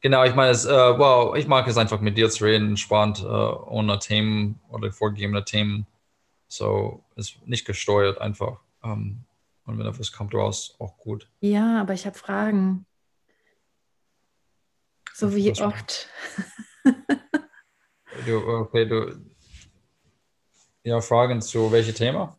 Genau, 0.00 0.24
ich 0.24 0.34
meine, 0.34 0.50
es, 0.50 0.64
äh, 0.64 0.70
wow, 0.70 1.34
ich 1.36 1.46
mag 1.46 1.66
es 1.66 1.78
einfach 1.78 2.00
mit 2.00 2.16
dir 2.16 2.30
zu 2.30 2.44
reden, 2.44 2.68
entspannt, 2.68 3.20
äh, 3.20 3.26
ohne 3.26 3.98
Themen 3.98 4.60
oder 4.70 4.92
vorgegebene 4.92 5.44
Themen. 5.44 5.86
So 6.48 7.02
ist 7.16 7.38
nicht 7.46 7.64
gesteuert 7.64 8.20
einfach. 8.20 8.60
Ähm, 8.84 9.24
und 9.64 9.78
wenn 9.78 9.86
etwas 9.86 10.12
kommt 10.12 10.34
raus, 10.34 10.76
auch 10.78 10.96
gut. 10.98 11.28
Ja, 11.40 11.80
aber 11.80 11.94
ich 11.94 12.06
habe 12.06 12.16
Fragen. 12.16 12.86
So 15.12 15.34
wie 15.34 15.50
oft. 15.60 16.08
du, 18.26 18.46
okay, 18.46 18.86
du. 18.86 19.18
Ja, 20.84 21.00
Fragen 21.00 21.40
zu 21.40 21.72
welchem 21.72 21.94
Thema? 21.94 22.36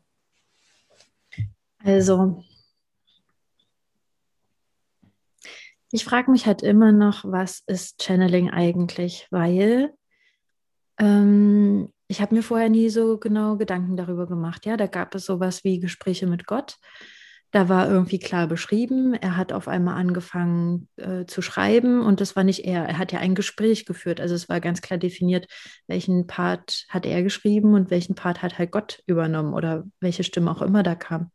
Also, 1.84 2.44
ich 5.92 6.06
frage 6.06 6.32
mich 6.32 6.46
halt 6.46 6.64
immer 6.64 6.92
noch, 6.92 7.24
was 7.26 7.64
ist 7.68 8.04
Channeling 8.04 8.50
eigentlich? 8.50 9.28
Weil 9.32 9.94
ähm, 11.00 11.90
ich 12.08 12.22
habe 12.22 12.36
mir 12.36 12.44
vorher 12.44 12.70
nie 12.70 12.90
so 12.90 13.18
genau 13.18 13.58
Gedanken 13.58 13.98
darüber 13.98 14.28
gemacht. 14.28 14.66
Ja, 14.66 14.78
da 14.78 14.88
gab 14.88 15.16
es 15.16 15.26
sowas 15.26 15.64
wie 15.64 15.80
Gespräche 15.80 16.28
mit 16.28 16.46
Gott. 16.46 16.78
Da 17.52 17.70
war 17.70 17.90
irgendwie 17.90 18.20
klar 18.20 18.46
beschrieben, 18.48 19.14
er 19.14 19.38
hat 19.38 19.54
auf 19.54 19.70
einmal 19.70 19.96
angefangen 19.96 20.90
äh, 20.98 21.26
zu 21.26 21.42
schreiben 21.42 22.02
und 22.02 22.20
das 22.20 22.36
war 22.36 22.44
nicht 22.44 22.66
er. 22.66 22.84
Er 22.84 22.98
hat 22.98 23.14
ja 23.14 23.20
ein 23.20 23.36
Gespräch 23.36 23.86
geführt. 23.86 24.20
Also 24.20 24.36
es 24.36 24.50
war 24.50 24.60
ganz 24.60 24.82
klar 24.82 24.98
definiert, 25.00 25.48
welchen 25.88 26.28
Part 26.28 26.86
hat 26.90 27.06
er 27.06 27.24
geschrieben 27.24 27.74
und 27.74 27.90
welchen 27.90 28.16
Part 28.16 28.42
hat 28.42 28.58
halt 28.60 28.72
Gott 28.72 29.02
übernommen 29.06 29.54
oder 29.54 29.86
welche 30.02 30.26
Stimme 30.26 30.52
auch 30.52 30.62
immer 30.62 30.84
da 30.84 30.96
kam. 30.96 31.32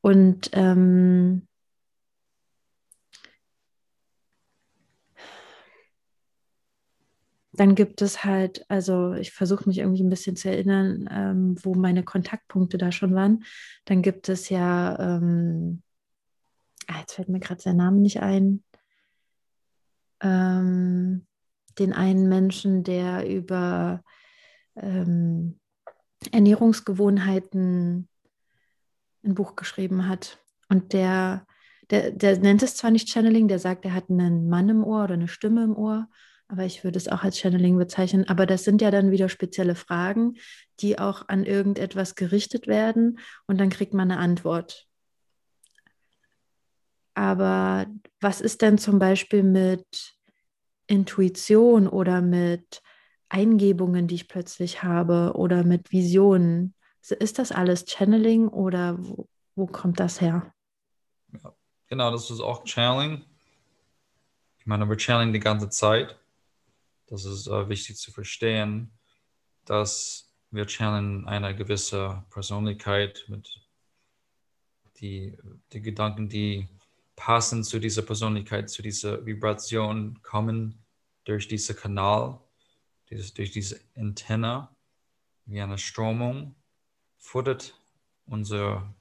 Und 0.00 0.50
ähm, 0.52 1.47
dann 7.58 7.74
gibt 7.74 8.02
es 8.02 8.24
halt, 8.24 8.64
also 8.68 9.14
ich 9.14 9.32
versuche 9.32 9.68
mich 9.68 9.78
irgendwie 9.78 10.04
ein 10.04 10.10
bisschen 10.10 10.36
zu 10.36 10.48
erinnern, 10.48 11.08
ähm, 11.10 11.56
wo 11.62 11.74
meine 11.74 12.04
Kontaktpunkte 12.04 12.78
da 12.78 12.92
schon 12.92 13.14
waren. 13.14 13.44
Dann 13.84 14.00
gibt 14.00 14.28
es 14.28 14.48
ja, 14.48 14.96
ähm, 14.98 15.82
ah, 16.86 17.00
jetzt 17.00 17.14
fällt 17.14 17.28
mir 17.28 17.40
gerade 17.40 17.60
sein 17.60 17.76
Name 17.76 18.00
nicht 18.00 18.20
ein, 18.20 18.62
ähm, 20.20 21.26
den 21.80 21.92
einen 21.92 22.28
Menschen, 22.28 22.84
der 22.84 23.28
über 23.28 24.04
ähm, 24.76 25.58
Ernährungsgewohnheiten 26.30 28.08
ein 29.24 29.34
Buch 29.34 29.56
geschrieben 29.56 30.08
hat. 30.08 30.38
Und 30.68 30.92
der, 30.92 31.44
der, 31.90 32.12
der 32.12 32.38
nennt 32.38 32.62
es 32.62 32.76
zwar 32.76 32.92
nicht 32.92 33.08
Channeling, 33.08 33.48
der 33.48 33.58
sagt, 33.58 33.84
er 33.84 33.94
hat 33.94 34.10
einen 34.10 34.48
Mann 34.48 34.68
im 34.68 34.84
Ohr 34.84 35.04
oder 35.04 35.14
eine 35.14 35.28
Stimme 35.28 35.64
im 35.64 35.76
Ohr 35.76 36.08
aber 36.48 36.64
ich 36.64 36.82
würde 36.82 36.96
es 36.96 37.08
auch 37.08 37.22
als 37.22 37.38
Channeling 37.38 37.76
bezeichnen. 37.76 38.26
Aber 38.26 38.46
das 38.46 38.64
sind 38.64 38.80
ja 38.80 38.90
dann 38.90 39.10
wieder 39.10 39.28
spezielle 39.28 39.74
Fragen, 39.74 40.36
die 40.80 40.98
auch 40.98 41.28
an 41.28 41.44
irgendetwas 41.44 42.14
gerichtet 42.14 42.66
werden 42.66 43.18
und 43.46 43.58
dann 43.58 43.68
kriegt 43.68 43.92
man 43.92 44.10
eine 44.10 44.20
Antwort. 44.20 44.86
Aber 47.14 47.86
was 48.20 48.40
ist 48.40 48.62
denn 48.62 48.78
zum 48.78 48.98
Beispiel 48.98 49.42
mit 49.42 50.16
Intuition 50.86 51.86
oder 51.88 52.22
mit 52.22 52.80
Eingebungen, 53.28 54.06
die 54.06 54.14
ich 54.14 54.28
plötzlich 54.28 54.82
habe 54.82 55.32
oder 55.34 55.64
mit 55.64 55.92
Visionen? 55.92 56.74
Ist 57.02 57.38
das 57.38 57.52
alles 57.52 57.86
Channeling 57.86 58.48
oder 58.48 58.96
wo, 58.98 59.28
wo 59.54 59.66
kommt 59.66 60.00
das 60.00 60.20
her? 60.20 60.54
Ja, 61.42 61.52
genau, 61.88 62.10
das 62.10 62.30
ist 62.30 62.40
auch 62.40 62.64
Channeling. 62.64 63.24
Ich 64.58 64.66
meine, 64.66 64.88
wir 64.88 64.98
channeling 64.98 65.32
die 65.32 65.40
ganze 65.40 65.68
Zeit. 65.70 66.18
Das 67.08 67.24
ist 67.24 67.46
äh, 67.46 67.68
wichtig 67.68 67.96
zu 67.96 68.12
verstehen, 68.12 68.92
dass 69.64 70.30
wir 70.50 70.66
channeln 70.66 71.26
eine 71.26 71.54
gewisse 71.54 72.24
Persönlichkeit 72.30 73.24
mit 73.28 73.60
die, 75.00 75.36
die 75.72 75.82
Gedanken, 75.82 76.28
die 76.28 76.68
passen 77.16 77.64
zu 77.64 77.78
dieser 77.78 78.02
Persönlichkeit, 78.02 78.70
zu 78.70 78.82
dieser 78.82 79.24
Vibration, 79.24 80.20
kommen 80.22 80.84
durch 81.24 81.48
diesen 81.48 81.76
Kanal, 81.76 82.40
dieses, 83.10 83.34
durch 83.34 83.50
diese 83.50 83.80
Antenne, 83.96 84.68
wie 85.46 85.60
eine 85.60 85.78
Stromung, 85.78 86.54
futtert 87.18 87.78
unser 88.26 88.94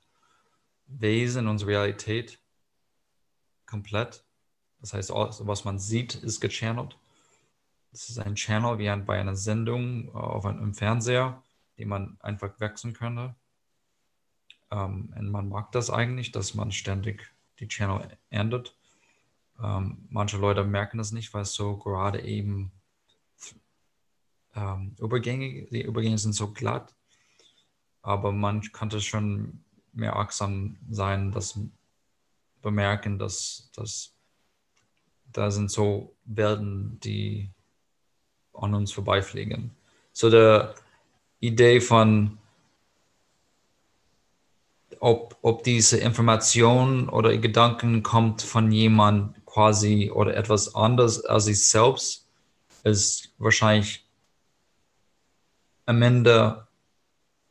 Wesen, 0.88 1.48
unsere 1.48 1.72
Realität 1.72 2.40
komplett. 3.66 4.24
Das 4.80 4.94
heißt, 4.94 5.10
was 5.12 5.66
man 5.66 5.80
sieht, 5.80 6.16
ist 6.16 6.40
gechannelt. 6.40 6.98
Das 7.98 8.10
ist 8.10 8.20
ein 8.20 8.36
Channel 8.36 8.78
wie 8.78 8.90
ein, 8.90 9.08
bei 9.08 9.20
einer 9.20 9.36
Sendung 9.36 10.10
äh, 10.10 10.12
auf 10.12 10.46
einem 10.46 10.76
Fernseher, 10.76 11.42
den 11.80 11.88
man 11.88 12.16
einfach 12.20 12.60
wechseln 12.60 12.94
könnte. 12.94 13.34
Ähm, 14.70 15.12
und 15.18 15.32
man 15.32 15.50
mag 15.50 15.72
das 15.72 15.90
eigentlich, 15.90 16.32
dass 16.32 16.54
man 16.54 16.72
ständig 16.72 17.34
die 17.60 17.68
Channel 17.68 18.16
ändert. 18.30 18.78
Ähm, 19.60 20.06
manche 20.12 20.38
Leute 20.38 20.64
merken 20.64 21.00
das 21.00 21.12
nicht, 21.12 21.34
weil 21.34 21.42
es 21.42 21.54
so 21.56 21.76
gerade 21.78 22.22
eben 22.22 22.72
ähm, 24.54 24.96
Übergänge, 25.00 25.66
die 25.72 25.82
Übergänge 25.82 26.20
sind 26.20 26.34
so 26.34 26.54
glatt. 26.54 26.94
Aber 28.04 28.32
man 28.32 28.62
könnte 28.74 29.02
schon 29.02 29.64
mehr 29.92 30.18
achtsam 30.18 30.78
sein, 30.88 31.32
dass 31.32 31.60
bemerken, 32.62 33.18
dass, 33.18 33.72
dass 33.76 34.14
da 35.34 35.50
sind 35.50 35.72
so 35.72 36.16
Welten, 36.26 37.00
die 37.00 37.50
an 38.58 38.74
uns 38.74 38.92
vorbeifliegen. 38.92 39.72
So 40.14 40.30
der 40.30 40.76
Idee 41.40 41.80
von, 41.82 42.38
ob, 45.00 45.38
ob 45.42 45.64
diese 45.64 45.98
Information 45.98 47.10
oder 47.10 47.38
Gedanken 47.38 48.04
kommt 48.04 48.42
von 48.42 48.72
jemand 48.72 49.46
quasi 49.46 50.12
oder 50.12 50.36
etwas 50.36 50.76
anderes 50.76 51.24
als 51.26 51.46
sich 51.46 51.68
selbst, 51.68 52.28
ist 52.84 53.34
wahrscheinlich 53.38 54.06
am 55.86 56.02
Ende 56.02 56.68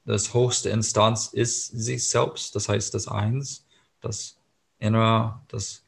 das 0.04 0.32
höchste 0.32 0.70
Instanz 0.70 1.28
ist 1.28 1.66
sich 1.66 2.08
selbst, 2.08 2.54
das 2.54 2.68
heißt 2.68 2.94
das 2.94 3.08
Eins, 3.08 3.66
das 4.00 4.38
Innere, 4.78 5.40
das, 5.48 5.82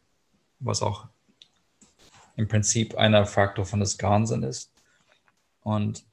was 0.58 0.82
auch 0.82 1.06
im 2.36 2.48
Prinzip 2.48 2.96
einer 2.96 3.26
Faktor 3.26 3.64
von 3.64 3.80
das 3.80 3.96
Ganzen 3.96 4.42
ist. 4.42 4.72
Und 5.62 6.04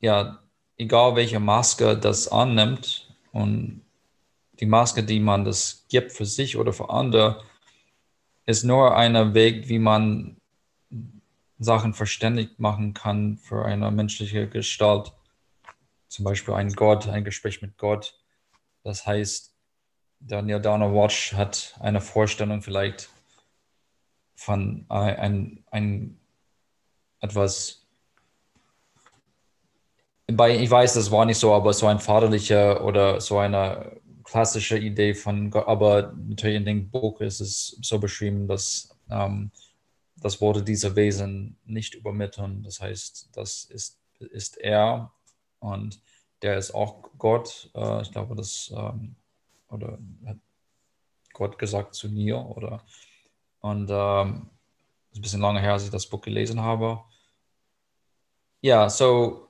ja, 0.00 0.42
egal 0.76 1.16
welche 1.16 1.40
Maske 1.40 1.96
das 1.96 2.28
annimmt 2.28 3.14
und 3.32 3.82
die 4.60 4.66
Maske, 4.66 5.02
die 5.02 5.20
man 5.20 5.44
das 5.44 5.86
gibt 5.88 6.12
für 6.12 6.26
sich 6.26 6.56
oder 6.56 6.72
für 6.72 6.90
andere, 6.90 7.42
ist 8.46 8.64
nur 8.64 8.96
ein 8.96 9.34
Weg, 9.34 9.68
wie 9.68 9.78
man 9.78 10.36
Sachen 11.58 11.94
verständlich 11.94 12.58
machen 12.58 12.92
kann 12.94 13.38
für 13.38 13.64
eine 13.64 13.90
menschliche 13.90 14.48
Gestalt. 14.48 15.12
Zum 16.08 16.24
Beispiel 16.24 16.54
ein 16.54 16.72
Gott, 16.72 17.08
ein 17.08 17.24
Gespräch 17.24 17.62
mit 17.62 17.78
Gott. 17.78 18.18
Das 18.82 19.06
heißt, 19.06 19.54
Daniel 20.20 20.60
Downer 20.60 20.92
Watch 20.92 21.32
hat 21.34 21.76
eine 21.80 22.00
Vorstellung 22.00 22.62
vielleicht 22.62 23.10
von 24.34 24.86
ein, 24.88 25.16
ein, 25.16 25.64
ein 25.70 26.20
etwas 27.20 27.81
bei, 30.26 30.56
ich 30.56 30.70
weiß, 30.70 30.94
das 30.94 31.10
war 31.10 31.24
nicht 31.24 31.38
so, 31.38 31.52
aber 31.52 31.72
so 31.72 31.86
ein 31.86 31.98
vaterlicher 31.98 32.84
oder 32.84 33.20
so 33.20 33.38
eine 33.38 34.00
klassische 34.24 34.78
Idee 34.78 35.14
von 35.14 35.50
Gott, 35.50 35.66
aber 35.66 36.14
natürlich 36.16 36.56
in 36.56 36.64
dem 36.64 36.90
Buch 36.90 37.20
ist 37.20 37.40
es 37.40 37.78
so 37.82 37.98
beschrieben, 37.98 38.46
dass 38.46 38.96
ähm, 39.10 39.50
das 40.16 40.40
Worte 40.40 40.62
dieser 40.62 40.94
Wesen 40.96 41.58
nicht 41.64 41.94
übermitteln. 41.94 42.62
Das 42.62 42.80
heißt, 42.80 43.30
das 43.32 43.64
ist, 43.64 43.98
ist 44.18 44.56
er 44.58 45.12
und 45.58 46.00
der 46.42 46.56
ist 46.56 46.74
auch 46.74 47.02
Gott. 47.18 47.70
Äh, 47.74 48.02
ich 48.02 48.12
glaube, 48.12 48.36
das 48.36 48.72
ähm, 48.74 49.16
oder 49.68 49.98
hat 50.26 50.38
Gott 51.32 51.58
gesagt 51.58 51.94
zu 51.94 52.08
mir 52.08 52.38
oder 52.38 52.82
und 53.60 53.88
ähm, 53.90 54.50
ist 55.12 55.18
ein 55.18 55.22
bisschen 55.22 55.40
lange 55.40 55.60
her, 55.60 55.74
als 55.74 55.84
ich 55.84 55.90
das 55.90 56.06
Buch 56.06 56.20
gelesen 56.20 56.60
habe. 56.60 57.00
Ja, 58.60 58.88
so 58.88 59.48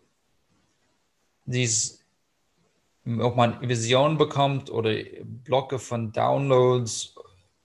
dies, 1.44 2.04
ob 3.04 3.36
man 3.36 3.60
Visionen 3.68 4.16
bekommt 4.16 4.70
oder 4.70 4.94
Blocke 5.22 5.78
von 5.78 6.12
Downloads 6.12 7.14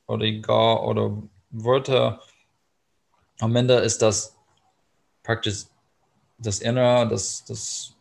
oder 0.07 0.25
egal 0.25 0.77
oder 0.79 1.21
Wörter, 1.50 2.21
am 3.39 3.56
Ende 3.56 3.75
ist 3.75 4.01
das 4.01 4.35
praktisch 5.24 5.65
das 6.39 6.59
Innere, 6.59 7.07
das, 7.07 7.44
das, 7.45 7.95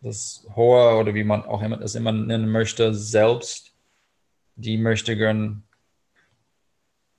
das 0.00 0.46
Hohe 0.54 0.96
oder 0.96 1.14
wie 1.14 1.24
man 1.24 1.44
auch 1.44 1.62
immer 1.62 1.80
es 1.80 1.94
immer 1.94 2.12
nennen 2.12 2.50
möchte, 2.50 2.94
selbst, 2.94 3.72
die 4.56 4.78
möchte 4.78 5.16
gern 5.16 5.62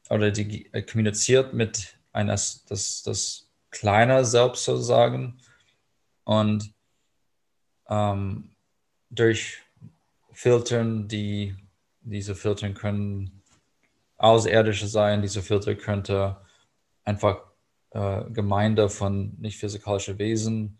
oder 0.09 0.31
die 0.31 0.69
kommuniziert 0.89 1.53
mit 1.53 1.97
eines, 2.11 2.65
das, 2.65 3.03
das 3.03 3.49
kleine 3.71 4.25
Selbst 4.25 4.65
sozusagen. 4.65 5.37
Und 6.25 6.73
ähm, 7.91 8.49
durch 9.11 9.59
Filtern, 10.31 11.07
die 11.07 11.55
diese 12.01 12.33
Filtern 12.33 12.73
können 12.73 13.41
außerirdische 14.17 14.87
sein, 14.87 15.21
diese 15.21 15.41
Filter 15.41 15.75
könnte 15.75 16.37
einfach 17.03 17.41
äh, 17.89 18.23
Gemeinde 18.31 18.87
von 18.89 19.35
nicht 19.39 19.57
physikalischen 19.57 20.19
Wesen, 20.19 20.77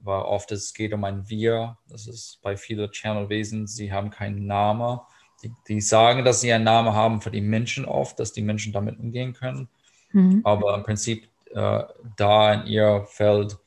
weil 0.00 0.22
oft 0.22 0.50
es 0.50 0.72
geht 0.72 0.92
um 0.94 1.04
ein 1.04 1.28
Wir. 1.28 1.76
Das 1.88 2.06
ist 2.06 2.40
bei 2.42 2.56
vielen 2.56 2.90
Channel-Wesen, 2.90 3.66
sie 3.66 3.92
haben 3.92 4.10
keinen 4.10 4.46
Namen. 4.46 4.98
Die, 5.42 5.52
die, 5.68 5.80
sagen, 5.82 6.24
dass 6.24 6.40
sie 6.40 6.52
einen 6.52 6.64
Namen 6.64 6.94
haben 6.94 7.20
für 7.20 7.30
die 7.30 7.42
Menschen 7.42 7.84
oft, 7.84 8.18
dass 8.18 8.32
die 8.32 8.42
Menschen 8.42 8.72
damit 8.72 8.98
umgehen 8.98 9.34
können. 9.34 9.68
Mhm. 10.12 10.40
Aber 10.42 10.74
im 10.74 10.84
Prinzip 10.84 11.28
äh, 11.50 11.82
da 12.16 12.54
in 12.54 12.66
ihr 12.66 13.04
Feld 13.10 13.58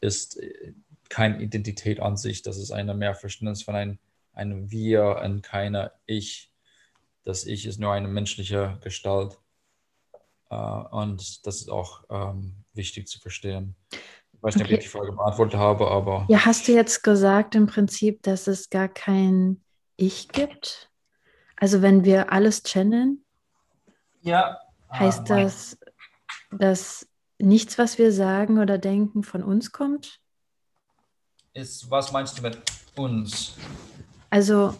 ist 0.00 0.38
äh, 0.42 0.74
keine 1.10 1.42
Identität 1.42 2.00
an 2.00 2.16
sich. 2.16 2.42
Das 2.42 2.56
ist 2.56 2.70
eine 2.70 2.94
Mehrverständnis 2.94 3.62
von 3.62 3.74
einem, 3.74 3.98
einem 4.32 4.70
Wir 4.70 5.20
und 5.24 5.42
keine 5.42 5.92
Ich. 6.06 6.50
Das 7.24 7.44
Ich 7.44 7.66
ist 7.66 7.80
nur 7.80 7.92
eine 7.92 8.08
menschliche 8.08 8.78
Gestalt. 8.82 9.38
Uh, 10.48 10.84
und 10.92 11.44
das 11.44 11.56
ist 11.56 11.68
auch 11.68 12.04
ähm, 12.08 12.54
wichtig 12.72 13.08
zu 13.08 13.18
verstehen. 13.18 13.74
Ich 13.90 14.42
weiß 14.42 14.54
nicht, 14.54 14.66
okay. 14.66 14.74
ob 14.74 14.78
ich 14.78 14.84
die 14.84 14.90
Frage 14.90 15.12
beantwortet 15.12 15.58
habe, 15.58 15.90
aber. 15.90 16.24
Ja, 16.28 16.44
hast 16.44 16.68
du 16.68 16.72
jetzt 16.72 17.02
gesagt 17.02 17.56
im 17.56 17.66
Prinzip, 17.66 18.22
dass 18.22 18.46
es 18.46 18.70
gar 18.70 18.86
kein 18.86 19.60
Ich 19.96 20.28
gibt? 20.28 20.88
Also, 21.56 21.82
wenn 21.82 22.04
wir 22.04 22.32
alles 22.32 22.62
channeln? 22.62 23.24
Ja. 24.20 24.60
Heißt 24.92 25.30
ah, 25.32 25.42
das, 25.42 25.78
dass 26.52 27.08
nichts, 27.38 27.76
was 27.76 27.98
wir 27.98 28.12
sagen 28.12 28.58
oder 28.58 28.78
denken, 28.78 29.24
von 29.24 29.42
uns 29.42 29.72
kommt? 29.72 30.20
Ist, 31.56 31.90
was 31.90 32.12
meinst 32.12 32.36
du 32.36 32.42
mit 32.42 32.58
uns? 32.96 33.54
Also, 34.28 34.74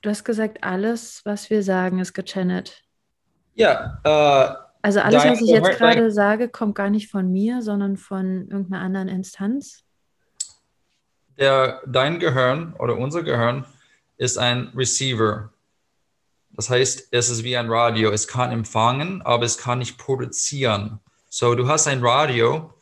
du 0.00 0.10
hast 0.10 0.24
gesagt, 0.24 0.64
alles, 0.64 1.20
was 1.24 1.48
wir 1.48 1.62
sagen, 1.62 2.00
ist 2.00 2.12
gechannelt. 2.12 2.82
Ja, 3.54 4.00
äh, 4.02 4.54
also 4.82 4.98
alles, 4.98 5.24
was 5.24 5.40
ich 5.40 5.50
jetzt 5.50 5.78
gerade 5.78 6.10
sage, 6.10 6.48
kommt 6.48 6.74
gar 6.74 6.90
nicht 6.90 7.08
von 7.08 7.30
mir, 7.30 7.62
sondern 7.62 7.96
von 7.96 8.48
irgendeiner 8.48 8.82
anderen 8.82 9.06
Instanz? 9.06 9.84
Der, 11.38 11.80
dein 11.86 12.18
Gehirn 12.18 12.74
oder 12.80 12.96
unser 12.96 13.22
Gehirn 13.22 13.64
ist 14.16 14.38
ein 14.38 14.72
Receiver. 14.74 15.50
Das 16.50 16.68
heißt, 16.68 17.12
es 17.12 17.30
ist 17.30 17.44
wie 17.44 17.56
ein 17.56 17.70
Radio. 17.70 18.10
Es 18.10 18.26
kann 18.26 18.50
empfangen, 18.50 19.22
aber 19.22 19.44
es 19.44 19.56
kann 19.56 19.78
nicht 19.78 19.98
produzieren. 19.98 20.98
So, 21.28 21.54
du 21.54 21.68
hast 21.68 21.86
ein 21.86 22.04
Radio 22.04 22.74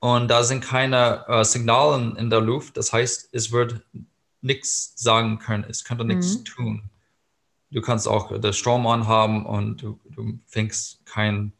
und 0.00 0.28
da 0.28 0.42
sind 0.42 0.64
keine 0.64 1.24
äh, 1.28 1.44
Signalen 1.44 2.16
in 2.16 2.30
der 2.30 2.40
Luft. 2.40 2.76
Das 2.76 2.92
heißt, 2.92 3.30
es 3.32 3.52
wird 3.52 3.80
nichts 4.42 4.94
sagen 4.96 5.38
können. 5.38 5.64
Es 5.68 5.84
könnte 5.84 6.04
nichts 6.04 6.38
mhm. 6.38 6.44
tun 6.44 6.90
du 7.70 7.80
kannst 7.80 8.08
auch 8.08 8.38
das 8.40 8.56
Strom 8.56 8.86
anhaben 8.86 9.46
und 9.46 9.82
du, 9.82 10.00
du 10.04 10.38
fängst 10.46 11.04
kein 11.06 11.52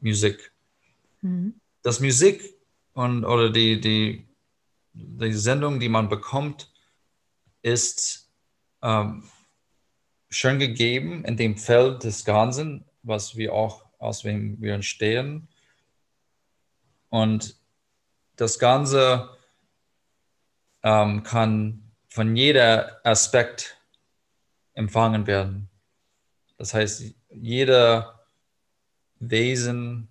Musik. 0.00 0.52
Mhm. 1.22 1.60
Das 1.82 2.00
Musik 2.00 2.54
und 2.94 3.24
oder 3.24 3.50
die, 3.50 3.80
die, 3.80 4.26
die 4.92 5.32
Sendung, 5.32 5.80
die 5.80 5.88
man 5.88 6.08
bekommt, 6.08 6.72
ist 7.62 8.30
ähm, 8.82 9.24
schön 10.30 10.58
gegeben 10.58 11.24
in 11.24 11.36
dem 11.36 11.56
Feld 11.56 12.04
des 12.04 12.24
Ganzen, 12.24 12.84
was 13.02 13.36
wir 13.36 13.52
auch 13.52 13.84
aus 13.98 14.24
wem 14.24 14.60
wir 14.60 14.74
entstehen. 14.74 15.48
Und 17.08 17.55
das 18.36 18.58
Ganze 18.58 19.36
ähm, 20.82 21.22
kann 21.22 21.92
von 22.08 22.36
jeder 22.36 23.00
Aspekt 23.04 23.76
empfangen 24.74 25.26
werden. 25.26 25.68
Das 26.58 26.74
heißt, 26.74 27.14
jeder 27.30 28.26
Wesen 29.18 30.08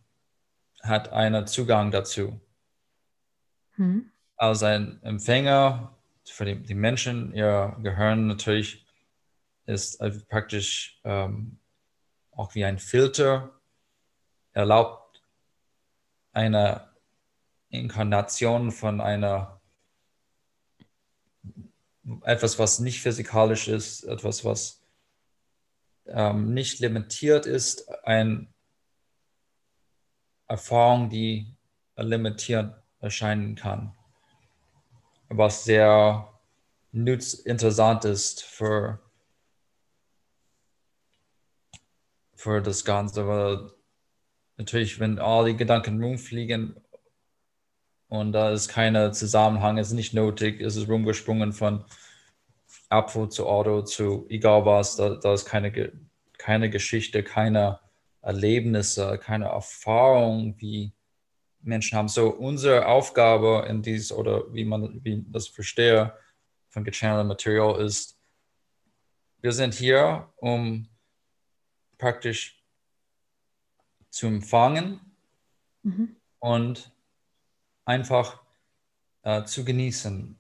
hat 0.81 1.10
einen 1.12 1.48
Zugang 1.48 1.92
dazu. 1.92 2.39
Hm. 3.75 4.12
Als 4.36 4.63
ein 4.63 5.01
Empfänger 5.04 5.95
für 6.25 6.45
die, 6.45 6.62
die, 6.62 6.75
Menschen, 6.75 7.33
ihr 7.33 7.75
Gehirn 7.81 8.27
natürlich 8.27 8.86
ist 9.66 10.00
praktisch 10.30 11.00
ähm, 11.04 11.60
auch 12.31 12.54
wie 12.54 12.66
ein 12.66 12.80
Filter, 12.80 13.60
erlaubt 14.54 15.24
eine 16.33 16.94
Inkarnation 17.80 18.72
von 18.72 19.01
einer 19.01 19.62
etwas, 22.24 22.60
was 22.60 22.80
nicht 22.80 23.01
physikalisch 23.01 23.68
ist, 23.68 24.04
etwas, 24.04 24.45
was 24.45 24.83
ähm, 26.07 26.54
nicht 26.54 26.80
limitiert 26.80 27.45
ist, 27.45 27.89
eine 28.06 28.48
Erfahrung, 30.48 31.10
die 31.10 31.56
limitiert 31.95 32.75
erscheinen 33.00 33.56
kann, 33.56 33.95
was 35.30 35.63
sehr 35.63 36.31
nütz 36.92 37.33
interessant 37.33 38.06
ist 38.06 38.44
für, 38.44 39.00
für 42.36 42.62
das 42.62 42.86
Ganze, 42.86 43.27
weil 43.27 43.72
natürlich, 44.57 45.00
wenn 45.00 45.19
all 45.19 45.45
die 45.45 45.57
Gedanken 45.57 46.01
rumfliegen 46.04 46.80
und 48.15 48.31
da 48.31 48.51
ist 48.51 48.67
kein 48.67 49.13
Zusammenhang, 49.13 49.77
ist 49.77 49.91
nicht 49.91 50.13
nötig, 50.13 50.59
ist 50.59 50.75
es 50.75 50.88
rumgesprungen 50.88 51.53
von 51.53 51.85
Apfel 52.89 53.29
zu 53.29 53.47
Auto 53.47 53.81
zu 53.81 54.25
egal 54.29 54.65
was, 54.65 54.95
da, 54.95 55.15
da 55.15 55.33
ist 55.33 55.45
keine, 55.45 55.91
keine 56.38 56.69
Geschichte, 56.69 57.23
keine 57.23 57.79
Erlebnisse, 58.21 59.19
keine 59.21 59.45
Erfahrung, 59.45 60.56
wie 60.59 60.94
Menschen 61.62 61.97
haben. 61.97 62.07
So 62.07 62.29
unsere 62.29 62.88
Aufgabe 62.88 63.65
in 63.67 63.81
dies 63.81 64.12
oder 64.12 64.53
wie 64.53 64.65
man 64.65 65.03
wie 65.03 65.23
das 65.27 65.47
verstehe 65.47 66.13
von 66.69 66.83
gechanneltem 66.83 67.27
Material 67.27 67.81
ist, 67.81 68.19
wir 69.41 69.51
sind 69.51 69.73
hier, 69.73 70.29
um 70.38 70.88
praktisch 71.97 72.63
zu 74.09 74.27
empfangen 74.27 75.00
mhm. 75.83 76.15
und 76.39 76.94
einfach 77.86 78.42
äh, 79.24 79.44
zu 79.46 79.63
genießen. 79.63 80.38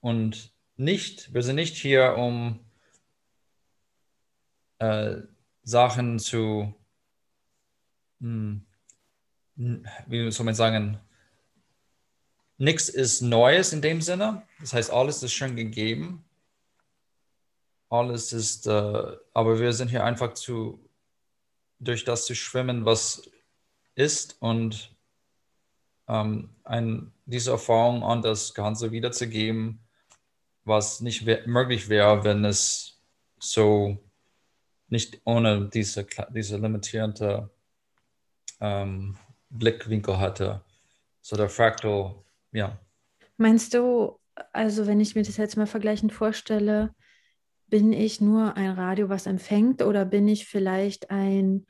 Und 0.00 0.52
nicht, 0.76 1.32
wir 1.32 1.42
sind 1.42 1.56
nicht 1.56 1.76
hier, 1.76 2.16
um 2.16 2.60
äh, 4.78 5.22
Sachen 5.62 6.18
zu, 6.18 6.74
hm, 8.20 8.66
wie 10.06 10.30
soll 10.30 10.44
man 10.44 10.54
sagen, 10.54 10.98
nichts 12.58 12.88
ist 12.88 13.22
Neues 13.22 13.72
in 13.72 13.82
dem 13.82 14.02
Sinne. 14.02 14.42
Das 14.60 14.72
heißt, 14.72 14.90
alles 14.90 15.22
ist 15.22 15.32
schon 15.32 15.56
gegeben. 15.56 16.24
Alles 17.88 18.32
ist, 18.32 18.66
äh, 18.66 19.16
aber 19.34 19.60
wir 19.60 19.72
sind 19.72 19.88
hier 19.88 20.04
einfach 20.04 20.34
zu, 20.34 20.80
durch 21.78 22.04
das 22.04 22.24
zu 22.24 22.34
schwimmen, 22.34 22.84
was 22.84 23.30
ist 23.94 24.40
und 24.40 24.91
ähm, 26.12 26.50
ein, 26.64 27.12
diese 27.24 27.52
Erfahrung 27.52 28.02
an 28.02 28.22
das 28.22 28.52
Ganze 28.54 28.92
wiederzugeben, 28.92 29.80
was 30.64 31.00
nicht 31.00 31.24
möglich 31.46 31.88
wäre, 31.88 32.22
wenn 32.24 32.44
es 32.44 33.00
so 33.38 33.98
nicht 34.88 35.20
ohne 35.24 35.70
diese, 35.72 36.06
diese 36.34 36.58
limitierende 36.58 37.50
ähm, 38.60 39.16
Blickwinkel 39.48 40.18
hatte. 40.18 40.62
So 41.22 41.36
der 41.36 41.48
Fractal, 41.48 42.14
ja. 42.52 42.78
Meinst 43.38 43.74
du, 43.74 44.20
also 44.52 44.86
wenn 44.86 45.00
ich 45.00 45.14
mir 45.14 45.22
das 45.22 45.38
jetzt 45.38 45.56
mal 45.56 45.66
vergleichend 45.66 46.12
vorstelle, 46.12 46.94
bin 47.68 47.92
ich 47.92 48.20
nur 48.20 48.56
ein 48.56 48.72
Radio, 48.72 49.08
was 49.08 49.26
empfängt 49.26 49.80
oder 49.82 50.04
bin 50.04 50.28
ich 50.28 50.46
vielleicht 50.46 51.10
ein 51.10 51.64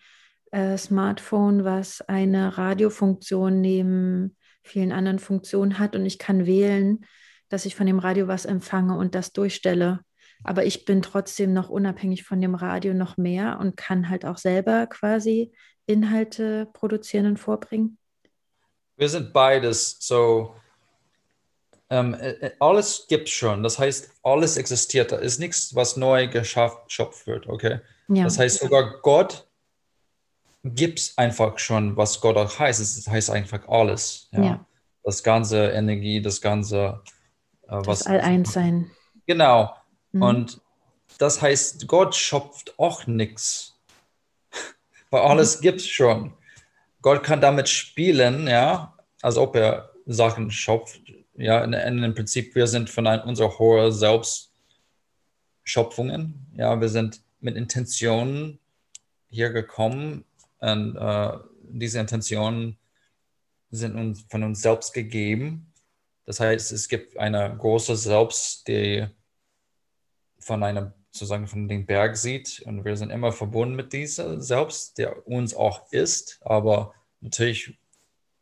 äh, 0.53 0.79
Smartphone, 0.79 1.65
was 1.65 2.01
eine 2.03 2.57
Radiofunktion 2.57 3.61
neben 3.61 4.37
vielen 4.63 4.93
anderen 4.93 5.19
Funktionen 5.19 5.79
hat 5.79 5.97
und 5.97 6.07
ich 6.07 6.19
kann 6.19 6.47
wählen, 6.47 7.05
dass 7.49 7.67
ich 7.67 7.75
von 7.75 7.87
dem 7.87 7.99
Radio 7.99 8.29
was 8.29 8.45
empfange 8.45 8.97
und 8.97 9.15
das 9.15 9.33
durchstelle. 9.33 10.01
Aber 10.45 10.65
ich 10.65 10.85
bin 10.85 11.03
trotzdem 11.03 11.53
noch 11.53 11.69
unabhängig 11.69 12.25
von 12.25 12.41
dem 12.41 12.55
Radio 12.55 12.95
noch 12.95 13.17
mehr 13.17 13.59
und 13.61 13.77
kann 13.77 14.09
halt 14.09 14.25
auch 14.25 14.39
selber 14.39 14.87
quasi 14.87 15.53
Inhalte 15.87 16.69
produzieren 16.73 17.27
und 17.27 17.37
vorbringen. 17.39 17.99
Wir 18.97 19.09
sind 19.09 19.33
beides. 19.33 19.97
So, 20.01 20.55
ähm, 21.91 22.15
äh, 22.15 22.31
äh, 22.31 22.51
alles 22.59 23.07
gibt 23.09 23.29
schon. 23.29 23.63
Das 23.63 23.79
heißt, 23.79 24.13
alles 24.23 24.57
existiert. 24.57 25.13
Da 25.13 25.17
ist 25.17 25.39
nichts, 25.39 25.75
was 25.75 25.97
neu 25.97 26.29
geschafft 26.29 27.27
wird. 27.27 27.47
Okay. 27.49 27.81
Ja. 28.09 28.25
Das 28.25 28.39
heißt, 28.39 28.61
sogar 28.61 29.01
Gott 29.03 29.47
gibt 30.65 31.01
es 31.01 31.19
einfach 31.19 31.59
schon, 31.59 31.97
was 31.97 32.21
Gott 32.21 32.37
auch 32.37 32.57
heißt. 32.59 32.81
Es 32.81 33.09
heißt 33.09 33.31
einfach 33.31 33.69
alles. 33.69 34.29
Ja? 34.33 34.43
Ja. 34.43 34.67
Das 35.03 35.23
ganze 35.23 35.71
Energie, 35.71 36.21
das 36.23 36.41
ganze, 36.41 37.03
äh, 37.69 37.81
was. 37.85 38.01
Das 38.01 38.07
All-Eins-Sein. 38.07 38.91
Genau. 39.27 39.75
Mhm. 40.13 40.23
Und 40.23 40.61
das 41.19 41.43
heißt, 41.43 41.87
Gott 41.89 42.15
schöpft 42.15 42.79
auch 42.79 43.07
nichts. 43.07 43.79
Weil 45.11 45.23
alles 45.23 45.61
gibt 45.61 45.81
es 45.81 45.89
schon. 45.89 46.33
Gott 47.01 47.25
kann 47.25 47.41
damit 47.41 47.69
spielen, 47.69 48.47
ja, 48.47 48.97
als 49.21 49.37
ob 49.37 49.57
er 49.57 49.91
Sachen 50.07 50.53
schöpft. 50.53 51.01
Ja, 51.35 51.65
in, 51.65 51.73
in, 51.73 52.05
im 52.05 52.15
Prinzip, 52.15 52.55
wir 52.55 52.69
sind 52.69 52.91
von 52.91 53.09
ein, 53.09 53.23
unserer 53.23 53.59
hohen 53.59 53.91
Selbstschöpfungen. 53.91 56.47
Ja, 56.55 56.81
wir 56.81 56.89
sind 56.89 57.23
mit 57.41 57.57
Intentionen 57.57 58.61
hier 59.29 59.51
gekommen 59.51 60.25
und 60.63 60.97
äh, 60.97 61.39
diese 61.65 61.99
Intentionen 61.99 62.79
sind 63.71 63.97
uns 63.97 64.25
von 64.31 64.43
uns 64.45 64.63
selbst 64.63 64.93
gegeben. 64.93 65.73
Das 66.25 66.39
heißt, 66.39 66.71
es 66.73 66.89
gibt 66.89 67.17
eine 67.17 67.57
große 67.59 67.97
Selbst, 67.97 68.69
die 68.69 69.07
von 70.39 70.63
einem 70.63 70.93
sozusagen 71.11 71.47
von 71.47 71.69
dem 71.69 71.85
Berg 71.85 72.17
sieht. 72.17 72.63
Und 72.65 72.85
wir 72.85 72.97
sind 72.97 73.11
immer 73.11 73.33
verbunden 73.33 73.75
mit 73.75 73.93
dieser 73.93 74.41
Selbst, 74.41 74.99
der 74.99 75.27
uns 75.27 75.55
auch 75.55 75.91
ist, 75.91 76.39
aber 76.43 76.95
natürlich 77.21 77.79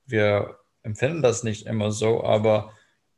wir 0.07 0.59
empfinden 0.83 1.23
das 1.23 1.43
nicht 1.43 1.67
immer 1.67 1.91
so, 1.93 2.25
aber 2.25 2.73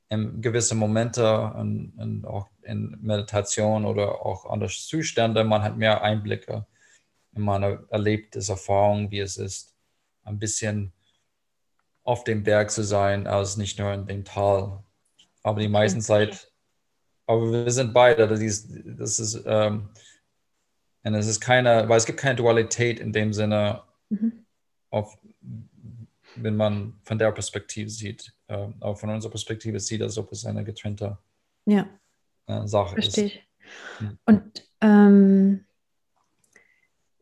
in 0.08 0.42
gewisse 0.42 0.74
Momente 0.74 1.52
und, 1.54 1.94
und 1.96 2.26
auch 2.26 2.48
in 2.62 2.98
Meditation 3.00 3.84
oder 3.84 4.24
auch 4.24 4.46
andere 4.46 4.70
Zustände, 4.70 5.42
man 5.42 5.62
hat 5.62 5.76
mehr 5.76 6.02
Einblicke 6.02 6.66
man 7.32 7.62
erlebt 7.88 8.36
es 8.36 8.48
Erfahrung, 8.48 9.10
wie 9.10 9.20
es 9.20 9.36
ist, 9.36 9.74
ein 10.24 10.38
bisschen 10.38 10.92
auf 12.04 12.24
dem 12.24 12.42
Berg 12.42 12.70
zu 12.70 12.82
sein, 12.84 13.26
als 13.26 13.56
nicht 13.56 13.78
nur 13.78 13.92
in 13.92 14.06
dem 14.06 14.24
Tal. 14.24 14.82
Aber 15.42 15.60
die 15.60 15.68
meisten 15.68 16.00
Zeit, 16.00 16.52
aber 17.26 17.50
wir 17.50 17.70
sind 17.70 17.92
beide, 17.92 18.28
das 18.28 18.40
ist, 18.40 18.72
das 18.84 19.18
ist 19.18 19.42
ähm, 19.46 19.88
und 21.04 21.14
es 21.14 21.26
ist 21.26 21.40
keine, 21.40 21.88
weil 21.88 21.98
es 21.98 22.06
gibt 22.06 22.20
keine 22.20 22.36
Dualität 22.36 23.00
in 23.00 23.12
dem 23.12 23.32
Sinne, 23.32 23.82
mhm. 24.08 24.44
auf, 24.90 25.18
wenn 26.36 26.56
man 26.56 26.94
von 27.02 27.18
der 27.18 27.32
Perspektive 27.32 27.90
sieht. 27.90 28.32
Äh, 28.46 28.68
aber 28.80 28.96
von 28.96 29.10
unserer 29.10 29.30
Perspektive 29.30 29.80
sieht, 29.80 30.02
als 30.02 30.16
ob 30.16 30.30
es 30.32 30.46
eine 30.46 30.62
getrennte 30.64 31.18
ja. 31.66 31.88
äh, 32.46 32.66
Sache 32.66 32.94
Verstehe 32.94 33.26
ist. 33.26 33.32
Ich. 33.34 33.48
Und 34.26 34.64
ähm, 34.80 35.64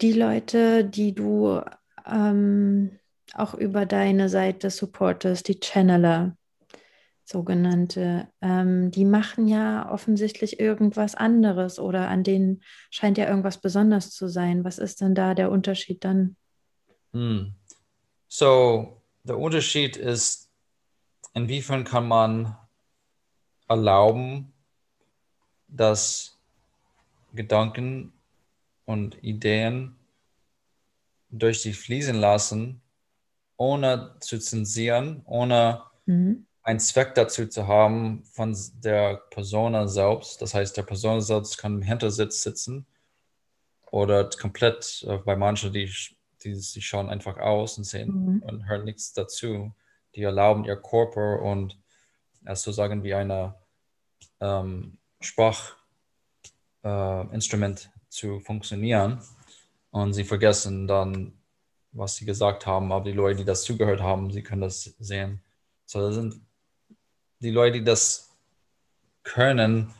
die 0.00 0.12
Leute, 0.12 0.85
die 0.85 1.14
du 1.14 1.61
ähm, 2.07 2.99
auch 3.35 3.54
über 3.54 3.87
deine 3.87 4.28
Seite 4.28 4.71
supportest, 4.71 5.49
die 5.49 5.61
Channeler, 5.61 6.37
sogenannte, 7.25 8.28
ähm, 8.40 8.90
die 8.90 9.04
machen 9.04 9.47
ja 9.47 9.90
offensichtlich 9.90 10.59
irgendwas 10.59 11.14
anderes 11.14 11.78
oder 11.78 12.09
an 12.09 12.25
denen 12.25 12.62
scheint 12.90 13.19
ja 13.19 13.28
irgendwas 13.28 13.61
besonders 13.61 14.11
zu 14.11 14.28
sein. 14.28 14.64
Was 14.64 14.78
ist 14.78 15.00
denn 15.00 15.14
da 15.14 15.35
der 15.35 15.50
Unterschied 15.50 16.04
dann? 16.04 16.37
Hm. 17.12 17.54
So, 18.26 19.00
der 19.23 19.38
Unterschied 19.38 19.97
ist, 19.97 20.50
inwiefern 21.35 21.85
kann 21.85 22.09
man 22.09 22.57
erlauben, 23.69 24.52
dass 25.69 26.37
Gedanken 27.33 28.12
und 28.90 29.23
Ideen 29.23 29.94
durch 31.30 31.62
sich 31.62 31.78
fließen 31.78 32.16
lassen, 32.16 32.82
ohne 33.56 34.16
zu 34.18 34.40
zensieren, 34.40 35.23
ohne 35.26 35.85
mhm. 36.06 36.44
einen 36.62 36.80
Zweck 36.80 37.14
dazu 37.14 37.47
zu 37.47 37.68
haben 37.68 38.25
von 38.25 38.56
der 38.82 39.23
Person 39.30 39.87
selbst. 39.87 40.42
Das 40.42 40.54
heißt, 40.54 40.76
der 40.76 40.82
Person 40.82 41.20
selbst 41.20 41.56
kann 41.56 41.76
im 41.76 41.82
Hintersitz 41.82 42.42
sitzen 42.42 42.85
oder 43.92 44.28
komplett 44.28 45.04
äh, 45.06 45.18
bei 45.18 45.37
manchen, 45.37 45.73
die, 45.73 45.88
die, 46.42 46.54
die 46.54 46.82
schauen 46.82 47.11
einfach 47.11 47.37
aus 47.37 47.78
und 47.78 47.85
sehen 47.85 48.09
mhm. 48.09 48.42
und 48.42 48.68
hören 48.68 48.85
nichts 48.85 49.12
dazu. 49.12 49.73
Die 50.16 50.23
erlauben 50.23 50.64
ihr 50.64 50.76
Körper 50.76 51.42
und 51.42 51.78
erst 52.44 52.64
so 52.64 52.73
sagen 52.73 53.04
wie 53.04 53.14
eine 53.14 53.54
ähm, 54.40 54.99
Sprachinstrument 55.20 57.85
äh, 57.85 58.00
zu 58.10 58.40
funktionieren. 58.40 59.20
Und 59.90 60.12
sie 60.12 60.24
vergessen 60.24 60.86
dann, 60.86 61.32
was 61.92 62.16
sie 62.16 62.26
gesagt 62.26 62.66
haben, 62.66 62.92
aber 62.92 63.04
die 63.06 63.16
Leute, 63.16 63.38
die 63.38 63.44
das 63.44 63.62
zugehört 63.62 64.02
haben, 64.02 64.30
sie 64.30 64.42
können 64.42 64.60
das 64.60 64.84
sehen. 64.98 65.40
So, 65.86 66.00
das 66.00 66.14
sind 66.14 66.40
die 67.40 67.50
Leute, 67.50 67.78
die 67.78 67.84
das 67.84 68.30
können, 69.22 69.92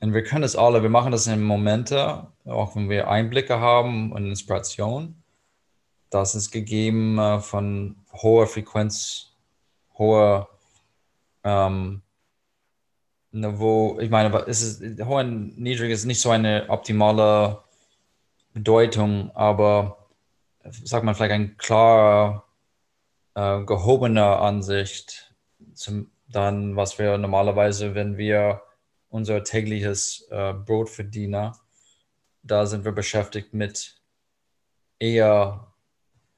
und 0.00 0.14
wir 0.14 0.24
können 0.24 0.42
das 0.42 0.56
alle, 0.56 0.82
wir 0.82 0.90
machen 0.90 1.12
das 1.12 1.26
in 1.26 1.42
Momente, 1.42 2.26
auch 2.46 2.74
wenn 2.74 2.88
wir 2.88 3.08
Einblicke 3.08 3.60
haben 3.60 4.12
und 4.12 4.26
Inspiration. 4.26 5.22
Das 6.08 6.34
ist 6.34 6.50
gegeben 6.50 7.18
äh, 7.18 7.38
von 7.40 7.96
hoher 8.12 8.46
Frequenz, 8.46 9.32
hoher 9.98 10.48
ähm, 11.44 12.02
Niveau. 13.32 13.98
Ich 14.00 14.10
meine, 14.10 14.34
es 14.46 14.62
ist, 14.62 15.04
hoch 15.04 15.20
und 15.20 15.58
niedrig 15.58 15.92
ist 15.92 16.04
nicht 16.04 16.20
so 16.20 16.30
eine 16.30 16.66
optimale 16.68 17.62
Bedeutung, 18.52 19.30
aber 19.34 20.08
sagt 20.84 21.04
man 21.04 21.14
vielleicht 21.14 21.32
ein 21.32 21.56
klarer, 21.56 22.44
äh, 23.34 23.64
gehobener 23.64 24.40
Ansicht 24.40 25.34
zum 25.74 26.10
dann, 26.32 26.76
was 26.76 26.98
wir 26.98 27.18
normalerweise, 27.18 27.94
wenn 27.94 28.16
wir 28.16 28.62
unser 29.08 29.42
tägliches 29.42 30.28
äh, 30.30 30.52
Brot 30.52 30.88
verdienen, 30.88 31.52
da 32.42 32.66
sind 32.66 32.84
wir 32.84 32.92
beschäftigt 32.92 33.52
mit 33.52 33.96
eher 34.98 35.72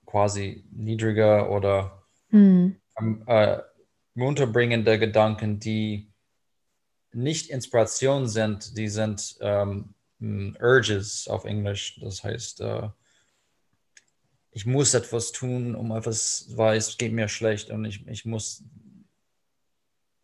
quasi 0.07 0.65
niedriger 0.71 1.51
oder 1.51 2.03
mhm. 2.31 2.77
äh, 3.27 3.59
runterbringende 4.17 4.99
Gedanken, 4.99 5.59
die 5.59 6.12
nicht 7.13 7.51
Inspiration 7.51 8.29
sind, 8.29 8.77
die 8.77 8.89
sind 8.89 9.37
ähm, 9.41 9.95
Urges 10.61 11.29
auf 11.29 11.45
Englisch. 11.45 11.99
Das 12.01 12.23
heißt, 12.23 12.61
äh, 12.61 12.89
ich 14.53 14.67
muss 14.67 14.95
etwas 14.95 15.33
tun, 15.33 15.75
um 15.75 15.93
etwas, 15.93 16.47
weil 16.55 16.77
es 16.77 16.97
geht 16.99 17.13
mir 17.13 17.29
schlecht 17.29 17.71
und 17.71 17.85
ich, 17.85 18.07
ich 18.07 18.25
muss 18.25 18.63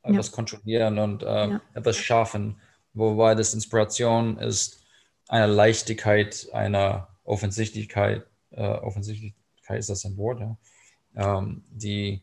etwas 0.03 0.29
ja. 0.29 0.33
kontrollieren 0.35 0.99
und 0.99 1.23
äh, 1.23 1.27
ja. 1.27 1.63
etwas 1.75 1.97
schaffen. 1.97 2.61
Wobei 2.93 3.35
das 3.35 3.55
Inspiration 3.55 4.39
ist 4.39 4.85
eine 5.29 5.47
Leichtigkeit, 5.47 6.49
eine 6.53 7.07
Offensichtlichkeit, 7.25 8.27
äh, 8.51 8.63
Offensichtlichkeit 8.63 9.79
ist 9.79 9.91
das 9.91 10.05
ein 10.05 10.17
Wort, 10.17 10.41
ja? 10.41 10.57
ähm, 11.17 11.65
die, 11.71 12.23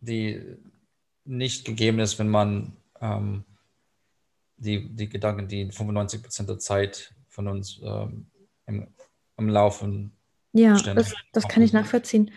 die 0.00 0.56
nicht 1.24 1.64
gegeben 1.64 2.00
ist, 2.00 2.18
wenn 2.18 2.28
man 2.28 2.76
ähm, 3.02 3.44
die, 4.56 4.88
die 4.94 5.08
Gedanken, 5.08 5.48
die 5.48 5.70
95 5.70 6.22
Prozent 6.22 6.48
der 6.48 6.58
Zeit 6.58 7.14
von 7.28 7.48
uns 7.48 7.80
ähm, 7.84 8.26
im, 8.66 8.86
im 9.36 9.48
Laufen. 9.48 10.16
Ja, 10.52 10.76
das, 10.76 11.14
das 11.32 11.48
kann 11.48 11.62
ich 11.62 11.72
nachvollziehen. 11.72 12.30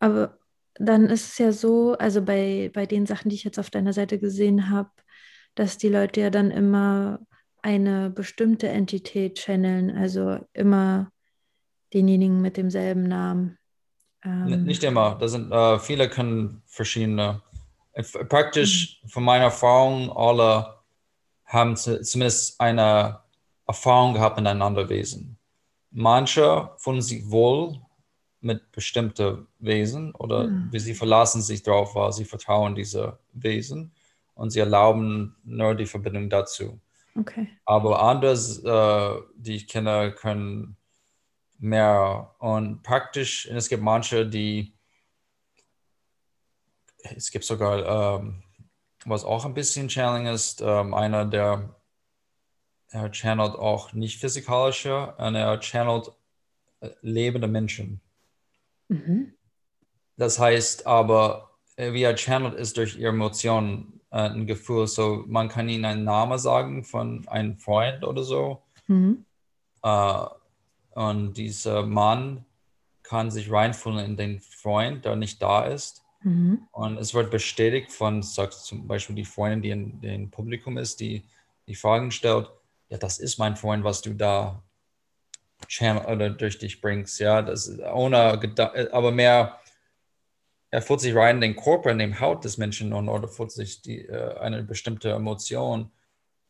Aber 0.00 0.38
dann 0.74 1.06
ist 1.06 1.32
es 1.32 1.38
ja 1.38 1.52
so, 1.52 1.96
also 1.98 2.22
bei, 2.22 2.70
bei 2.72 2.86
den 2.86 3.06
Sachen, 3.06 3.28
die 3.28 3.36
ich 3.36 3.44
jetzt 3.44 3.58
auf 3.58 3.70
deiner 3.70 3.92
Seite 3.92 4.18
gesehen 4.18 4.70
habe, 4.70 4.90
dass 5.54 5.78
die 5.78 5.88
Leute 5.88 6.20
ja 6.20 6.30
dann 6.30 6.50
immer 6.50 7.20
eine 7.62 8.10
bestimmte 8.10 8.68
Entität 8.68 9.38
channeln, 9.38 9.96
also 9.96 10.38
immer 10.52 11.10
denjenigen 11.92 12.40
mit 12.40 12.56
demselben 12.56 13.04
Namen. 13.04 13.58
Ähm, 14.24 14.64
Nicht 14.64 14.84
immer, 14.84 15.16
da 15.18 15.28
sind 15.28 15.50
äh, 15.52 15.78
viele 15.78 16.08
können 16.08 16.62
verschiedene. 16.66 17.42
Praktisch 18.28 19.00
mhm. 19.02 19.08
von 19.08 19.24
meiner 19.24 19.44
Erfahrung 19.44 20.10
alle 20.16 20.78
haben 21.44 21.76
zumindest 21.76 22.60
eine 22.60 23.20
Erfahrung 23.66 24.14
gehabt 24.14 24.36
miteinander 24.36 24.88
Wesen. 24.88 25.38
Manche 25.90 26.70
fühlen 26.76 27.02
sich 27.02 27.30
wohl 27.30 27.80
mit 28.40 28.70
bestimmten 28.72 29.46
Wesen 29.58 30.14
oder 30.14 30.46
mhm. 30.46 30.70
sie 30.74 30.94
verlassen 30.94 31.42
sich 31.42 31.62
darauf, 31.62 31.94
weil 31.94 32.12
sie 32.12 32.24
vertrauen 32.24 32.74
diese 32.74 33.18
Wesen 33.32 33.92
und 34.34 34.50
sie 34.50 34.60
erlauben 34.60 35.36
nur 35.44 35.74
die 35.74 35.86
Verbindung 35.86 36.30
dazu. 36.30 36.78
Okay. 37.18 37.48
Aber 37.64 38.00
andere, 38.02 38.32
äh, 38.32 39.32
die 39.36 39.56
ich 39.56 39.66
kenne, 39.66 40.12
können 40.12 40.76
mehr 41.58 42.34
und 42.38 42.82
praktisch, 42.82 43.46
es 43.46 43.68
gibt 43.68 43.82
manche, 43.82 44.26
die 44.26 44.72
es 47.02 47.30
gibt 47.30 47.44
sogar 47.44 48.20
ähm, 48.20 48.42
was 49.04 49.24
auch 49.24 49.44
ein 49.44 49.54
bisschen 49.54 49.88
Channeling 49.88 50.26
ist. 50.26 50.60
Ähm, 50.60 50.94
einer, 50.94 51.24
der 51.24 51.74
er 52.90 53.10
channelt 53.10 53.54
auch 53.54 53.92
nicht 53.92 54.20
physikalische, 54.20 55.14
und 55.18 55.34
er 55.34 55.60
channelt 55.60 56.10
äh, 56.80 56.90
lebende 57.02 57.46
Menschen. 57.46 58.00
Mhm. 58.88 59.34
Das 60.16 60.38
heißt 60.38 60.86
aber, 60.86 61.50
äh, 61.76 61.92
wie 61.92 62.02
er 62.02 62.16
channelt 62.16 62.54
ist 62.54 62.76
durch 62.76 62.96
ihre 62.96 63.10
Emotionen 63.10 64.00
äh, 64.10 64.30
ein 64.30 64.46
Gefühl. 64.46 64.86
So, 64.86 65.24
man 65.26 65.48
kann 65.48 65.68
ihnen 65.68 65.84
einen 65.84 66.04
Namen 66.04 66.38
sagen 66.38 66.84
von 66.84 67.28
einem 67.28 67.58
Freund 67.58 68.04
oder 68.04 68.22
so. 68.22 68.62
Mhm. 68.86 69.24
Äh, 69.82 70.24
und 70.92 71.34
dieser 71.34 71.84
Mann 71.84 72.44
kann 73.02 73.30
sich 73.30 73.50
reinfühlen 73.52 74.04
in 74.04 74.16
den 74.16 74.40
Freund, 74.40 75.04
der 75.04 75.16
nicht 75.16 75.40
da 75.40 75.64
ist. 75.66 76.04
Mhm. 76.22 76.66
Und 76.72 76.98
es 76.98 77.14
wird 77.14 77.30
bestätigt 77.30 77.92
von, 77.92 78.22
sagt 78.22 78.54
zum 78.54 78.86
Beispiel 78.86 79.16
die 79.16 79.24
Freundin, 79.24 79.62
die 79.62 79.70
in 79.70 80.00
dem 80.00 80.30
Publikum 80.30 80.78
ist, 80.78 81.00
die 81.00 81.24
die 81.66 81.74
Fragen 81.74 82.10
stellt, 82.10 82.50
ja, 82.88 82.96
das 82.96 83.18
ist 83.18 83.38
mein 83.38 83.56
Freund, 83.56 83.84
was 83.84 84.00
du 84.00 84.14
da 84.14 84.62
oder 86.06 86.30
durch 86.30 86.58
dich 86.58 86.80
bringst, 86.80 87.18
ja, 87.20 87.42
das 87.42 87.66
ist 87.66 87.80
ohne, 87.80 88.40
aber 88.92 89.10
mehr, 89.10 89.58
er 90.70 90.82
fühlt 90.82 91.00
sich 91.00 91.14
rein 91.14 91.36
in 91.36 91.40
den 91.40 91.56
Körper, 91.56 91.90
in 91.90 91.98
den 91.98 92.20
Haut 92.20 92.44
des 92.44 92.58
Menschen 92.58 92.92
und 92.92 93.08
oder 93.08 93.28
fühlt 93.28 93.50
sich 93.50 93.82
die, 93.82 94.06
äh, 94.06 94.38
eine 94.38 94.62
bestimmte 94.62 95.10
Emotion 95.10 95.90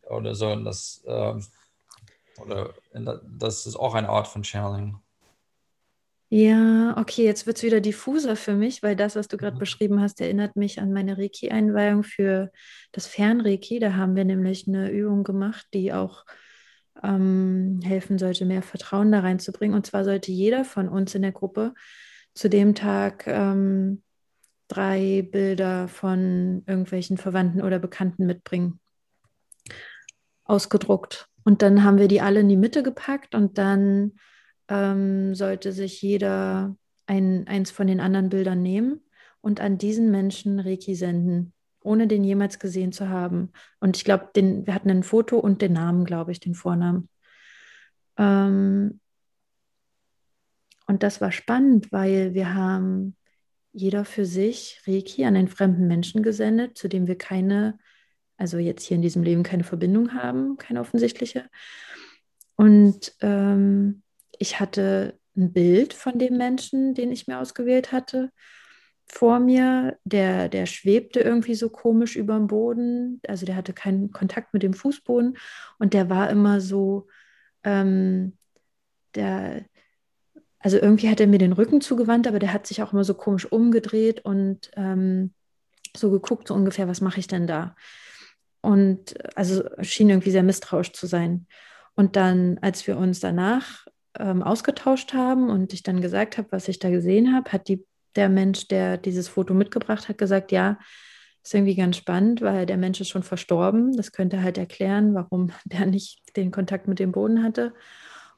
oder 0.02 0.34
so, 0.34 0.52
und 0.52 0.64
das, 0.64 1.02
ähm, 1.06 1.44
oder 2.38 2.74
das 3.24 3.66
ist 3.66 3.76
auch 3.76 3.94
eine 3.94 4.08
Art 4.08 4.28
von 4.28 4.44
Channeling. 4.44 5.00
Ja, 6.30 6.94
okay, 6.98 7.24
jetzt 7.24 7.46
wird 7.46 7.56
es 7.56 7.62
wieder 7.62 7.80
diffuser 7.80 8.36
für 8.36 8.52
mich, 8.52 8.82
weil 8.82 8.96
das, 8.96 9.16
was 9.16 9.28
du 9.28 9.38
gerade 9.38 9.56
beschrieben 9.56 10.00
hast, 10.00 10.20
erinnert 10.20 10.56
mich 10.56 10.78
an 10.78 10.92
meine 10.92 11.16
Reiki-Einweihung 11.16 12.02
für 12.02 12.52
das 12.92 13.06
Fernreiki. 13.06 13.78
Da 13.78 13.94
haben 13.94 14.14
wir 14.14 14.26
nämlich 14.26 14.68
eine 14.68 14.90
Übung 14.90 15.24
gemacht, 15.24 15.66
die 15.72 15.90
auch 15.94 16.26
ähm, 17.02 17.80
helfen 17.82 18.18
sollte, 18.18 18.44
mehr 18.44 18.60
Vertrauen 18.60 19.10
da 19.10 19.20
reinzubringen. 19.20 19.74
Und 19.74 19.86
zwar 19.86 20.04
sollte 20.04 20.30
jeder 20.30 20.66
von 20.66 20.88
uns 20.88 21.14
in 21.14 21.22
der 21.22 21.32
Gruppe 21.32 21.72
zu 22.34 22.50
dem 22.50 22.74
Tag 22.74 23.26
ähm, 23.26 24.02
drei 24.68 25.26
Bilder 25.32 25.88
von 25.88 26.62
irgendwelchen 26.66 27.16
Verwandten 27.16 27.62
oder 27.62 27.78
Bekannten 27.78 28.26
mitbringen. 28.26 28.80
Ausgedruckt. 30.44 31.26
Und 31.44 31.62
dann 31.62 31.84
haben 31.84 31.96
wir 31.96 32.08
die 32.08 32.20
alle 32.20 32.40
in 32.40 32.50
die 32.50 32.56
Mitte 32.58 32.82
gepackt 32.82 33.34
und 33.34 33.56
dann 33.56 34.12
ähm, 34.68 35.34
sollte 35.34 35.72
sich 35.72 36.00
jeder 36.02 36.76
ein, 37.06 37.46
eins 37.46 37.70
von 37.70 37.86
den 37.86 38.00
anderen 38.00 38.28
Bildern 38.28 38.62
nehmen 38.62 39.00
und 39.40 39.60
an 39.60 39.78
diesen 39.78 40.10
Menschen 40.10 40.60
Reiki 40.60 40.94
senden, 40.94 41.52
ohne 41.80 42.06
den 42.06 42.24
jemals 42.24 42.58
gesehen 42.58 42.92
zu 42.92 43.08
haben. 43.08 43.52
Und 43.80 43.96
ich 43.96 44.04
glaube, 44.04 44.30
wir 44.34 44.74
hatten 44.74 44.90
ein 44.90 45.02
Foto 45.02 45.38
und 45.38 45.62
den 45.62 45.72
Namen, 45.72 46.04
glaube 46.04 46.32
ich, 46.32 46.40
den 46.40 46.54
Vornamen. 46.54 47.08
Ähm, 48.16 49.00
und 50.86 51.02
das 51.02 51.20
war 51.20 51.32
spannend, 51.32 51.92
weil 51.92 52.34
wir 52.34 52.54
haben 52.54 53.16
jeder 53.72 54.04
für 54.04 54.24
sich 54.24 54.82
Reiki 54.86 55.24
an 55.24 55.36
einen 55.36 55.48
fremden 55.48 55.86
Menschen 55.86 56.22
gesendet, 56.22 56.76
zu 56.76 56.88
dem 56.88 57.06
wir 57.06 57.16
keine, 57.16 57.78
also 58.36 58.58
jetzt 58.58 58.84
hier 58.84 58.96
in 58.96 59.02
diesem 59.02 59.22
Leben 59.22 59.42
keine 59.42 59.64
Verbindung 59.64 60.14
haben, 60.14 60.56
keine 60.56 60.80
offensichtliche. 60.80 61.48
Und 62.56 63.14
ähm, 63.20 64.02
ich 64.38 64.60
hatte 64.60 65.18
ein 65.36 65.52
Bild 65.52 65.94
von 65.94 66.18
dem 66.18 66.36
Menschen, 66.36 66.94
den 66.94 67.12
ich 67.12 67.26
mir 67.26 67.38
ausgewählt 67.38 67.92
hatte, 67.92 68.30
vor 69.06 69.40
mir. 69.40 69.98
Der, 70.04 70.48
der 70.48 70.66
schwebte 70.66 71.20
irgendwie 71.20 71.54
so 71.54 71.70
komisch 71.70 72.16
über 72.16 72.34
dem 72.34 72.46
Boden. 72.46 73.20
Also 73.26 73.46
der 73.46 73.56
hatte 73.56 73.72
keinen 73.72 74.10
Kontakt 74.12 74.52
mit 74.52 74.62
dem 74.62 74.74
Fußboden 74.74 75.36
und 75.78 75.94
der 75.94 76.10
war 76.10 76.30
immer 76.30 76.60
so, 76.60 77.06
ähm, 77.64 78.36
der, 79.14 79.64
also 80.58 80.78
irgendwie 80.78 81.08
hat 81.08 81.20
er 81.20 81.26
mir 81.26 81.38
den 81.38 81.52
Rücken 81.52 81.80
zugewandt, 81.80 82.26
aber 82.26 82.38
der 82.38 82.52
hat 82.52 82.66
sich 82.66 82.82
auch 82.82 82.92
immer 82.92 83.04
so 83.04 83.14
komisch 83.14 83.46
umgedreht 83.46 84.24
und 84.24 84.70
ähm, 84.76 85.32
so 85.96 86.10
geguckt, 86.10 86.48
so 86.48 86.54
ungefähr, 86.54 86.88
was 86.88 87.00
mache 87.00 87.20
ich 87.20 87.26
denn 87.26 87.46
da? 87.46 87.74
Und 88.60 89.14
also 89.36 89.64
schien 89.80 90.10
irgendwie 90.10 90.30
sehr 90.30 90.42
misstrauisch 90.42 90.92
zu 90.92 91.06
sein. 91.06 91.46
Und 91.94 92.16
dann, 92.16 92.58
als 92.60 92.86
wir 92.86 92.96
uns 92.96 93.20
danach 93.20 93.86
ähm, 94.18 94.42
ausgetauscht 94.42 95.14
haben 95.14 95.50
und 95.50 95.72
ich 95.72 95.82
dann 95.82 96.00
gesagt 96.00 96.38
habe, 96.38 96.48
was 96.50 96.68
ich 96.68 96.78
da 96.78 96.90
gesehen 96.90 97.34
habe, 97.34 97.52
hat 97.52 97.68
die, 97.68 97.84
der 98.16 98.28
Mensch, 98.28 98.68
der 98.68 98.96
dieses 98.96 99.28
Foto 99.28 99.54
mitgebracht 99.54 100.08
hat, 100.08 100.18
gesagt, 100.18 100.52
ja, 100.52 100.78
ist 101.42 101.54
irgendwie 101.54 101.76
ganz 101.76 101.96
spannend, 101.96 102.42
weil 102.42 102.66
der 102.66 102.76
Mensch 102.76 103.00
ist 103.00 103.08
schon 103.08 103.22
verstorben. 103.22 103.96
Das 103.96 104.12
könnte 104.12 104.42
halt 104.42 104.58
erklären, 104.58 105.14
warum 105.14 105.50
der 105.64 105.86
nicht 105.86 106.20
den 106.36 106.50
Kontakt 106.50 106.88
mit 106.88 106.98
dem 106.98 107.12
Boden 107.12 107.42
hatte. 107.42 107.72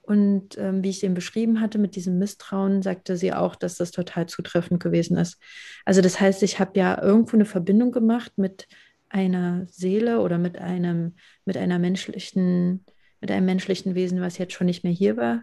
Und 0.03 0.59
ähm, 0.59 0.83
wie 0.83 0.91
ich 0.91 1.01
den 1.01 1.15
beschrieben 1.15 1.61
hatte 1.61 1.79
mit 1.79 1.95
diesem 1.95 2.19
Misstrauen, 2.19 2.83
sagte 2.83 3.17
sie 3.17 3.33
auch, 3.33 3.55
dass 3.55 3.77
das 3.77 3.91
total 3.91 4.27
zutreffend 4.27 4.83
gewesen 4.83 5.17
ist. 5.17 5.41
Also 5.85 6.01
das 6.01 6.21
heißt, 6.21 6.43
ich 6.43 6.59
habe 6.59 6.79
ja 6.79 7.01
irgendwo 7.01 7.37
eine 7.37 7.45
Verbindung 7.45 7.93
gemacht 7.93 8.33
mit 8.37 8.67
einer 9.09 9.67
Seele 9.67 10.21
oder 10.21 10.39
mit 10.39 10.59
einem, 10.59 11.17
mit 11.45 11.57
einer 11.57 11.79
menschlichen, 11.79 12.85
mit 13.21 13.31
einem 13.31 13.47
menschlichen 13.47 13.95
Wesen, 13.95 14.21
was 14.21 14.39
jetzt 14.39 14.55
schon 14.55 14.67
nicht 14.67 14.85
mehr 14.85 14.93
hier 14.93 15.17
war. 15.17 15.43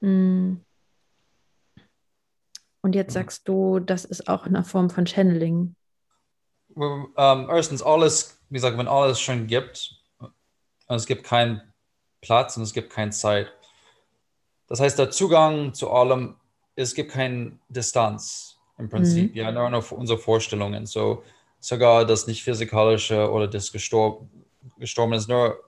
Und 0.00 0.64
jetzt 2.94 3.14
sagst 3.14 3.48
du, 3.48 3.80
das 3.80 4.04
ist 4.04 4.28
auch 4.28 4.46
eine 4.46 4.62
Form 4.62 4.90
von 4.90 5.06
Channeling. 5.06 5.74
Um, 6.74 7.12
ähm, 7.16 7.48
erstens, 7.50 7.82
alles, 7.82 8.38
wie 8.48 8.54
gesagt, 8.54 8.76
wenn 8.78 8.86
alles 8.86 9.20
schon 9.20 9.46
gibt, 9.46 9.94
und 10.18 10.96
es 10.96 11.06
gibt 11.06 11.24
keinen 11.24 11.62
Platz 12.20 12.56
und 12.56 12.62
es 12.62 12.72
gibt 12.72 12.90
keine 12.90 13.10
Zeit. 13.10 13.52
Das 14.68 14.80
heißt, 14.80 14.98
der 14.98 15.10
Zugang 15.10 15.74
zu 15.74 15.90
allem, 15.90 16.36
es 16.74 16.94
gibt 16.94 17.12
keine 17.12 17.58
Distanz 17.68 18.58
im 18.78 18.88
Prinzip, 18.88 19.32
mhm. 19.32 19.36
ja, 19.36 19.50
nur 19.50 19.70
noch 19.70 19.90
unsere 19.90 20.18
Vorstellungen. 20.18 20.86
So, 20.86 21.22
sogar 21.60 22.04
das 22.04 22.26
nicht 22.26 22.42
physikalische 22.44 23.30
oder 23.30 23.48
das 23.48 23.72
gestorben, 23.72 24.44
gestorben 24.78 25.14
ist 25.14 25.28
nur 25.28 25.58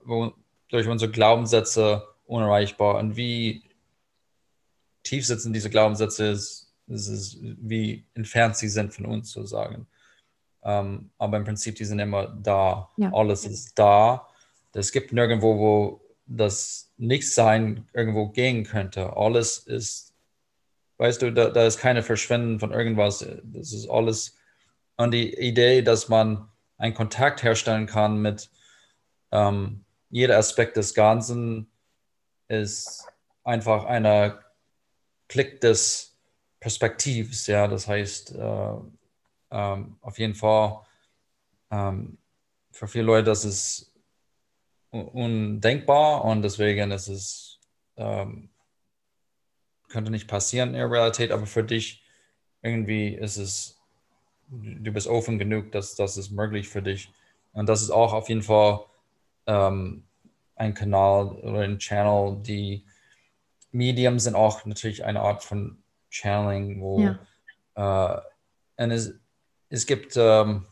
durch 0.69 0.87
unsere 0.87 1.11
Glaubenssätze 1.11 2.07
unerreichbar. 2.25 2.97
Und 2.99 3.15
wie 3.15 3.63
tief 5.03 5.25
sitzen 5.25 5.53
diese 5.53 5.69
Glaubenssätze, 5.69 6.25
ist, 6.27 6.73
ist, 6.87 7.37
wie 7.41 8.05
entfernt 8.13 8.57
sie 8.57 8.69
sind 8.69 8.93
von 8.93 9.05
uns 9.05 9.31
sozusagen. 9.31 9.87
Ähm, 10.63 11.11
aber 11.17 11.37
im 11.37 11.45
Prinzip, 11.45 11.75
die 11.75 11.85
sind 11.85 11.99
immer 11.99 12.27
da. 12.27 12.89
Ja. 12.97 13.11
Alles 13.13 13.45
ist 13.45 13.77
da. 13.77 14.27
Es 14.73 14.91
gibt 14.91 15.13
nirgendwo, 15.13 15.57
wo 15.57 16.01
das 16.25 16.91
Nichtsein 16.97 17.87
irgendwo 17.93 18.29
gehen 18.29 18.63
könnte. 18.63 19.15
Alles 19.15 19.57
ist, 19.59 20.13
weißt 20.97 21.21
du, 21.21 21.31
da, 21.31 21.49
da 21.49 21.65
ist 21.65 21.79
keine 21.79 22.03
Verschwenden 22.03 22.59
von 22.59 22.71
irgendwas. 22.71 23.25
Das 23.43 23.73
ist 23.73 23.89
alles. 23.89 24.35
Und 24.97 25.11
die 25.11 25.33
Idee, 25.33 25.81
dass 25.81 26.09
man 26.09 26.49
einen 26.77 26.93
Kontakt 26.93 27.41
herstellen 27.43 27.87
kann 27.87 28.21
mit 28.21 28.49
ähm, 29.31 29.85
jeder 30.09 30.37
Aspekt 30.37 30.77
des 30.77 30.93
Ganzen, 30.93 31.67
ist 32.47 33.05
einfach 33.43 33.85
eine 33.85 34.39
Klick 35.29 35.61
des 35.61 36.17
Perspektivs, 36.59 37.47
ja, 37.47 37.67
das 37.67 37.87
heißt, 37.87 38.35
äh, 38.35 38.73
ähm, 39.51 39.97
auf 40.01 40.19
jeden 40.19 40.35
Fall 40.35 40.81
ähm, 41.71 42.17
für 42.71 42.87
viele 42.87 43.05
Leute 43.05 43.25
das 43.25 43.45
ist 43.45 43.93
undenkbar 44.91 46.25
und 46.25 46.41
deswegen 46.41 46.91
ist 46.91 47.07
es 47.07 47.59
ähm, 47.95 48.49
könnte 49.89 50.11
nicht 50.11 50.27
passieren 50.27 50.69
in 50.69 50.75
der 50.75 50.91
Realität, 50.91 51.31
aber 51.31 51.45
für 51.45 51.63
dich 51.63 52.03
irgendwie 52.61 53.09
ist 53.09 53.37
es, 53.37 53.79
du 54.49 54.91
bist 54.91 55.07
offen 55.07 55.39
genug, 55.39 55.71
dass 55.71 55.95
das 55.95 56.17
ist 56.17 56.31
möglich 56.31 56.69
für 56.69 56.81
dich. 56.81 57.11
Und 57.53 57.67
das 57.67 57.81
ist 57.81 57.89
auch 57.89 58.13
auf 58.13 58.29
jeden 58.29 58.43
Fall 58.43 58.85
ähm, 59.47 60.03
ein 60.55 60.73
Kanal 60.73 61.31
oder 61.31 61.61
ein 61.61 61.79
Channel, 61.79 62.37
die 62.41 62.85
Medium 63.71 64.19
sind 64.19 64.35
auch 64.35 64.65
natürlich 64.65 65.05
eine 65.05 65.21
Art 65.21 65.43
von 65.43 65.77
Channeling, 66.09 66.81
wo 66.81 66.99
ja. 66.99 68.15
äh, 68.15 68.21
und 68.83 68.91
es, 68.91 69.13
es 69.69 69.85
gibt 69.85 70.15
ähm, 70.15 70.65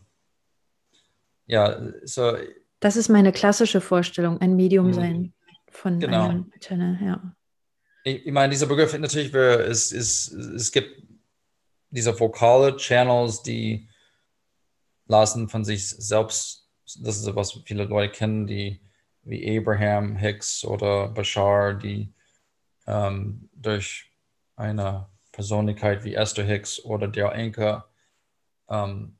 ja 1.45 1.77
so. 2.03 2.37
Das 2.79 2.95
ist 2.95 3.09
meine 3.09 3.31
klassische 3.31 3.81
Vorstellung, 3.81 4.39
ein 4.39 4.55
Medium 4.55 4.87
mhm. 4.87 4.93
sein 4.93 5.33
von 5.69 5.99
genau. 5.99 6.29
einem 6.29 6.51
Channel, 6.59 6.97
ja. 7.03 7.35
Ich, 8.03 8.25
ich 8.25 8.31
meine, 8.31 8.51
dieser 8.51 8.67
Begriff 8.67 8.97
natürlich, 8.97 9.33
es, 9.33 9.91
es, 9.91 10.31
es 10.31 10.71
gibt 10.71 11.03
diese 11.89 12.17
vokale 12.17 12.77
Channels, 12.77 13.43
die 13.43 13.89
lassen 15.07 15.49
von 15.49 15.65
sich 15.65 15.89
selbst, 15.89 16.69
das 17.01 17.17
ist 17.17 17.35
was 17.35 17.61
viele 17.65 17.85
Leute 17.85 18.13
kennen, 18.13 18.47
die 18.47 18.81
wie 19.23 19.57
Abraham 19.57 20.15
Hicks 20.15 20.63
oder 20.63 21.09
Bashar, 21.09 21.73
die 21.73 22.13
ähm, 22.87 23.49
durch 23.53 24.11
eine 24.55 25.07
Persönlichkeit 25.31 26.03
wie 26.03 26.15
Esther 26.15 26.45
Hicks 26.45 26.83
oder 26.83 27.07
der 27.07 27.33
Enker 27.33 27.89
ähm, 28.69 29.17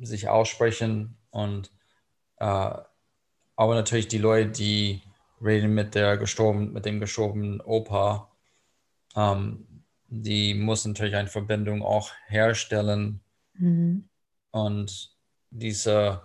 sich 0.00 0.28
aussprechen 0.28 1.16
und 1.30 1.70
äh, 2.38 2.74
aber 3.56 3.74
natürlich 3.74 4.08
die 4.08 4.18
Leute, 4.18 4.50
die 4.50 5.02
reden 5.40 5.74
mit 5.74 5.94
der 5.94 6.16
gestorben, 6.16 6.72
mit 6.72 6.84
dem 6.86 7.00
gestorbenen 7.00 7.60
Opa 7.60 8.30
ähm, 9.14 9.66
die 10.08 10.54
muss 10.54 10.84
natürlich 10.84 11.16
eine 11.16 11.28
Verbindung 11.28 11.82
auch 11.82 12.12
herstellen. 12.26 13.20
Mhm. 13.54 14.08
Und 14.50 15.16
diese, 15.50 16.22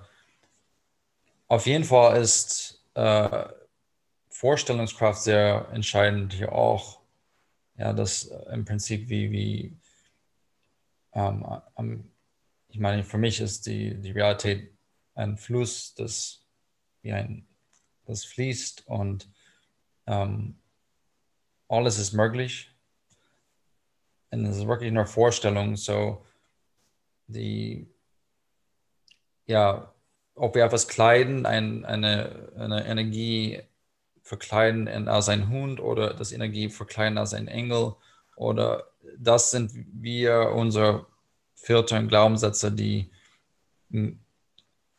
auf 1.47 1.65
jeden 1.65 1.83
Fall 1.83 2.21
ist 2.21 2.83
äh, 2.93 3.45
Vorstellungskraft 4.39 5.21
sehr 5.21 5.67
entscheidend 5.73 6.31
hier 6.31 6.53
auch. 6.53 7.01
Ja, 7.75 7.91
das 7.91 8.23
im 8.53 8.63
Prinzip 8.63 9.09
wie, 9.09 9.29
wie 9.33 9.77
ähm, 11.11 12.09
ich 12.69 12.79
meine, 12.79 13.03
für 13.03 13.17
mich 13.17 13.41
ist 13.41 13.65
die, 13.65 13.99
die 13.99 14.11
Realität 14.11 14.73
ein 15.13 15.35
Fluss, 15.35 15.93
das 15.93 16.45
wie 17.01 17.11
ein, 17.11 17.49
das 18.05 18.23
fließt 18.23 18.87
und 18.87 19.29
ähm, 20.07 20.57
alles 21.67 21.99
ist 21.99 22.13
möglich. 22.13 22.73
Und 24.31 24.45
es 24.45 24.55
ist 24.55 24.67
wirklich 24.67 24.93
nur 24.93 25.05
Vorstellung, 25.05 25.75
so 25.75 26.25
die, 27.27 27.93
ja, 29.47 29.93
ob 30.33 30.55
wir 30.55 30.63
etwas 30.63 30.87
kleiden, 30.87 31.45
ein, 31.45 31.83
eine, 31.83 32.53
eine 32.55 32.85
Energie 32.85 33.63
verkleiden 34.29 35.07
als 35.07 35.27
ein 35.27 35.49
Hund 35.49 35.79
oder 35.79 36.13
das 36.13 36.31
Energie 36.31 36.69
verkleiden 36.69 37.17
als 37.17 37.33
ein 37.33 37.47
Engel 37.47 37.95
oder 38.35 38.91
das 39.17 39.49
sind 39.49 39.71
wir, 39.91 40.51
unsere 40.51 41.07
und 41.67 42.07
Glaubenssätze, 42.07 42.71
die 42.71 43.11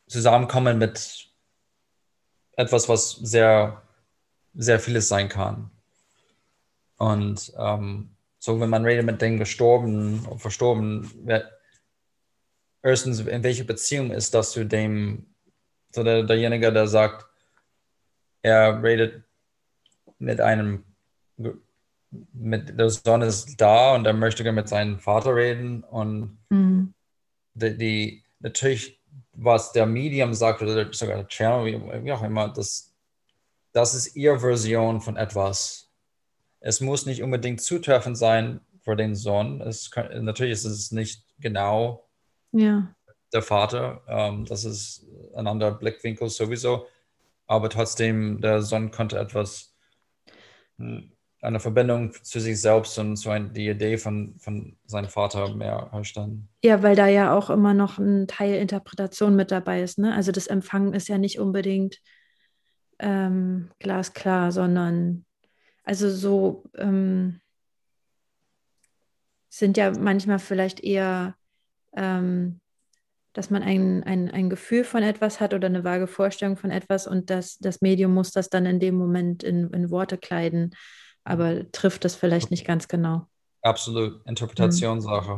zusammenkommen 0.09 0.79
mit 0.79 1.29
etwas, 2.57 2.89
was 2.89 3.13
sehr, 3.13 3.83
sehr 4.55 4.81
vieles 4.81 5.09
sein 5.09 5.29
kann. 5.29 5.71
Und 6.97 7.53
ähm, 7.57 8.11
so, 8.41 8.61
wenn 8.61 8.69
man 8.69 8.85
redet 8.85 9.07
mit 9.07 9.23
den 9.23 9.39
Gestorbenen 9.39 10.27
und 10.27 10.41
Verstorbenen, 10.41 11.09
wer, 11.23 11.51
erstens, 12.83 13.21
in 13.21 13.43
welcher 13.45 13.65
Beziehung 13.65 14.11
ist 14.11 14.35
das 14.35 14.51
zu 14.51 14.67
dem, 14.67 15.27
so 15.93 16.03
der, 16.03 16.25
derjenige, 16.25 16.73
der 16.73 16.89
sagt, 16.89 17.30
er 18.43 18.83
redet 18.83 19.23
mit 20.19 20.41
einem, 20.41 20.85
mit 22.33 22.79
der 22.79 22.91
Sonne 22.91 23.27
ist 23.27 23.61
da 23.61 23.95
und 23.95 24.07
er 24.07 24.13
möchte 24.13 24.51
mit 24.53 24.69
seinem 24.69 24.99
Vater 24.99 25.35
reden 25.35 25.85
und 25.85 26.39
mhm. 26.49 26.95
die, 27.55 27.77
die, 27.77 28.25
natürlich, 28.41 29.01
was 29.33 29.73
der 29.73 29.87
Medium 29.87 30.35
sagt 30.35 30.63
oder 30.63 30.93
sogar 30.93 31.17
der 31.17 31.29
Channel, 31.29 31.67
wie, 31.67 32.05
wie 32.05 32.13
auch 32.13 32.23
immer, 32.23 32.49
das, 32.49 32.93
das 33.73 33.95
ist 33.95 34.17
ihre 34.17 34.41
Version 34.41 35.01
von 35.01 35.17
etwas 35.17 35.91
es 36.61 36.81
muss 36.81 37.07
nicht 37.07 37.23
unbedingt 37.23 37.61
zutreffend 37.61 38.17
sein 38.17 38.61
für 38.81 38.95
den 38.95 39.15
Sohn. 39.15 39.61
Es 39.63 39.91
kann, 39.91 40.25
natürlich 40.25 40.53
ist 40.53 40.65
es 40.67 40.93
nicht 40.93 41.25
genau 41.39 42.07
ja. 42.53 42.95
der 43.33 43.43
Vater. 43.43 44.03
Ähm, 44.07 44.45
das 44.45 44.65
ist 44.65 45.07
ein 45.35 45.47
anderer 45.47 45.73
Blickwinkel 45.73 46.29
sowieso. 46.29 46.87
Aber 47.51 47.69
trotzdem, 47.69 48.41
der 48.41 48.63
Sohn 48.63 48.93
konnte 48.93 49.19
etwas, 49.19 49.75
hm, 50.79 51.11
eine 51.43 51.59
Verbindung 51.59 52.13
zu 52.23 52.39
sich 52.39 52.61
selbst 52.61 52.97
und 52.97 53.17
so 53.17 53.31
ein, 53.31 53.53
die 53.53 53.69
Idee 53.69 53.99
von, 53.99 54.39
von 54.39 54.77
seinem 54.85 55.09
Vater 55.09 55.53
mehr 55.57 55.89
herstellen. 55.91 56.49
Ja, 56.63 56.85
weil 56.85 56.95
da 56.95 57.09
ja 57.09 57.35
auch 57.37 57.51
immer 57.51 57.75
noch 57.75 57.99
ein 57.99 58.29
Teil 58.29 58.55
Interpretation 58.55 59.35
mit 59.35 59.51
dabei 59.51 59.83
ist. 59.83 59.99
Ne? 59.99 60.15
Also 60.15 60.31
das 60.31 60.47
Empfangen 60.47 60.95
ist 60.95 61.09
ja 61.09 61.19
nicht 61.19 61.41
unbedingt 61.41 61.99
ähm, 63.01 63.71
glasklar, 63.81 64.53
sondern 64.53 65.25
also 65.83 66.09
so 66.09 66.63
ähm, 66.77 67.41
sind 69.49 69.77
ja 69.77 69.91
manchmal 69.99 70.39
vielleicht 70.39 70.85
eher, 70.85 71.35
ähm, 71.97 72.61
dass 73.33 73.51
man 73.51 73.63
ein, 73.63 74.03
ein, 74.05 74.31
ein 74.31 74.51
Gefühl 74.51 74.85
von 74.85 75.03
etwas 75.03 75.41
hat 75.41 75.55
oder 75.55 75.67
eine 75.67 75.85
vage 75.85 76.07
Vorstellung 76.07 76.57
von 76.57 76.71
etwas 76.71 77.07
und 77.07 77.31
das, 77.31 77.59
das 77.59 77.81
Medium 77.81 78.13
muss 78.13 78.33
das 78.33 78.49
dann 78.49 78.67
in 78.67 78.81
dem 78.81 78.97
Moment 78.97 79.43
in, 79.43 79.71
in 79.71 79.91
Worte 79.91 80.19
kleiden, 80.19 80.75
aber 81.25 81.71
trifft 81.71 82.05
das 82.05 82.17
vielleicht 82.17 82.51
nicht 82.51 82.67
ganz 82.67 82.89
genau. 82.89 83.27
Absolut, 83.63 84.27
Interpretationssache. 84.27 85.37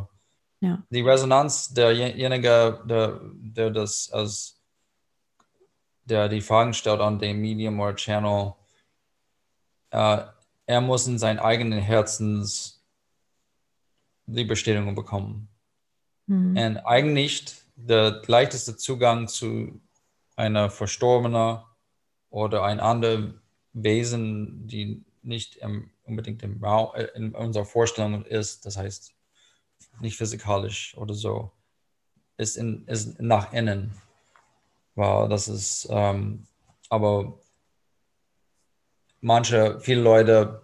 Mhm. 0.61 0.69
Ja. 0.69 0.83
Die 0.91 1.01
Resonanz 1.01 1.75
derjenige, 1.75 2.81
der, 2.85 3.21
der 3.35 3.71
das 3.71 4.11
als 4.13 4.63
der 6.05 6.29
die 6.29 6.41
Fragen 6.41 6.75
stellt 6.75 7.01
an 7.01 7.19
dem 7.19 7.41
Medium 7.41 7.79
oder 7.81 7.95
Channel, 7.95 8.55
äh, 9.91 10.19
er 10.67 10.81
muss 10.81 11.07
in 11.07 11.19
seinen 11.19 11.39
eigenen 11.39 11.81
Herzens 11.81 12.85
die 14.27 14.45
Bestätigung 14.45 14.95
bekommen. 14.95 15.49
Mhm. 16.27 16.57
Und 16.57 16.77
eigentlich 16.79 17.62
der 17.87 18.23
leichteste 18.27 18.77
Zugang 18.77 19.29
zu 19.29 19.81
einer 20.37 20.71
Verstorbenen 20.71 21.61
oder 22.31 22.65
ein 22.65 22.81
anderes 22.81 23.35
Wesen, 23.73 24.67
die 24.67 25.05
nicht 25.23 25.57
im, 25.57 25.91
unbedingt 26.05 26.43
im 26.43 26.63
Raum, 26.63 26.95
äh, 26.95 27.05
in 27.15 27.35
unserer 27.35 27.65
Vorstellung 27.65 28.25
ist, 28.25 28.67
das 28.67 28.77
heißt 28.77 29.15
nicht 30.01 30.17
physikalisch 30.17 30.97
oder 30.97 31.15
so, 31.15 31.53
ist, 32.37 32.57
in, 32.57 32.87
ist 32.87 33.21
nach 33.21 33.53
innen. 33.53 33.93
Wow, 34.95 35.29
das 35.29 35.49
ist, 35.49 35.89
ähm, 35.91 36.47
aber 36.89 37.39
manche, 39.21 39.81
viele 39.81 40.03
Leute 40.03 40.63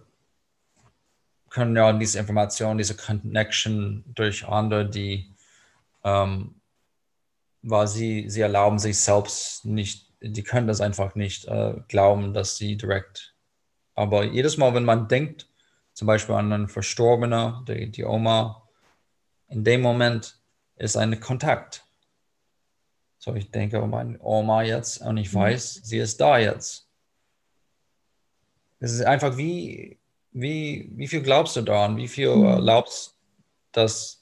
können 1.49 1.75
ja 1.75 1.91
diese 1.93 2.19
Information, 2.19 2.77
diese 2.77 2.95
Connection 2.95 4.03
durch 4.13 4.47
andere, 4.47 4.87
die, 4.87 5.33
ähm, 6.03 6.58
weil 7.61 7.87
sie, 7.87 8.29
sie 8.29 8.41
erlauben 8.41 8.79
sich 8.79 8.99
selbst 8.99 9.65
nicht, 9.65 10.11
die 10.21 10.43
können 10.43 10.67
das 10.67 10.81
einfach 10.81 11.15
nicht 11.15 11.45
äh, 11.45 11.75
glauben, 11.87 12.33
dass 12.33 12.57
sie 12.57 12.77
direkt. 12.77 13.35
Aber 13.95 14.23
jedes 14.23 14.57
Mal, 14.57 14.73
wenn 14.73 14.85
man 14.85 15.07
denkt, 15.07 15.47
zum 15.93 16.07
Beispiel 16.07 16.35
an 16.35 16.53
einen 16.53 16.67
Verstorbenen, 16.69 17.65
die, 17.65 17.91
die 17.91 18.05
Oma, 18.05 18.67
in 19.47 19.63
dem 19.63 19.81
Moment 19.81 20.39
ist 20.77 20.95
ein 20.95 21.19
Kontakt. 21.19 21.85
So, 23.17 23.35
ich 23.35 23.51
denke 23.51 23.81
an 23.81 23.89
meine 23.89 24.19
Oma 24.21 24.63
jetzt 24.63 25.01
und 25.01 25.17
ich 25.17 25.33
mhm. 25.33 25.39
weiß, 25.39 25.81
sie 25.83 25.97
ist 25.97 26.21
da 26.21 26.37
jetzt. 26.37 26.87
Es 28.79 28.93
ist 28.93 29.01
einfach 29.01 29.35
wie, 29.35 29.99
wie, 30.31 30.89
wie 30.95 31.07
viel 31.07 31.21
glaubst 31.21 31.57
du 31.57 31.61
daran? 31.61 31.97
Wie 31.97 32.07
viel 32.07 32.33
mhm. 32.33 32.61
glaubst 32.61 33.19
dass 33.71 34.18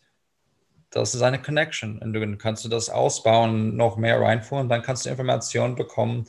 das 0.90 1.16
ist 1.16 1.22
eine 1.22 1.42
Connection. 1.42 2.00
Und 2.00 2.14
du 2.14 2.38
kannst 2.38 2.64
du 2.66 2.70
das 2.70 2.90
ausbauen, 2.90 3.76
noch 3.76 3.98
mehr 3.98 4.20
reinfuhren, 4.22 4.70
dann 4.70 4.82
kannst 4.82 5.06
du 5.06 5.10
Informationen 5.10 5.76
bekommen, 5.76 6.26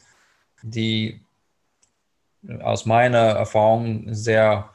die 0.62 1.20
aus 2.60 2.86
meiner 2.86 3.18
Erfahrung 3.18 4.14
sehr 4.14 4.70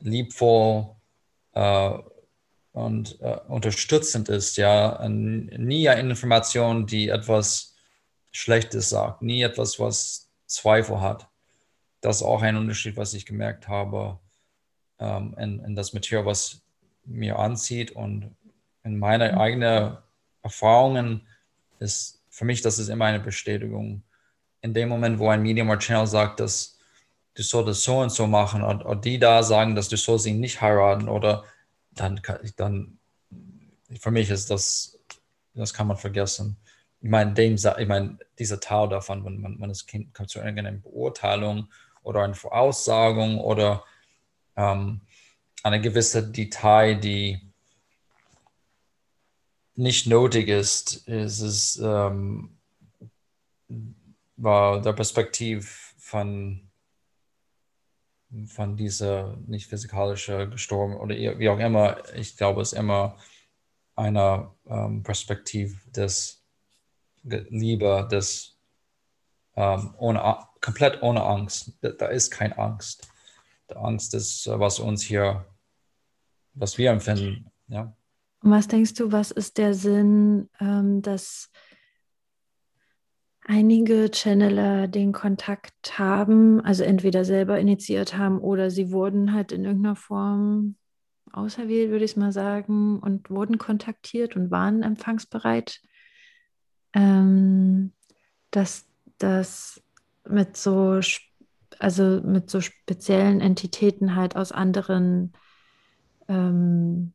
liebvoll 0.00 0.88
äh, 1.52 1.90
und 2.72 3.20
äh, 3.20 3.38
unterstützend 3.48 4.28
ist. 4.28 4.56
Ja, 4.56 5.06
nie 5.08 5.88
eine 5.88 6.10
Information, 6.10 6.86
die 6.86 7.08
etwas 7.08 7.74
Schlechtes 8.30 8.90
sagt, 8.90 9.22
nie 9.22 9.42
etwas, 9.42 9.80
was 9.80 10.30
Zweifel 10.46 11.00
hat. 11.00 11.28
Das 12.00 12.16
ist 12.16 12.22
auch 12.22 12.42
ein 12.42 12.56
Unterschied, 12.56 12.96
was 12.96 13.14
ich 13.14 13.26
gemerkt 13.26 13.68
habe 13.68 14.18
ähm, 14.98 15.34
in, 15.38 15.60
in 15.60 15.74
das 15.74 15.92
Material, 15.92 16.26
was 16.26 16.62
mir 17.04 17.38
anzieht. 17.38 17.90
Und 17.92 18.36
in 18.88 18.98
meine 18.98 19.38
eigenen 19.38 19.98
Erfahrungen 20.42 21.26
ist 21.78 22.24
für 22.30 22.46
mich, 22.46 22.62
das 22.62 22.78
ist 22.78 22.88
immer 22.88 23.04
eine 23.04 23.20
Bestätigung. 23.20 24.02
In 24.62 24.72
dem 24.72 24.88
Moment, 24.88 25.18
wo 25.18 25.28
ein 25.28 25.42
Medium 25.42 25.68
oder 25.68 25.78
Channel 25.78 26.06
sagt, 26.06 26.40
dass 26.40 26.78
du 27.34 27.42
solltest 27.42 27.82
so 27.82 27.98
und 27.98 28.10
so 28.10 28.26
machen 28.26 28.62
und, 28.62 28.82
und 28.82 29.04
die 29.04 29.18
da 29.18 29.42
sagen, 29.42 29.74
dass 29.74 29.88
du 29.88 29.96
sollst 29.96 30.26
ihn 30.26 30.40
nicht 30.40 30.60
heiraten 30.60 31.08
oder 31.08 31.44
dann, 31.90 32.20
dann 32.56 32.98
für 34.00 34.10
mich 34.10 34.30
ist 34.30 34.50
das, 34.50 34.98
das 35.54 35.74
kann 35.74 35.86
man 35.86 35.96
vergessen. 35.98 36.56
Ich 37.00 37.10
meine, 37.10 37.34
dem, 37.34 37.54
ich 37.54 37.88
meine, 37.88 38.18
dieser 38.38 38.58
Teil 38.58 38.88
davon, 38.88 39.24
wenn 39.24 39.40
man, 39.40 39.58
man 39.58 39.68
das 39.68 39.86
Kind 39.86 40.14
kommt 40.14 40.30
zu 40.30 40.38
irgendeiner 40.38 40.72
Beurteilung 40.72 41.68
oder 42.02 42.22
eine 42.22 42.34
Voraussagung 42.34 43.38
oder 43.38 43.84
ähm, 44.56 45.02
eine 45.62 45.80
gewisse 45.80 46.26
Detail, 46.26 46.96
die 46.96 47.47
nicht 49.78 50.08
nötig 50.08 50.48
ist, 50.48 51.08
ist 51.08 51.40
es 51.40 51.80
ähm, 51.82 52.58
war 54.36 54.82
der 54.82 54.92
Perspektiv 54.92 55.94
von 55.98 56.68
von 58.46 58.76
dieser 58.76 59.36
nicht 59.46 59.68
physikalische 59.68 60.50
gestorben 60.50 60.96
oder 60.96 61.14
wie 61.14 61.48
auch 61.48 61.58
immer, 61.58 61.96
ich 62.14 62.36
glaube, 62.36 62.60
es 62.60 62.72
ist 62.72 62.78
immer 62.78 63.16
eine 63.94 64.50
ähm, 64.66 65.02
Perspektiv 65.02 65.80
des 65.92 66.44
Liebe, 67.22 68.06
des 68.10 68.58
ähm, 69.56 69.94
ohne 69.98 70.38
komplett 70.60 71.02
ohne 71.02 71.22
Angst. 71.22 71.72
Da, 71.80 71.90
da 71.90 72.06
ist 72.06 72.30
keine 72.30 72.58
Angst. 72.58 73.08
Die 73.70 73.76
Angst 73.76 74.12
ist, 74.14 74.46
was 74.48 74.78
uns 74.80 75.02
hier 75.02 75.46
was 76.54 76.76
wir 76.78 76.90
empfinden. 76.90 77.50
Ja. 77.68 77.96
Und 78.42 78.50
was 78.50 78.68
denkst 78.68 78.94
du, 78.94 79.12
was 79.12 79.30
ist 79.30 79.58
der 79.58 79.74
Sinn, 79.74 80.48
ähm, 80.60 81.02
dass 81.02 81.50
einige 83.48 84.10
Channeler 84.12 84.88
den 84.88 85.12
Kontakt 85.12 85.98
haben, 85.98 86.60
also 86.60 86.84
entweder 86.84 87.24
selber 87.24 87.58
initiiert 87.58 88.16
haben 88.16 88.38
oder 88.38 88.70
sie 88.70 88.92
wurden 88.92 89.32
halt 89.32 89.52
in 89.52 89.64
irgendeiner 89.64 89.96
Form 89.96 90.76
auserwählt, 91.32 91.90
würde 91.90 92.04
ich 92.04 92.16
mal 92.16 92.32
sagen, 92.32 92.98
und 93.00 93.30
wurden 93.30 93.58
kontaktiert 93.58 94.36
und 94.36 94.50
waren 94.50 94.82
empfangsbereit, 94.82 95.80
ähm, 96.92 97.92
dass 98.50 98.86
das 99.18 99.82
mit 100.28 100.56
so, 100.56 101.00
also 101.78 102.20
mit 102.22 102.50
so 102.50 102.60
speziellen 102.60 103.40
Entitäten 103.40 104.14
halt 104.14 104.36
aus 104.36 104.52
anderen, 104.52 105.32
ähm, 106.28 107.14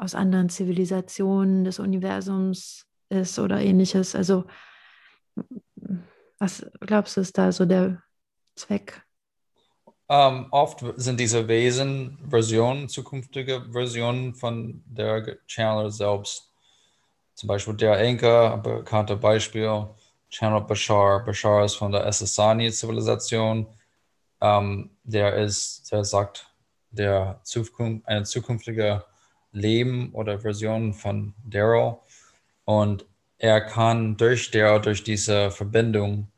aus 0.00 0.14
anderen 0.14 0.48
Zivilisationen 0.48 1.64
des 1.64 1.78
Universums 1.78 2.86
ist 3.10 3.38
oder 3.38 3.60
ähnliches. 3.60 4.14
Also 4.14 4.44
was 6.38 6.64
glaubst 6.80 7.16
du, 7.16 7.20
ist 7.20 7.36
da 7.36 7.52
so 7.52 7.66
der 7.66 8.02
Zweck? 8.56 9.02
Um, 10.06 10.16
ähm, 10.16 10.46
oft 10.50 10.82
sind 10.96 11.20
diese 11.20 11.46
Wesen 11.46 12.18
Versionen, 12.28 12.88
zukünftige 12.88 13.66
Versionen 13.70 14.34
von 14.34 14.82
der 14.86 15.38
Channeler 15.46 15.90
selbst. 15.90 16.50
Zum 17.34 17.46
Beispiel 17.46 17.74
der 17.74 18.00
Enka, 18.00 18.54
ein 18.54 18.62
bekannter 18.62 19.16
Beispiel, 19.16 19.86
Channel 20.30 20.62
Bashar. 20.62 21.24
Bashar 21.24 21.64
ist 21.64 21.76
von 21.76 21.92
der 21.92 22.06
Essassani-Zivilisation. 22.06 23.66
Um, 24.42 24.48
ähm, 24.48 24.90
der 25.04 25.34
ist, 25.34 25.92
der 25.92 26.02
sagt, 26.04 26.46
der 26.90 27.40
Zukunft, 27.44 28.08
eine 28.08 28.24
zukünftige 28.24 29.04
Leben 29.52 30.12
oder 30.12 30.40
Version 30.40 30.92
von 30.92 31.34
Daryl. 31.44 31.96
Und 32.64 33.06
er 33.38 33.60
kann 33.60 34.16
durch 34.16 34.50
der, 34.50 34.78
durch 34.78 35.02
diese 35.02 35.50
Verbindung 35.50 36.28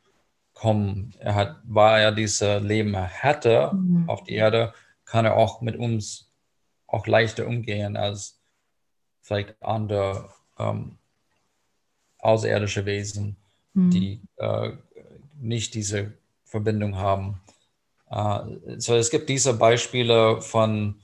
kommen. 0.55 1.15
Er 1.19 1.35
hat, 1.35 1.57
weil 1.65 2.03
er 2.03 2.13
diese 2.13 2.59
Leben 2.59 2.97
hatte 2.97 3.73
mhm. 3.73 4.09
auf 4.09 4.23
die 4.25 4.35
Erde, 4.35 4.73
kann 5.05 5.25
er 5.25 5.37
auch 5.37 5.61
mit 5.61 5.77
uns 5.77 6.31
auch 6.87 7.07
leichter 7.07 7.47
umgehen 7.47 7.97
als 7.97 8.39
vielleicht 9.21 9.61
andere 9.63 10.31
ähm, 10.59 10.99
außerirdische 12.19 12.87
Wesen, 12.87 13.37
mhm. 13.75 13.91
die 13.91 14.21
äh, 14.37 14.71
nicht 15.41 15.75
diese 15.75 16.13
Verbindung 16.45 16.97
haben. 16.97 17.41
Äh, 18.11 18.79
so 18.79 18.95
es 18.95 19.11
gibt 19.11 19.29
diese 19.29 19.55
Beispiele 19.55 20.41
von 20.41 21.01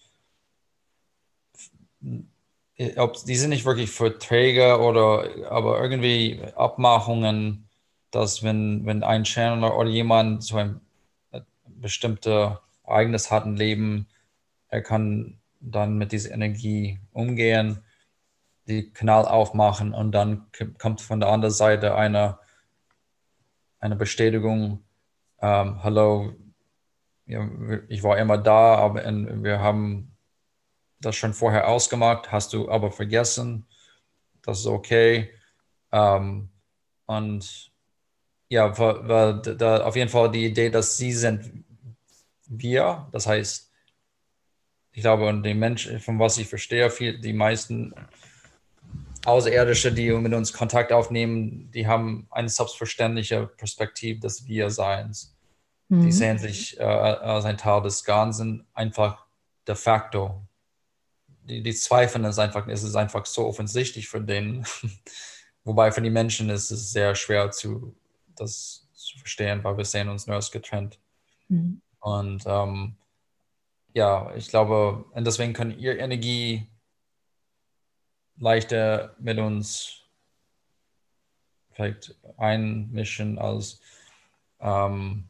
ob, 2.97 3.25
die 3.25 3.37
sind 3.37 3.51
nicht 3.51 3.65
wirklich 3.65 3.91
Verträge 3.91 4.81
oder 4.81 5.51
aber 5.51 5.81
irgendwie 5.81 6.41
Abmachungen, 6.55 7.69
dass 8.11 8.43
wenn, 8.43 8.87
wenn 8.87 9.03
ein 9.03 9.25
Channeler 9.25 9.77
oder 9.77 9.91
jemand 9.91 10.43
so 10.45 10.57
ein 10.57 10.81
bestimmtes 11.67 12.53
Ereignis 12.85 13.31
hat 13.31 13.45
im 13.45 13.57
Leben, 13.57 14.07
er 14.69 14.83
kann 14.83 15.39
dann 15.61 15.99
mit 15.99 16.13
dieser 16.13 16.33
Energie 16.33 17.01
umgehen, 17.13 17.83
die 18.69 18.91
Kanal 18.91 19.25
aufmachen 19.27 19.95
und 19.95 20.13
dann 20.13 20.47
kommt 20.79 21.01
von 21.01 21.21
der 21.21 21.31
anderen 21.31 21.55
Seite 21.55 21.95
eine, 21.95 22.39
eine 23.81 23.97
Bestätigung, 23.97 24.85
ähm, 25.41 25.83
hallo, 25.83 26.35
ich 27.89 28.03
war 28.03 28.19
immer 28.19 28.39
da, 28.39 28.77
aber 28.77 29.03
wir 29.43 29.61
haben 29.61 30.17
das 31.01 31.17
schon 31.17 31.35
vorher 31.35 31.69
ausgemacht, 31.69 32.33
hast 32.33 32.53
du 32.53 32.71
aber 32.71 32.91
vergessen. 32.91 33.67
Das 34.43 34.61
ist 34.61 34.67
okay. 34.67 35.31
Ähm, 35.93 36.51
und 37.07 37.71
ja, 38.49 38.77
war, 38.79 39.09
war 39.09 39.35
da 39.35 39.85
auf 39.85 39.97
jeden 39.97 40.11
Fall 40.11 40.31
die 40.31 40.47
Idee, 40.47 40.71
dass 40.71 40.97
sie 40.97 41.13
sind 41.13 41.65
wir. 42.47 43.09
Das 43.13 43.27
heißt, 43.27 43.71
ich 44.93 45.03
glaube, 45.03 45.29
und 45.29 45.43
die 45.43 45.55
Menschen, 45.55 46.01
von 46.01 46.19
was 46.19 46.39
ich 46.39 46.49
verstehe, 46.49 46.91
viel, 46.91 47.21
die 47.21 47.33
meisten 47.33 47.95
Außerirdische, 49.25 49.93
die 49.93 50.11
mit 50.13 50.33
uns 50.33 50.53
Kontakt 50.53 50.93
aufnehmen, 50.93 51.71
die 51.73 51.87
haben 51.87 52.27
eine 52.31 52.49
selbstverständliche 52.49 53.47
Perspektive 53.47 54.21
des 54.21 54.47
Wir-Seins. 54.47 55.37
Mhm. 55.89 56.03
Die 56.03 56.13
sehen 56.13 56.39
sich 56.39 56.79
äh, 56.79 56.83
als 56.83 57.45
ein 57.45 57.59
Teil 57.59 57.83
des 57.83 58.05
Ganzen 58.05 58.67
einfach 58.75 59.27
de 59.67 59.75
facto 59.75 60.48
die, 61.49 61.63
die 61.63 61.75
zweifeln 61.75 62.25
es 62.25 62.39
einfach, 62.39 62.69
es 62.69 62.83
ist 62.83 62.95
einfach 62.95 63.27
so 63.27 63.47
offensichtlich 63.47 64.09
für 64.09 64.21
den. 64.21 64.65
Wobei 65.65 65.93
für 65.93 66.03
die 66.03 66.11
Menschen 66.11 66.51
ist 66.51 66.71
es 66.71 66.93
sehr 66.93 67.15
schwer 67.15 67.51
zu, 67.51 67.95
das 68.37 68.89
zu 68.95 69.19
verstehen, 69.19 69.63
weil 69.65 69.77
wir 69.77 69.85
sehen 69.85 70.09
uns 70.09 70.27
nur 70.27 70.37
als 70.37 70.51
getrennt. 70.51 70.99
Mhm. 71.49 71.83
Und 72.01 72.45
ähm, 72.47 72.97
ja, 73.95 74.35
ich 74.37 74.49
glaube, 74.49 75.05
und 75.13 75.27
deswegen 75.27 75.53
können 75.53 75.79
ihr 75.79 75.99
Energie 75.99 76.69
leichter 78.37 79.17
mit 79.19 79.39
uns 79.39 80.05
vielleicht 81.73 82.17
einmischen 82.37 83.39
als 83.39 83.81
ähm, 84.61 85.29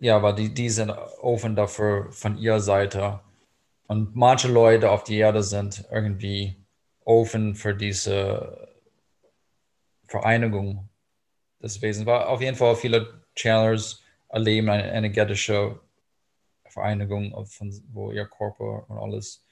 ja, 0.00 0.22
weil 0.22 0.34
die, 0.34 0.54
die 0.54 0.70
sind 0.70 0.90
offen 0.90 1.56
dafür 1.56 2.12
von 2.12 2.38
ihrer 2.38 2.60
Seite 2.60 3.20
und 3.88 4.14
manche 4.14 4.48
Leute 4.48 4.90
auf 4.90 5.02
die 5.02 5.16
Erde 5.16 5.42
sind 5.42 5.84
irgendwie 5.90 6.62
offen 7.04 7.54
für 7.54 7.74
diese 7.74 8.68
Vereinigung 10.06 10.90
des 11.62 11.80
Wesens. 11.80 12.06
War 12.06 12.28
auf 12.28 12.42
jeden 12.42 12.56
Fall 12.56 12.76
viele 12.76 13.24
Channelers 13.34 14.02
erleben 14.28 14.68
eine 14.68 14.92
energetische 14.92 15.80
Vereinigung, 16.66 17.32
von, 17.46 17.72
wo 17.90 18.12
ihr 18.12 18.26
Körper 18.26 18.84
und 18.90 18.98
alles 18.98 19.42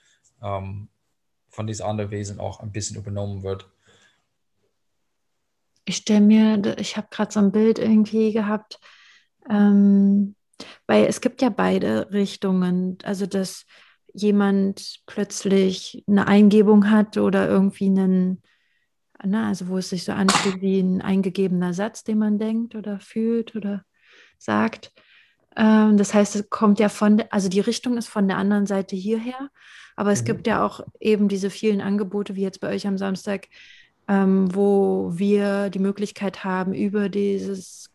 ähm, 0.42 0.88
von 1.48 1.66
diesen 1.66 1.86
anderen 1.86 2.10
Wesen 2.10 2.38
auch 2.38 2.60
ein 2.60 2.72
bisschen 2.72 2.98
übernommen 2.98 3.42
wird. 3.42 3.66
Ich 5.86 5.96
stelle 5.96 6.20
mir, 6.20 6.76
ich 6.78 6.98
habe 6.98 7.08
gerade 7.10 7.32
so 7.32 7.40
ein 7.40 7.52
Bild 7.52 7.78
irgendwie 7.78 8.32
gehabt, 8.32 8.80
ähm, 9.48 10.34
weil 10.86 11.06
es 11.06 11.22
gibt 11.22 11.40
ja 11.40 11.48
beide 11.48 12.12
Richtungen. 12.12 12.98
Also 13.02 13.24
das 13.24 13.64
jemand 14.16 15.00
plötzlich 15.06 16.04
eine 16.08 16.26
Eingebung 16.26 16.90
hat 16.90 17.18
oder 17.18 17.48
irgendwie 17.48 17.86
einen, 17.86 18.42
na, 19.22 19.48
also 19.48 19.68
wo 19.68 19.78
es 19.78 19.90
sich 19.90 20.04
so 20.04 20.12
anfühlt 20.12 20.60
wie 20.60 20.80
ein 20.80 21.02
eingegebener 21.02 21.74
Satz, 21.74 22.04
den 22.04 22.18
man 22.18 22.38
denkt 22.38 22.74
oder 22.74 22.98
fühlt 22.98 23.54
oder 23.54 23.84
sagt. 24.38 24.92
Ähm, 25.56 25.96
das 25.96 26.14
heißt, 26.14 26.36
es 26.36 26.50
kommt 26.50 26.80
ja 26.80 26.88
von, 26.88 27.22
also 27.30 27.48
die 27.48 27.60
Richtung 27.60 27.96
ist 27.96 28.08
von 28.08 28.26
der 28.28 28.38
anderen 28.38 28.66
Seite 28.66 28.96
hierher, 28.96 29.50
aber 29.96 30.12
es 30.12 30.22
mhm. 30.22 30.26
gibt 30.26 30.46
ja 30.46 30.64
auch 30.64 30.80
eben 31.00 31.28
diese 31.28 31.50
vielen 31.50 31.80
Angebote, 31.80 32.36
wie 32.36 32.42
jetzt 32.42 32.60
bei 32.60 32.68
euch 32.68 32.86
am 32.86 32.98
Samstag, 32.98 33.48
ähm, 34.08 34.54
wo 34.54 35.12
wir 35.14 35.70
die 35.70 35.78
Möglichkeit 35.78 36.44
haben, 36.44 36.72
über 36.74 37.08
dieses 37.08 37.90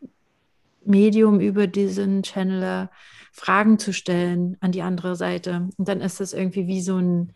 Medium, 0.84 1.40
über 1.40 1.68
diesen 1.68 2.24
Channeler 2.24 2.92
Fragen 3.32 3.80
zu 3.80 3.94
stellen 3.94 4.58
an 4.60 4.72
die 4.72 4.82
andere 4.82 5.16
Seite. 5.16 5.70
Und 5.78 5.88
dann 5.88 6.02
ist 6.02 6.20
das 6.20 6.34
irgendwie 6.34 6.68
wie 6.68 6.82
so 6.82 6.98
ein, 6.98 7.34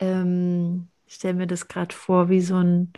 ähm, 0.00 0.88
ich 1.06 1.14
stelle 1.14 1.34
mir 1.34 1.46
das 1.46 1.68
gerade 1.68 1.94
vor, 1.94 2.28
wie 2.28 2.40
so 2.40 2.56
ein, 2.56 2.92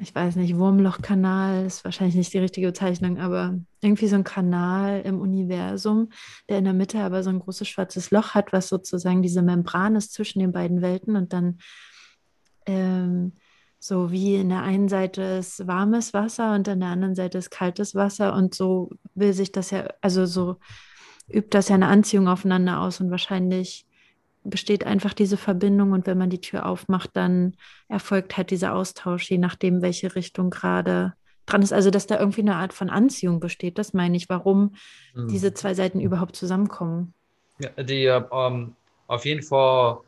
ich 0.00 0.14
weiß 0.14 0.36
nicht, 0.36 0.56
Wurmlochkanal 0.56 1.64
ist 1.66 1.84
wahrscheinlich 1.84 2.16
nicht 2.16 2.32
die 2.32 2.38
richtige 2.38 2.68
Bezeichnung, 2.68 3.18
aber 3.18 3.58
irgendwie 3.80 4.06
so 4.08 4.16
ein 4.16 4.24
Kanal 4.24 5.00
im 5.02 5.20
Universum, 5.20 6.10
der 6.48 6.58
in 6.58 6.64
der 6.64 6.72
Mitte 6.72 7.00
aber 7.00 7.22
so 7.22 7.30
ein 7.30 7.40
großes 7.40 7.66
schwarzes 7.66 8.10
Loch 8.10 8.34
hat, 8.34 8.52
was 8.52 8.68
sozusagen 8.68 9.22
diese 9.22 9.42
Membran 9.42 9.96
ist 9.96 10.12
zwischen 10.12 10.40
den 10.40 10.52
beiden 10.52 10.82
Welten 10.82 11.16
und 11.16 11.32
dann 11.32 11.58
ähm, 12.66 13.32
so 13.80 14.10
wie 14.10 14.36
in 14.36 14.48
der 14.48 14.62
einen 14.62 14.88
Seite 14.88 15.22
ist 15.22 15.66
warmes 15.66 16.12
Wasser 16.12 16.54
und 16.54 16.68
an 16.68 16.80
der 16.80 16.88
anderen 16.90 17.14
Seite 17.14 17.38
ist 17.38 17.50
kaltes 17.50 17.94
Wasser 17.94 18.34
und 18.34 18.54
so 18.54 18.90
will 19.14 19.32
sich 19.32 19.52
das 19.52 19.70
ja, 19.70 19.88
also 20.00 20.26
so 20.26 20.58
übt 21.28 21.50
das 21.50 21.68
ja 21.68 21.74
eine 21.74 21.88
Anziehung 21.88 22.28
aufeinander 22.28 22.80
aus 22.80 23.00
und 23.00 23.10
wahrscheinlich 23.10 23.86
besteht 24.44 24.84
einfach 24.84 25.12
diese 25.12 25.36
Verbindung 25.36 25.92
und 25.92 26.06
wenn 26.06 26.18
man 26.18 26.30
die 26.30 26.40
Tür 26.40 26.66
aufmacht, 26.66 27.10
dann 27.14 27.54
erfolgt 27.88 28.36
halt 28.36 28.50
dieser 28.50 28.74
Austausch, 28.74 29.30
je 29.30 29.38
nachdem, 29.38 29.82
welche 29.82 30.14
Richtung 30.14 30.50
gerade 30.50 31.14
dran 31.46 31.62
ist. 31.62 31.72
Also, 31.72 31.90
dass 31.90 32.06
da 32.06 32.18
irgendwie 32.18 32.42
eine 32.42 32.56
Art 32.56 32.72
von 32.72 32.90
Anziehung 32.90 33.40
besteht, 33.40 33.78
das 33.78 33.92
meine 33.92 34.16
ich, 34.16 34.28
warum 34.28 34.74
mhm. 35.14 35.28
diese 35.28 35.54
zwei 35.54 35.74
Seiten 35.74 36.00
überhaupt 36.00 36.36
zusammenkommen. 36.36 37.14
Ja, 37.58 37.70
die, 37.82 38.08
um, 38.30 38.74
auf 39.06 39.24
jeden 39.24 39.42
Fall 39.42 39.98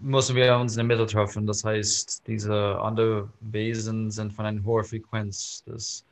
müssen 0.00 0.34
wir 0.36 0.56
uns 0.56 0.76
in 0.76 0.88
der 0.88 0.96
Mitte 0.96 1.06
treffen. 1.06 1.46
Das 1.46 1.64
heißt, 1.64 2.26
diese 2.26 2.80
anderen 2.80 3.32
Wesen 3.40 4.10
sind 4.10 4.32
von 4.32 4.46
einer 4.46 4.64
hohen 4.64 4.84
Frequenz. 4.84 5.62
Das 5.66 6.04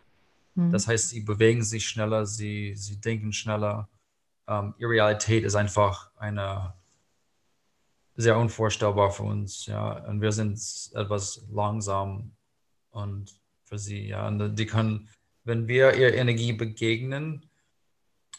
Mhm. 0.54 0.70
Das 0.70 0.86
heißt, 0.86 1.10
sie 1.10 1.20
bewegen 1.20 1.62
sich 1.62 1.86
schneller, 1.86 2.26
sie, 2.26 2.74
sie 2.76 3.00
denken 3.00 3.32
schneller. 3.32 3.88
ähm, 4.48 4.74
Irrealität 4.78 5.44
ist 5.44 5.54
einfach 5.54 6.10
eine 6.16 6.74
sehr 8.16 8.36
unvorstellbar 8.38 9.10
für 9.10 9.24
uns, 9.24 9.66
ja. 9.66 9.92
Und 10.06 10.20
wir 10.20 10.32
sind 10.32 10.60
etwas 10.94 11.44
langsam 11.50 12.32
und 12.90 13.34
für 13.64 13.78
sie, 13.78 14.08
ja. 14.08 14.28
Und 14.28 14.56
die 14.56 14.66
können, 14.66 15.08
wenn 15.44 15.66
wir 15.66 15.94
ihre 15.94 16.12
Energie 16.12 16.52
begegnen, 16.52 17.48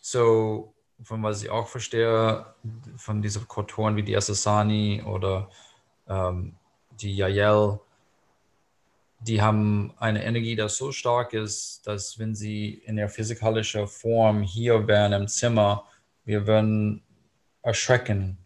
so 0.01 0.73
von 1.03 1.21
was 1.23 1.43
ich 1.43 1.49
auch 1.49 1.67
verstehe, 1.67 2.45
von 2.95 3.21
diesen 3.21 3.47
Kulturen 3.47 3.95
wie 3.95 4.03
die 4.03 4.15
Asasani 4.15 5.03
oder 5.03 5.49
ähm, 6.07 6.55
die 6.91 7.15
Yael, 7.17 7.79
die 9.27 9.41
haben 9.41 9.93
eine 9.97 10.23
Energie, 10.23 10.55
die 10.55 10.69
so 10.69 10.91
stark 10.91 11.33
ist, 11.33 11.85
dass 11.87 12.19
wenn 12.19 12.35
sie 12.35 12.75
in 12.85 12.95
der 12.95 13.09
physikalischen 13.09 13.87
Form 13.87 14.43
hier 14.43 14.87
wären 14.87 15.13
im 15.13 15.27
Zimmer, 15.27 15.85
wir 16.25 16.45
würden 16.45 17.03
erschrecken, 17.63 18.37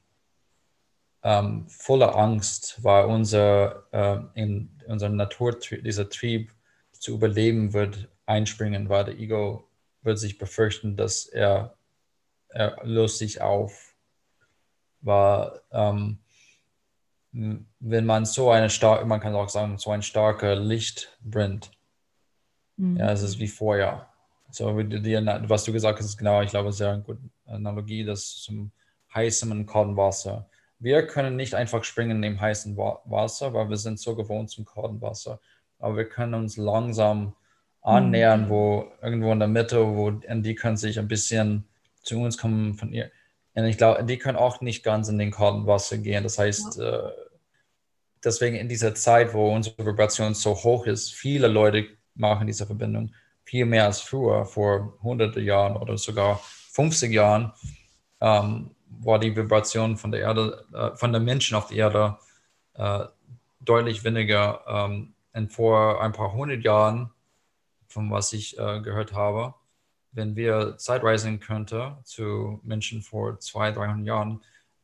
ähm, 1.22 1.68
voller 1.68 2.16
Angst, 2.16 2.82
weil 2.82 3.06
unser, 3.06 3.84
äh, 3.92 4.42
in 4.42 4.70
unserem 4.88 5.18
Natur, 5.18 5.60
dieser 5.60 6.10
Trieb 6.10 6.52
zu 6.94 7.14
überleben 7.14 7.74
wird 7.74 8.08
einspringen, 8.26 8.88
weil 8.88 9.04
der 9.06 9.20
Ego 9.20 9.68
wird 10.02 10.18
sich 10.18 10.38
befürchten, 10.38 10.96
dass 10.96 11.26
er, 11.26 11.76
er 12.50 12.78
löst 12.84 13.18
sich 13.18 13.42
auf. 13.42 13.96
Weil 15.02 15.60
ähm, 15.72 16.20
wenn 17.32 18.06
man 18.06 18.26
so 18.26 18.50
eine 18.50 18.70
starke, 18.70 19.06
man 19.06 19.20
kann 19.20 19.36
auch 19.36 19.50
sagen, 19.50 19.78
so 19.78 19.92
ein 19.92 20.02
starker 20.02 20.56
Licht 20.56 21.18
brennt, 21.22 21.72
mhm. 22.78 22.98
ja, 22.98 23.12
es 23.12 23.22
ist 23.22 23.40
wie 23.40 23.48
Feuer. 23.48 24.08
So, 24.52 24.82
die, 24.82 25.16
was 25.48 25.64
du 25.64 25.72
gesagt 25.72 26.00
hast, 26.00 26.06
ist 26.06 26.18
genau, 26.18 26.42
ich 26.42 26.50
glaube, 26.50 26.72
sehr 26.72 26.92
eine 26.92 27.04
gute 27.04 27.22
Analogie, 27.46 28.04
das 28.04 28.38
zum 28.38 28.72
heißen 29.14 29.52
und 29.52 29.66
kalten 29.66 29.96
Wasser. 29.96 30.50
Wir 30.80 31.06
können 31.06 31.36
nicht 31.36 31.56
einfach 31.56 31.84
springen 31.84 32.18
in 32.18 32.22
dem 32.22 32.42
heißen 32.42 32.78
Wasser, 32.78 33.54
weil 33.54 33.70
wir 33.70 33.78
sind 33.78 34.00
so 34.00 34.16
gewohnt 34.16 34.50
zum 34.50 34.66
kalten 34.66 35.02
Wasser. 35.02 35.40
Aber 35.78 35.98
wir 35.98 36.08
können 36.08 36.34
uns 36.34 36.58
langsam 36.58 37.36
annähern, 37.82 38.46
mhm. 38.46 38.50
wo 38.50 38.92
irgendwo 39.02 39.32
in 39.32 39.40
der 39.40 39.48
Mitte, 39.48 39.86
wo 39.96 40.12
die 40.12 40.56
können 40.56 40.78
sich 40.78 41.00
ein 41.00 41.08
bisschen 41.08 41.66
zu 42.02 42.20
uns 42.20 42.38
kommen 42.38 42.76
von 42.76 42.94
ihr. 42.94 43.12
Und 43.64 43.70
ich 43.70 43.78
glaube, 43.78 44.04
die 44.04 44.18
können 44.18 44.38
auch 44.38 44.62
nicht 44.62 44.84
ganz 44.84 45.10
in 45.10 45.18
den 45.18 45.32
kalten 45.32 45.68
Wasser 45.68 45.98
gehen. 45.98 46.24
Das 46.24 46.38
heißt, 46.38 46.78
ja. 46.78 47.08
äh, 47.08 47.12
deswegen 48.24 48.56
in 48.56 48.70
dieser 48.70 48.96
Zeit, 48.96 49.34
wo 49.34 49.54
unsere 49.54 49.86
Vibration 49.86 50.34
so 50.34 50.56
hoch 50.56 50.86
ist, 50.86 51.14
viele 51.14 51.48
Leute 51.48 51.88
machen 52.16 52.48
diese 52.48 52.66
Verbindung 52.66 53.12
viel 53.50 53.66
mehr 53.66 53.86
als 53.86 54.00
früher, 54.00 54.46
vor 54.46 54.94
hunderte 55.02 55.40
Jahren 55.40 55.76
oder 55.76 55.98
sogar 55.98 56.40
50 56.72 57.12
Jahren, 57.12 57.52
ähm, 58.22 58.76
war 59.02 59.18
die 59.18 59.36
Vibration 59.36 59.98
von 59.98 60.12
der 60.12 60.22
Erde, 60.22 60.66
äh, 60.72 60.96
von 60.96 61.12
den 61.12 61.24
Menschen 61.24 61.58
auf 61.58 61.68
der 61.68 61.78
Erde 61.78 62.18
äh, 62.76 63.06
deutlich 63.60 64.04
weniger. 64.04 64.62
Ähm, 64.68 65.16
und 65.34 65.52
vor 65.52 66.00
ein 66.02 66.12
paar 66.12 66.34
hundert 66.34 66.64
Jahren, 66.64 67.10
von 67.88 68.12
was 68.12 68.34
ich 68.34 68.58
äh, 68.60 68.82
gehört 68.82 69.14
habe, 69.14 69.56
wenn 70.20 70.36
wir 70.36 70.78
Zeitreisen 70.78 71.40
könnten 71.40 71.96
zu 72.04 72.60
Menschen 72.64 73.02
vor 73.02 73.40
200, 73.40 73.78
300 73.78 74.06
Jahren, 74.06 74.42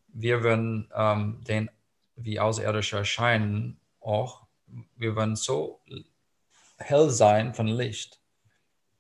wir 0.08 0.42
würden 0.44 0.90
ähm, 0.96 1.44
den 1.44 1.70
wie 2.16 2.40
Außerirdische 2.40 2.98
erscheinen 2.98 3.78
auch, 4.00 4.44
wir 4.96 5.16
würden 5.18 5.36
so 5.36 5.82
hell 6.78 7.10
sein 7.10 7.54
von 7.54 7.68
Licht, 7.68 8.22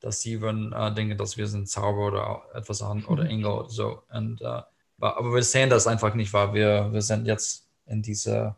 dass 0.02 0.21
sie 0.21 0.41
würden 0.41 0.74
äh, 0.74 0.93
denken, 0.93 1.17
dass 1.17 1.38
wir 1.38 1.48
sind 1.48 1.69
Zauber 1.69 2.08
oder 2.08 2.41
etwas 2.54 2.82
an 2.82 3.06
oder 3.06 3.26
Engel 3.26 3.52
oder 3.52 3.69
so. 3.69 4.04
Und, 4.12 4.41
äh, 4.41 4.62
aber 5.00 5.34
wir 5.34 5.43
sehen 5.43 5.69
das 5.69 5.88
einfach 5.88 6.13
nicht, 6.15 6.34
weil 6.34 6.54
wir, 6.54 6.91
wir 6.91 7.02
sind 7.02 7.26
jetzt 7.26 7.69
in 7.86 8.02
diese 8.02 8.56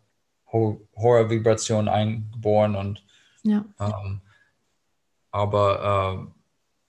Horror-Vibration 0.52 1.88
eingeboren 1.88 2.76
und 2.76 3.04
ja. 3.44 3.63
ähm, 3.80 4.22
aber 5.32 6.28
äh, 6.34 6.37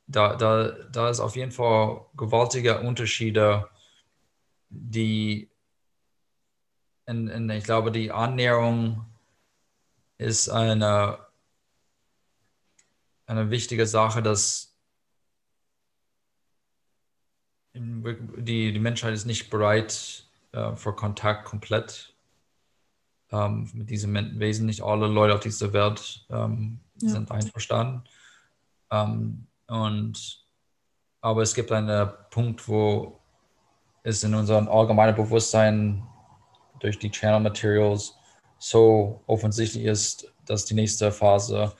da, 0.08 0.34
da, 0.36 0.70
da 0.90 1.10
ist 1.10 1.20
auf 1.20 1.36
jeden 1.36 1.52
Fall 1.52 2.04
gewaltige 2.16 2.80
Unterschiede, 2.80 3.68
die 4.70 5.50
in, 7.06 7.28
in, 7.28 7.50
ich 7.50 7.64
glaube, 7.64 7.92
die 7.92 8.10
Annäherung 8.10 9.06
ist 10.16 10.48
eine, 10.48 11.18
eine 13.26 13.50
wichtige 13.50 13.86
Sache, 13.86 14.22
dass 14.22 14.74
die, 17.74 18.72
die 18.72 18.78
Menschheit 18.78 19.14
ist 19.14 19.26
nicht 19.26 19.50
bereit 19.50 20.24
äh, 20.52 20.74
für 20.74 20.94
Kontakt 20.94 21.44
komplett 21.44 22.14
ähm, 23.30 23.70
mit 23.74 23.90
diesen 23.90 24.14
Wesen. 24.40 24.66
Nicht 24.66 24.82
alle 24.82 25.06
Leute 25.06 25.34
auf 25.34 25.40
dieser 25.40 25.72
Welt 25.72 26.26
ähm, 26.30 26.80
ja. 27.00 27.10
sind 27.10 27.30
einverstanden. 27.30 28.04
Ähm, 28.90 29.47
und, 29.68 30.44
aber 31.20 31.42
es 31.42 31.54
gibt 31.54 31.70
einen 31.72 32.10
Punkt, 32.30 32.68
wo 32.68 33.20
es 34.02 34.24
in 34.24 34.34
unserem 34.34 34.68
allgemeinen 34.68 35.14
Bewusstsein 35.14 36.06
durch 36.80 36.98
die 36.98 37.10
Channel 37.10 37.40
Materials 37.40 38.14
so 38.58 39.22
offensichtlich 39.26 39.84
ist, 39.84 40.32
dass 40.46 40.64
die 40.64 40.74
nächste 40.74 41.12
Phase, 41.12 41.72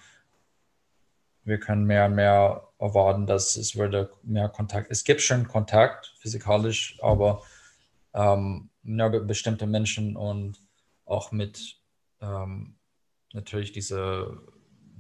wir 1.45 1.59
können 1.59 1.85
mehr 1.85 2.07
und 2.07 2.15
mehr 2.15 2.69
erwarten, 2.79 3.27
dass 3.27 3.57
es 3.57 3.75
würde 3.77 4.11
mehr 4.23 4.49
Kontakt. 4.49 4.91
Es 4.91 5.03
gibt 5.03 5.23
schon 5.23 5.49
Kontakt 5.49 6.15
physikalisch, 6.21 6.99
aber 7.03 7.43
ähm, 8.15 8.71
nur 8.83 9.09
mit 9.09 9.27
bestimmten 9.27 9.71
Menschen 9.71 10.17
und 10.17 10.59
auch 11.07 11.33
mit 11.33 11.81
ähm, 12.21 12.77
natürlich 13.33 13.73
diese 13.73 14.43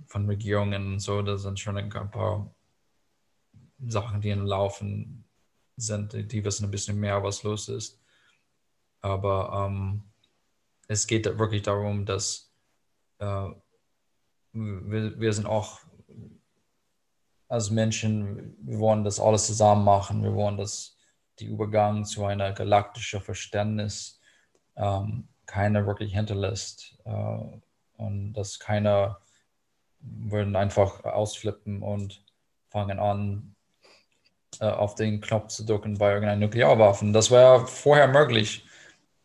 von 0.06 0.26
Regierungen 0.26 0.94
und 0.94 1.00
so, 1.00 1.20
da 1.20 1.36
sind 1.36 1.60
schon 1.60 1.76
ein 1.76 1.90
paar 1.90 2.54
Sachen, 3.86 4.20
die 4.20 4.30
im 4.30 4.44
Laufen 4.44 5.24
sind, 5.76 6.32
die 6.32 6.44
wissen 6.44 6.64
ein 6.64 6.70
bisschen 6.70 6.98
mehr, 6.98 7.22
was 7.22 7.42
los 7.42 7.68
ist. 7.68 8.00
Aber 9.00 9.66
ähm, 9.66 10.02
es 10.88 11.06
geht 11.06 11.26
wirklich 11.38 11.62
darum, 11.62 12.04
dass 12.04 12.52
äh, 13.18 13.48
wir, 14.52 15.20
wir 15.20 15.32
sind 15.32 15.46
auch 15.46 15.80
als 17.48 17.70
Menschen, 17.70 18.56
wir 18.60 18.78
wollen 18.78 19.04
das 19.04 19.20
alles 19.20 19.46
zusammen 19.46 19.84
machen. 19.84 20.22
Wir 20.22 20.34
wollen, 20.34 20.56
dass 20.56 20.96
die 21.38 21.46
Übergang 21.46 22.04
zu 22.04 22.24
einer 22.24 22.52
galaktischen 22.52 23.20
Verständnis 23.20 24.20
ähm, 24.76 25.28
keiner 25.46 25.86
wirklich 25.86 26.12
hinterlässt 26.14 26.98
äh, 27.04 27.38
und 27.96 28.32
dass 28.34 28.58
keiner 28.58 29.20
würden 30.00 30.56
einfach 30.56 31.04
ausflippen 31.04 31.82
und 31.82 32.22
fangen 32.68 32.98
an, 32.98 33.54
äh, 34.60 34.66
auf 34.66 34.94
den 34.94 35.20
Knopf 35.20 35.48
zu 35.48 35.64
drücken 35.64 35.98
bei 35.98 36.12
irgendeiner 36.12 36.40
Nuklearwaffen. 36.40 37.12
Das 37.12 37.30
wäre 37.30 37.66
vorher 37.66 38.08
möglich. 38.08 38.66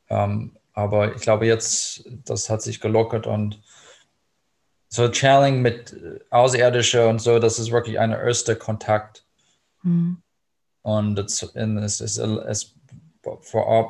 Ähm, 0.10 0.56
aber 0.74 1.16
ich 1.16 1.22
glaube 1.22 1.46
jetzt, 1.46 2.04
das 2.26 2.50
hat 2.50 2.62
sich 2.62 2.82
gelockert 2.82 3.28
und 3.28 3.62
so 4.90 5.12
Channeling 5.12 5.62
mit 5.62 5.96
Außerirdischer 6.30 7.10
und 7.10 7.20
so, 7.20 7.40
das 7.40 7.58
ist 7.58 7.72
wirklich 7.72 8.00
ein 8.00 8.12
erster 8.12 8.56
Kontakt. 8.56 9.26
Mhm. 9.82 10.22
Und 10.84 11.18
es, 11.18 11.42
es, 11.42 12.02
es, 12.02 12.18
es, 12.20 12.76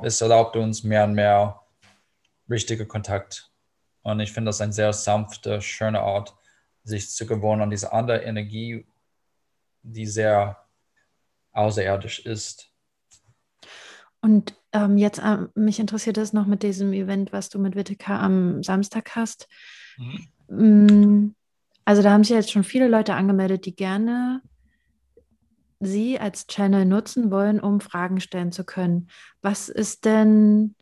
es 0.03 0.21
erlaubt 0.21 0.55
uns 0.55 0.83
mehr 0.83 1.03
und 1.03 1.13
mehr 1.13 1.59
richtige 2.49 2.85
Kontakt. 2.85 3.51
Und 4.03 4.19
ich 4.19 4.31
finde 4.31 4.49
das 4.49 4.61
ein 4.61 4.71
sehr 4.71 4.93
sanfte, 4.93 5.61
schöne 5.61 6.01
Art, 6.01 6.35
sich 6.83 7.09
zu 7.09 7.25
gewöhnen 7.25 7.61
an 7.61 7.69
diese 7.69 7.91
andere 7.91 8.23
Energie, 8.23 8.85
die 9.81 10.05
sehr 10.05 10.62
außerirdisch 11.54 12.26
ist. 12.26 12.70
Und 14.22 14.56
ähm, 14.72 14.97
jetzt, 14.97 15.20
äh, 15.20 15.47
mich 15.56 15.80
interessiert 15.80 16.18
das 16.18 16.34
noch 16.34 16.45
mit 16.45 16.64
diesem 16.64 16.93
Event, 16.93 17.34
was 17.34 17.49
du 17.49 17.60
mit 17.60 17.76
Wittika 17.76 18.20
am 18.20 18.64
Samstag 18.64 19.16
hast. 19.16 19.47
Mhm. 19.97 20.28
Mm, 20.47 21.36
also 21.86 22.01
da 22.01 22.12
haben 22.12 22.24
sich 22.24 22.36
jetzt 22.36 22.51
schon 22.51 22.64
viele 22.64 22.88
Leute 22.88 23.16
angemeldet, 23.16 23.66
die 23.66 23.76
gerne 23.76 24.41
sie 25.80 26.20
als 26.20 26.47
Channel 26.47 26.86
nutzen 26.86 27.32
wollen, 27.32 27.60
um 27.60 27.82
Fragen 27.82 28.22
stellen 28.22 28.51
zu 28.51 28.64
können. 28.64 29.10
Was 29.41 29.68
ist 29.68 30.06
denn 30.06 30.76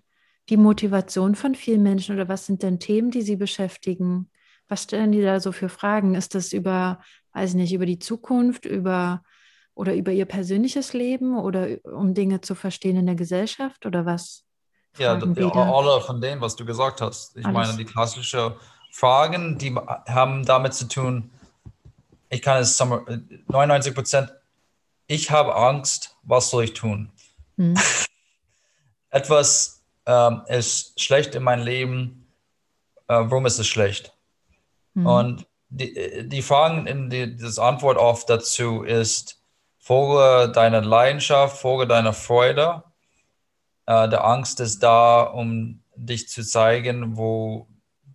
die 0.50 0.58
Motivation 0.58 1.34
von 1.36 1.56
vielen 1.56 1.82
Menschen 1.82 2.16
oder 2.16 2.28
was 2.28 2.46
sind 2.46 2.62
denn 2.62 2.80
Themen, 2.80 3.10
die 3.10 3.22
sie 3.24 3.36
beschäftigen? 3.36 4.30
Was 4.68 4.84
stellen 4.84 5.12
die 5.12 5.22
da 5.22 5.40
so 5.40 5.52
für 5.52 5.70
Fragen? 5.70 6.14
Ist 6.14 6.36
das 6.36 6.54
über, 6.54 7.02
weiß 7.34 7.52
ich 7.52 7.56
nicht, 7.56 7.74
über 7.74 7.86
die 7.86 8.00
Zukunft, 8.00 8.66
über 8.66 9.24
oder 9.76 9.96
über 9.96 10.12
ihr 10.12 10.26
persönliches 10.26 10.94
Leben 10.94 11.38
oder 11.38 11.78
um 11.84 12.14
Dinge 12.14 12.42
zu 12.42 12.56
verstehen 12.56 12.98
in 12.98 13.06
der 13.06 13.16
Gesellschaft 13.16 13.86
oder 13.86 14.06
was? 14.06 14.44
Ja, 14.98 15.14
alle 15.14 16.02
von 16.02 16.20
dem, 16.20 16.42
was 16.42 16.56
du 16.56 16.66
gesagt 16.66 17.02
hast. 17.02 17.38
Ich 17.38 17.46
Alles. 17.46 17.54
meine, 17.56 17.78
die 17.78 17.86
klassischen 17.86 18.54
Fragen, 18.92 19.58
die 19.58 19.74
haben 19.74 20.46
damit 20.46 20.74
zu 20.74 20.88
tun, 20.88 21.32
ich 22.30 22.42
kann 22.42 22.62
es 22.62 22.78
99 22.80 23.94
Prozent, 23.94 24.34
ich 25.08 25.32
habe 25.32 25.56
Angst, 25.56 26.18
was 26.24 26.50
soll 26.50 26.66
ich 26.66 26.74
tun? 26.74 27.10
hm. 27.58 27.76
etwas 29.12 29.84
ähm, 30.06 30.42
ist 30.48 31.00
schlecht 31.00 31.36
in 31.36 31.44
meinem 31.44 31.64
Leben, 31.64 32.28
äh, 33.08 33.16
warum 33.16 33.46
ist 33.46 33.60
es 33.60 33.68
schlecht? 33.68 34.14
Hm. 34.96 35.06
Und 35.06 35.48
die, 35.70 36.28
die 36.28 36.42
Fragen 36.42 36.88
in 36.88 37.10
die, 37.10 37.36
das 37.38 37.60
Antwort 37.60 37.98
oft 37.98 38.30
dazu 38.30 38.84
ist, 38.84 39.41
folge 39.82 40.52
deiner 40.54 40.82
Leidenschaft, 40.82 41.58
folge 41.58 41.88
deiner 41.88 42.14
Freude. 42.14 42.84
Äh, 43.88 44.08
der 44.10 44.24
Angst 44.24 44.60
ist 44.60 44.82
da, 44.82 45.24
um 45.24 45.84
dich 45.96 46.30
zu 46.30 46.44
zeigen, 46.44 47.18
wo 47.18 47.68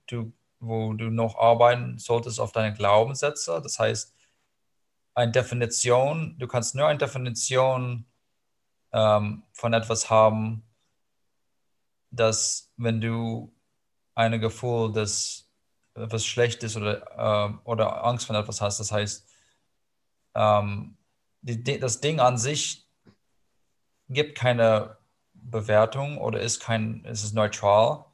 du, 0.06 0.32
wo 0.60 0.94
du 0.94 1.10
noch 1.10 1.36
arbeiten 1.36 1.98
solltest 1.98 2.40
auf 2.40 2.52
deine 2.52 2.72
Glaubenssätze. 2.72 3.60
Das 3.62 3.78
heißt, 3.78 4.14
eine 5.14 5.32
Definition, 5.32 6.36
du 6.38 6.46
kannst 6.46 6.74
nur 6.74 6.86
eine 6.86 6.98
Definition 6.98 8.06
ähm, 8.92 9.42
von 9.52 9.72
etwas 9.72 10.08
haben, 10.08 10.62
dass 12.10 12.72
wenn 12.76 13.00
du 13.00 13.52
ein 14.14 14.40
Gefühl, 14.40 14.92
das 14.92 15.50
etwas 15.94 16.24
Schlechtes 16.24 16.76
oder, 16.76 17.02
äh, 17.18 17.68
oder 17.68 18.04
Angst 18.04 18.26
von 18.26 18.36
etwas 18.36 18.60
hast, 18.60 18.78
das 18.78 18.92
heißt, 18.92 19.26
ähm, 20.34 20.96
die, 21.46 21.78
das 21.78 22.00
Ding 22.00 22.20
an 22.20 22.38
sich 22.38 22.88
gibt 24.08 24.36
keine 24.36 24.98
Bewertung 25.34 26.18
oder 26.18 26.40
ist 26.40 26.60
kein, 26.60 27.04
ist 27.04 27.24
es 27.24 27.32
neutral. 27.32 28.04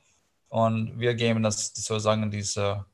Und 0.48 0.98
wir 0.98 1.14
geben 1.14 1.42
das 1.42 1.72
sozusagen 1.74 2.30
diese, 2.30 2.84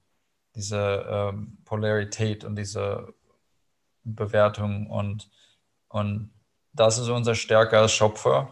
diese 0.54 1.06
ähm, 1.08 1.58
Polarität 1.64 2.44
und 2.44 2.56
diese 2.56 3.12
Bewertung 4.04 4.88
und, 4.88 5.28
und 5.88 6.30
das 6.72 6.98
ist 6.98 7.08
unser 7.08 7.34
Stärke 7.34 7.78
als 7.78 7.92
Schöpfer, 7.92 8.48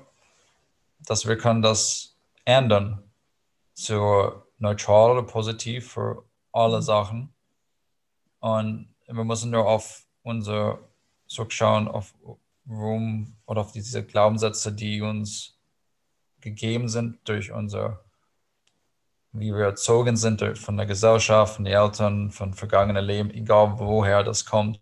dass 0.99 1.27
wir 1.27 1.39
können 1.39 1.63
das 1.63 2.17
ändern 2.45 3.03
zu 3.75 4.43
neutral 4.59 5.13
oder 5.13 5.23
positiv 5.23 5.93
für 5.93 6.25
alle 6.51 6.83
Sachen. 6.83 7.33
Und 8.41 8.95
wir 9.07 9.25
müssen 9.25 9.51
nur 9.51 9.67
auf 9.67 10.05
unser 10.23 10.81
zurückschauen, 11.27 11.89
auf 11.89 12.15
Ruhm 12.69 13.37
oder 13.47 13.61
auf 13.61 13.73
diese 13.73 14.05
Glaubenssätze, 14.05 14.73
die 14.73 15.01
uns 15.03 15.59
gegeben 16.41 16.89
sind 16.89 17.19
durch 17.25 17.53
unser, 17.53 18.05
wie 19.33 19.53
wir 19.53 19.65
erzogen 19.65 20.17
sind 20.17 20.59
von 20.59 20.77
der 20.77 20.87
Gesellschaft, 20.87 21.57
von 21.57 21.65
den 21.65 21.75
Eltern, 21.75 22.31
von 22.31 22.55
vergangenen 22.55 23.05
Leben, 23.05 23.31
egal 23.31 23.79
woher 23.79 24.23
das 24.23 24.45
kommt 24.45 24.81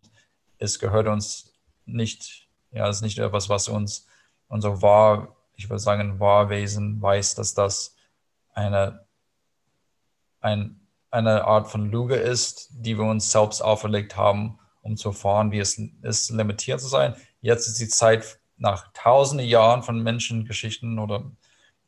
es 0.58 0.78
gehört 0.78 1.06
uns 1.06 1.52
nicht, 1.84 2.48
ja, 2.70 2.88
es 2.88 2.96
ist 2.96 3.02
nicht 3.02 3.18
etwas, 3.18 3.48
was 3.48 3.68
uns, 3.68 4.06
unser 4.48 4.82
Wahr, 4.82 5.36
ich 5.54 5.68
würde 5.68 5.80
sagen, 5.80 6.18
Wahrwesen 6.20 7.00
weiß, 7.00 7.34
dass 7.36 7.54
das 7.54 7.94
eine, 8.54 9.04
ein, 10.40 10.80
eine 11.10 11.44
Art 11.44 11.68
von 11.68 11.90
Lüge 11.90 12.16
ist, 12.16 12.68
die 12.72 12.96
wir 12.98 13.04
uns 13.04 13.30
selbst 13.30 13.62
auferlegt 13.62 14.16
haben, 14.16 14.58
um 14.84 14.96
zu 14.96 15.08
erfahren, 15.08 15.50
wie 15.50 15.58
es 15.58 15.80
ist, 16.02 16.30
limitiert 16.30 16.80
zu 16.80 16.88
sein. 16.88 17.16
Jetzt 17.40 17.66
ist 17.66 17.80
die 17.80 17.88
Zeit 17.88 18.38
nach 18.58 18.92
tausenden 18.92 19.46
Jahren 19.46 19.82
von 19.82 20.02
Menschengeschichten 20.02 20.98
oder 20.98 21.32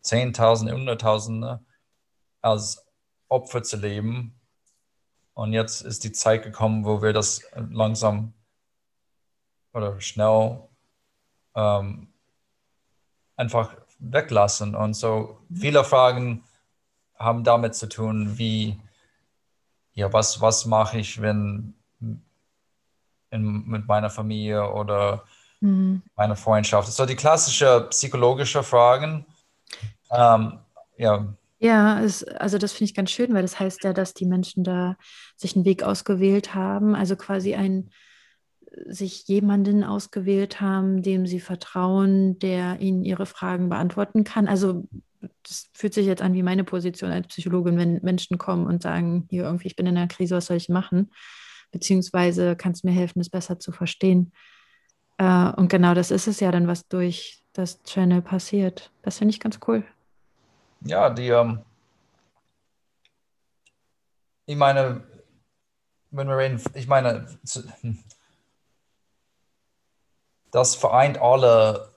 Zehntausende, 0.01 0.73
Hunderttausende 0.73 1.61
als 2.41 2.87
Opfer 3.29 3.63
zu 3.63 3.77
leben. 3.77 4.35
Und 5.35 5.53
jetzt 5.53 5.83
ist 5.83 6.05
die 6.05 6.13
Zeit 6.13 6.43
gekommen, 6.43 6.85
wo 6.85 7.03
wir 7.03 7.13
das 7.13 7.43
langsam 7.71 8.33
oder 9.75 10.01
schnell 10.01 10.63
ähm, 11.55 12.09
einfach 13.37 13.77
weglassen. 13.99 14.75
Und 14.75 14.95
so 14.95 15.39
viele 15.53 15.85
Fragen 15.85 16.45
haben 17.19 17.45
damit 17.45 17.75
zu 17.75 17.89
tun, 17.89 18.39
wie, 18.39 18.81
ja, 19.93 20.11
was, 20.15 20.41
was 20.41 20.65
mache 20.65 20.99
ich, 20.99 21.21
wenn 21.21 21.75
in, 23.37 23.67
mit 23.67 23.87
meiner 23.87 24.11
Familie 24.11 24.73
oder 24.73 25.25
mhm. 25.61 26.03
meiner 26.17 26.37
Freundschaft. 26.37 26.91
So 26.93 27.07
die 27.07 27.17
klassische 27.17 27.87
psychologische 27.91 28.63
Fragen. 28.63 29.27
Ähm, 30.11 30.59
ja. 30.99 31.35
Ja, 31.59 32.03
es, 32.03 32.25
also 32.25 32.59
das 32.59 32.73
finde 32.73 32.91
ich 32.91 32.95
ganz 32.95 33.11
schön, 33.11 33.33
weil 33.33 33.43
das 33.43 33.59
heißt 33.59 33.85
ja, 33.85 33.93
dass 33.93 34.13
die 34.13 34.27
Menschen 34.27 34.65
da 34.65 34.97
sich 35.37 35.57
einen 35.57 35.65
Weg 35.65 35.83
ausgewählt 35.83 36.55
haben, 36.55 36.95
also 36.95 37.17
quasi 37.17 37.55
ein 37.55 37.91
sich 38.85 39.27
jemanden 39.27 39.85
ausgewählt 39.85 40.61
haben, 40.61 41.03
dem 41.03 41.27
sie 41.27 41.41
vertrauen, 41.41 42.39
der 42.39 42.81
ihnen 42.81 43.05
ihre 43.05 43.25
Fragen 43.25 43.71
beantworten 43.71 44.25
kann. 44.25 44.49
Also 44.49 44.87
das 45.43 45.71
fühlt 45.73 45.95
sich 45.95 46.07
jetzt 46.07 46.23
an 46.23 46.35
wie 46.35 46.43
meine 46.43 46.65
Position 46.65 47.11
als 47.11 47.29
Psychologin, 47.29 47.79
wenn 47.79 48.03
Menschen 48.03 48.37
kommen 48.37 48.67
und 48.67 48.83
sagen, 48.83 49.27
hier 49.31 49.45
irgendwie, 49.45 49.69
ich 49.69 49.77
bin 49.77 49.87
in 49.87 49.97
einer 49.97 50.09
Krise, 50.09 50.37
was 50.37 50.47
soll 50.47 50.57
ich 50.57 50.69
machen? 50.69 51.11
Beziehungsweise 51.71 52.57
kannst 52.57 52.85
mir 52.85 52.93
helfen, 52.93 53.21
es 53.21 53.31
besser 53.31 53.59
zu 53.59 53.73
verstehen. 53.73 54.33
Äh, 55.19 55.51
und 55.53 55.69
genau 55.69 55.95
das 55.95 56.11
ist 56.11 56.27
es 56.27 56.41
ja 56.41 56.51
dann, 56.51 56.67
was 56.67 56.89
durch 56.89 57.43
das 57.53 57.83
Channel 57.83 58.23
passiert. 58.23 58.93
Das 59.03 59.19
finde 59.19 59.33
ich 59.33 59.41
ganz 59.41 59.59
cool. 59.67 59.85
Ja, 60.83 61.11
die, 61.11 61.29
ähm, 61.29 61.63
ich 64.45 64.57
meine, 64.57 65.05
wenn 66.11 66.29
wir 66.29 66.37
reden, 66.37 66.61
ich 66.75 66.87
meine, 66.87 67.27
das 70.51 70.75
vereint 70.75 71.19
alle 71.19 71.95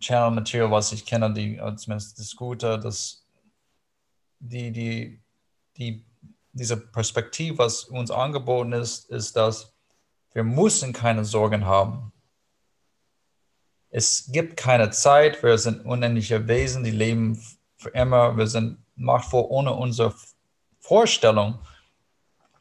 Channel 0.00 0.30
Material, 0.32 0.70
was 0.70 0.92
ich 0.92 1.06
kenne, 1.06 1.32
die 1.32 1.60
zumindest 1.76 2.18
das 2.18 2.34
Gute, 2.34 2.78
das, 2.78 3.24
die, 4.40 4.72
die, 4.72 5.22
die, 5.76 6.04
diese 6.52 6.76
Perspektive, 6.76 7.58
was 7.58 7.84
uns 7.84 8.10
angeboten 8.10 8.72
ist, 8.72 9.10
ist, 9.10 9.36
dass 9.36 9.72
wir 10.32 10.44
müssen 10.44 10.92
keine 10.92 11.24
Sorgen 11.24 11.66
haben. 11.66 12.12
Es 13.90 14.30
gibt 14.32 14.56
keine 14.56 14.90
Zeit, 14.90 15.42
wir 15.42 15.58
sind 15.58 15.84
unendliche 15.84 16.48
Wesen, 16.48 16.84
die 16.84 16.90
leben 16.90 17.42
für 17.76 17.90
immer, 17.90 18.36
wir 18.36 18.46
sind 18.46 18.78
machtvoll 18.96 19.44
ohne 19.48 19.72
unsere 19.72 20.14
Vorstellung. 20.80 21.58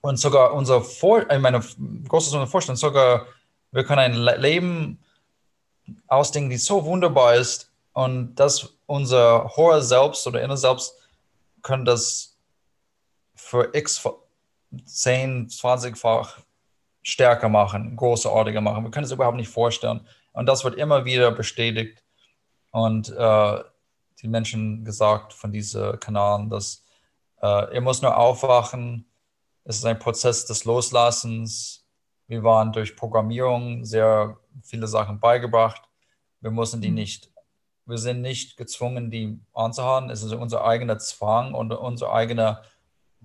Und 0.02 0.18
sogar 0.18 0.54
unser 0.54 0.82
Vor 0.82 1.30
ich 1.30 1.40
meine, 1.40 1.62
großes 2.08 2.50
Vorstellung, 2.50 2.76
sogar 2.76 3.28
wir 3.72 3.86
können 3.86 4.00
ein 4.00 4.42
Leben 4.42 5.00
ausdenken, 6.08 6.50
die 6.50 6.58
so 6.58 6.84
wunderbar 6.84 7.36
ist 7.36 7.72
und 7.94 8.36
dass 8.36 8.74
unser 8.86 9.50
hoher 9.56 9.82
Selbst 9.82 10.26
oder 10.28 10.42
inner 10.42 10.58
Selbst 10.58 10.96
können 11.62 11.86
das 11.86 12.31
für 13.42 13.70
x 13.74 14.08
10, 14.86 15.50
20-fach 15.50 16.40
stärker 17.02 17.50
machen, 17.50 17.96
großartiger 17.96 18.62
machen. 18.62 18.84
Wir 18.84 18.92
können 18.92 19.06
es 19.06 19.12
überhaupt 19.12 19.36
nicht 19.36 19.50
vorstellen. 19.50 20.08
Und 20.32 20.46
das 20.46 20.64
wird 20.64 20.76
immer 20.76 21.04
wieder 21.04 21.32
bestätigt. 21.32 22.04
Und 22.70 23.10
äh, 23.10 23.64
die 24.22 24.28
Menschen 24.28 24.86
gesagt 24.86 25.34
von 25.34 25.52
diesen 25.52 26.00
Kanalen, 26.00 26.50
dass 26.50 26.86
äh, 27.42 27.74
ihr 27.74 27.82
muss 27.82 28.02
nur 28.02 28.16
aufwachen. 28.16 29.10
Es 29.66 29.78
ist 29.78 29.86
ein 29.86 30.00
Prozess 30.00 30.46
des 30.46 30.64
Loslassens. 30.64 31.86
Wir 32.28 32.44
waren 32.44 32.72
durch 32.72 32.96
Programmierung 32.96 33.84
sehr 33.84 34.38
viele 34.62 34.88
Sachen 34.88 35.20
beigebracht. 35.20 35.82
Wir 36.40 36.52
müssen 36.52 36.80
die 36.80 36.90
mhm. 36.90 36.96
nicht, 36.96 37.32
wir 37.86 37.98
sind 37.98 38.22
nicht 38.22 38.56
gezwungen, 38.56 39.12
die 39.12 39.40
anzuhaben. 39.54 40.10
Es 40.12 40.24
ist 40.24 40.32
unser 40.32 40.64
eigener 40.64 41.00
Zwang 41.00 41.54
und 41.54 41.74
unser 41.74 42.14
eigener 42.14 42.62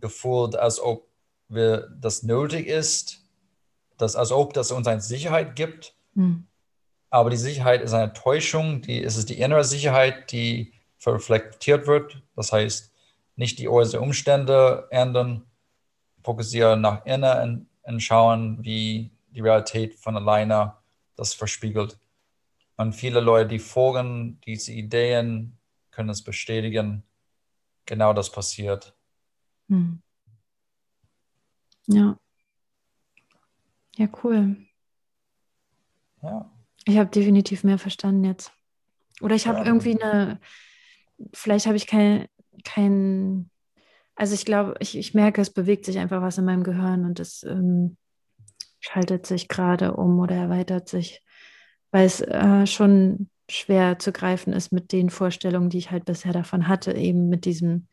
Gefühl, 0.00 0.56
als 0.56 0.80
ob 0.80 1.08
wir 1.48 1.88
das 2.00 2.22
nötig 2.22 2.66
ist, 2.66 3.22
dass, 3.96 4.16
als 4.16 4.32
ob 4.32 4.52
das 4.52 4.72
uns 4.72 4.86
eine 4.86 5.00
Sicherheit 5.00 5.56
gibt. 5.56 5.94
Mhm. 6.14 6.46
Aber 7.10 7.30
die 7.30 7.36
Sicherheit 7.36 7.82
ist 7.82 7.92
eine 7.92 8.12
Täuschung. 8.12 8.82
Die, 8.82 9.02
es 9.02 9.16
ist 9.16 9.30
die 9.30 9.40
innere 9.40 9.64
Sicherheit, 9.64 10.32
die 10.32 10.72
reflektiert 11.06 11.86
wird. 11.86 12.20
Das 12.34 12.52
heißt, 12.52 12.92
nicht 13.36 13.58
die 13.58 13.68
äußeren 13.68 14.04
Umstände 14.04 14.88
ändern, 14.90 15.46
fokussieren 16.24 16.80
nach 16.80 17.04
innen 17.06 17.68
und 17.82 18.00
schauen, 18.00 18.58
wie 18.64 19.12
die 19.30 19.40
Realität 19.40 19.94
von 19.94 20.16
alleine 20.16 20.74
das 21.14 21.32
verspiegelt. 21.34 21.98
Und 22.76 22.94
viele 22.94 23.20
Leute, 23.20 23.50
die 23.50 23.58
folgen 23.58 24.40
diese 24.44 24.72
Ideen, 24.72 25.56
können 25.90 26.10
es 26.10 26.22
bestätigen. 26.22 27.04
Genau 27.86 28.12
das 28.12 28.30
passiert. 28.30 28.95
Hm. 29.68 30.02
Ja. 31.86 32.18
Ja, 33.96 34.08
cool. 34.22 34.56
Ja. 36.22 36.50
Ich 36.84 36.98
habe 36.98 37.10
definitiv 37.10 37.64
mehr 37.64 37.78
verstanden 37.78 38.24
jetzt. 38.24 38.52
Oder 39.20 39.34
ich 39.34 39.46
habe 39.46 39.58
ja. 39.58 39.64
irgendwie 39.66 40.00
eine, 40.00 40.40
vielleicht 41.32 41.66
habe 41.66 41.76
ich 41.76 41.86
kein, 41.86 42.26
kein, 42.64 43.50
also 44.14 44.34
ich 44.34 44.44
glaube, 44.44 44.74
ich, 44.80 44.96
ich 44.96 45.14
merke, 45.14 45.40
es 45.40 45.50
bewegt 45.50 45.84
sich 45.84 45.98
einfach 45.98 46.20
was 46.20 46.38
in 46.38 46.44
meinem 46.44 46.64
Gehirn 46.64 47.04
und 47.04 47.18
es 47.18 47.42
ähm, 47.44 47.96
schaltet 48.80 49.26
sich 49.26 49.48
gerade 49.48 49.94
um 49.94 50.18
oder 50.18 50.36
erweitert 50.36 50.88
sich 50.88 51.22
weil 51.96 52.04
es 52.04 52.20
äh, 52.20 52.66
schon 52.66 53.30
schwer 53.48 53.98
zu 53.98 54.12
greifen 54.12 54.52
ist 54.52 54.72
mit 54.72 54.92
den 54.92 55.08
Vorstellungen, 55.08 55.70
die 55.70 55.78
ich 55.78 55.90
halt 55.90 56.04
bisher 56.04 56.32
davon 56.32 56.68
hatte, 56.68 56.92
eben 56.92 57.28
mit 57.28 57.44
diesem 57.46 57.86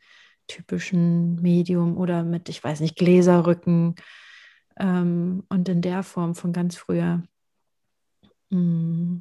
typischen 0.46 1.36
Medium 1.36 1.96
oder 1.96 2.22
mit, 2.22 2.48
ich 2.48 2.62
weiß 2.62 2.80
nicht, 2.80 2.96
Gläserrücken 2.96 3.94
ähm, 4.78 5.44
und 5.48 5.68
in 5.68 5.80
der 5.80 6.02
Form 6.02 6.34
von 6.34 6.52
ganz 6.52 6.76
früher. 6.76 7.22
Mm. 8.50 9.20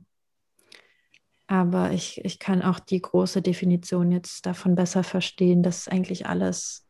Aber 1.47 1.91
ich, 1.91 2.23
ich 2.23 2.39
kann 2.39 2.61
auch 2.61 2.79
die 2.79 3.01
große 3.01 3.41
Definition 3.41 4.11
jetzt 4.11 4.45
davon 4.45 4.75
besser 4.75 5.03
verstehen, 5.03 5.61
dass 5.61 5.87
eigentlich 5.87 6.25
alles, 6.25 6.87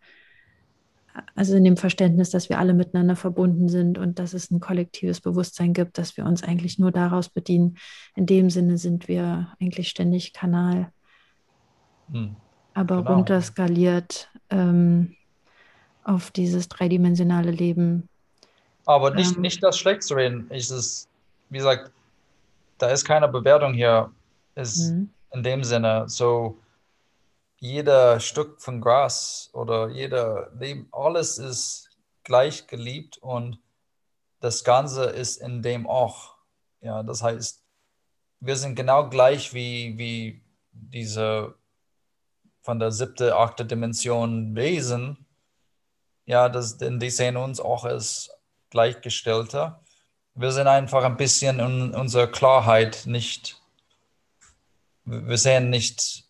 also 1.36 1.56
in 1.56 1.64
dem 1.64 1.76
Verständnis, 1.76 2.30
dass 2.30 2.50
wir 2.50 2.60
alle 2.60 2.74
miteinander 2.74 3.16
verbunden 3.16 3.68
sind 3.68 3.98
und 3.98 4.20
dass 4.20 4.34
es 4.34 4.52
ein 4.52 4.60
kollektives 4.60 5.22
Bewusstsein 5.22 5.74
gibt, 5.74 5.98
dass 5.98 6.18
wir 6.18 6.26
uns 6.26 6.44
eigentlich 6.44 6.80
nur 6.80 6.92
daraus 6.92 7.30
bedienen. 7.30 7.78
In 8.16 8.26
dem 8.26 8.50
Sinne 8.50 8.78
sind 8.78 9.08
wir 9.08 9.54
eigentlich 9.60 9.90
ständig 9.90 10.34
Kanal. 10.34 10.94
Hm 12.12 12.38
aber 12.74 12.97
genau. 12.97 13.15
runterskaliert 13.15 14.30
ähm, 14.49 15.15
auf 16.03 16.32
dieses 16.32 16.67
dreidimensionale 16.67 17.51
Leben. 17.51 18.09
Aber 18.86 19.11
nicht, 19.11 19.36
ähm, 19.36 19.41
nicht 19.41 19.63
das 19.63 19.78
schlecht 19.78 20.03
zu 20.03 20.15
reden. 20.15 20.47
Ich, 20.51 20.69
ist, 20.69 21.07
wie 21.49 21.57
gesagt, 21.57 21.91
da 22.78 22.88
ist 22.89 23.05
keine 23.05 23.28
Bewertung 23.28 23.74
hier. 23.74 24.11
Ist 24.55 24.91
mhm. 24.91 25.09
in 25.32 25.43
dem 25.43 25.63
Sinne 25.63 26.05
so, 26.07 26.57
jeder 27.57 28.19
Stück 28.19 28.61
von 28.61 28.82
Gras 28.82 29.49
oder 29.53 29.88
jeder 29.88 30.51
Leben, 30.59 30.88
alles 30.91 31.38
ist 31.38 31.89
gleich 32.24 32.67
geliebt 32.67 33.17
und 33.19 33.57
das 34.41 34.65
Ganze 34.65 35.05
ist 35.05 35.38
in 35.38 35.61
dem 35.61 35.88
auch. 35.88 36.36
Ja, 36.82 37.03
das 37.03 37.24
heißt, 37.24 37.63
wir 38.41 38.57
sind 38.57 38.76
genau 38.76 39.07
gleich 39.07 39.53
wie, 39.53 39.97
wie 39.97 40.41
diese 40.74 41.55
von 42.64 42.80
der 42.80 42.91
siebten, 42.91 43.32
achten 43.32 43.68
Dimension 43.68 44.55
Wesen, 44.55 45.24
ja, 46.26 46.47
das, 46.49 46.78
denn 46.78 46.99
die 46.99 47.09
sehen 47.09 47.36
uns 47.38 47.59
auch 47.59 47.84
als 47.84 48.32
Gleichgestellte. 48.70 49.76
Wir 50.34 50.51
sind 50.51 50.68
einfach 50.68 51.03
ein 51.03 51.18
bisschen 51.18 51.59
in 51.59 51.93
unserer 51.93 52.28
Klarheit 52.28 53.03
nicht, 53.05 53.61
wir 55.05 55.38
sehen 55.38 55.70
nicht, 55.70 56.24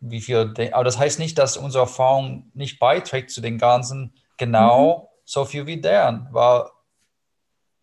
wie 0.00 0.20
viel, 0.20 0.52
aber 0.72 0.84
das 0.84 0.98
heißt 0.98 1.18
nicht, 1.18 1.38
dass 1.38 1.56
unsere 1.56 1.84
Erfahrung 1.84 2.50
nicht 2.54 2.78
beiträgt 2.78 3.30
zu 3.30 3.42
den 3.42 3.58
Ganzen 3.58 4.14
genau 4.38 4.98
mhm. 4.98 5.18
so 5.24 5.44
viel 5.44 5.66
wie 5.66 5.80
deren, 5.80 6.26
weil 6.30 6.64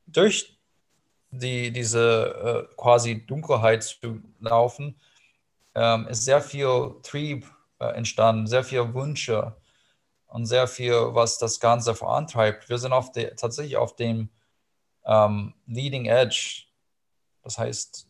durch 0.07 0.57
die, 1.29 1.71
diese 1.71 2.67
äh, 2.69 2.75
quasi 2.75 3.25
Dunkelheit 3.25 3.83
zu 3.83 4.21
laufen, 4.39 4.99
ähm, 5.75 6.07
ist 6.07 6.25
sehr 6.25 6.41
viel 6.41 6.95
Trieb 7.03 7.45
entstanden, 7.89 8.47
sehr 8.47 8.63
viele 8.63 8.93
Wünsche 8.93 9.55
und 10.27 10.45
sehr 10.45 10.67
viel, 10.67 10.93
was 11.13 11.37
das 11.37 11.59
Ganze 11.59 11.95
vorantreibt. 11.95 12.69
Wir 12.69 12.77
sind 12.77 12.93
auf 12.93 13.11
de, 13.11 13.35
tatsächlich 13.35 13.77
auf 13.77 13.95
dem 13.95 14.29
ähm, 15.05 15.53
Leading 15.67 16.05
Edge. 16.05 16.63
Das 17.43 17.57
heißt, 17.57 18.07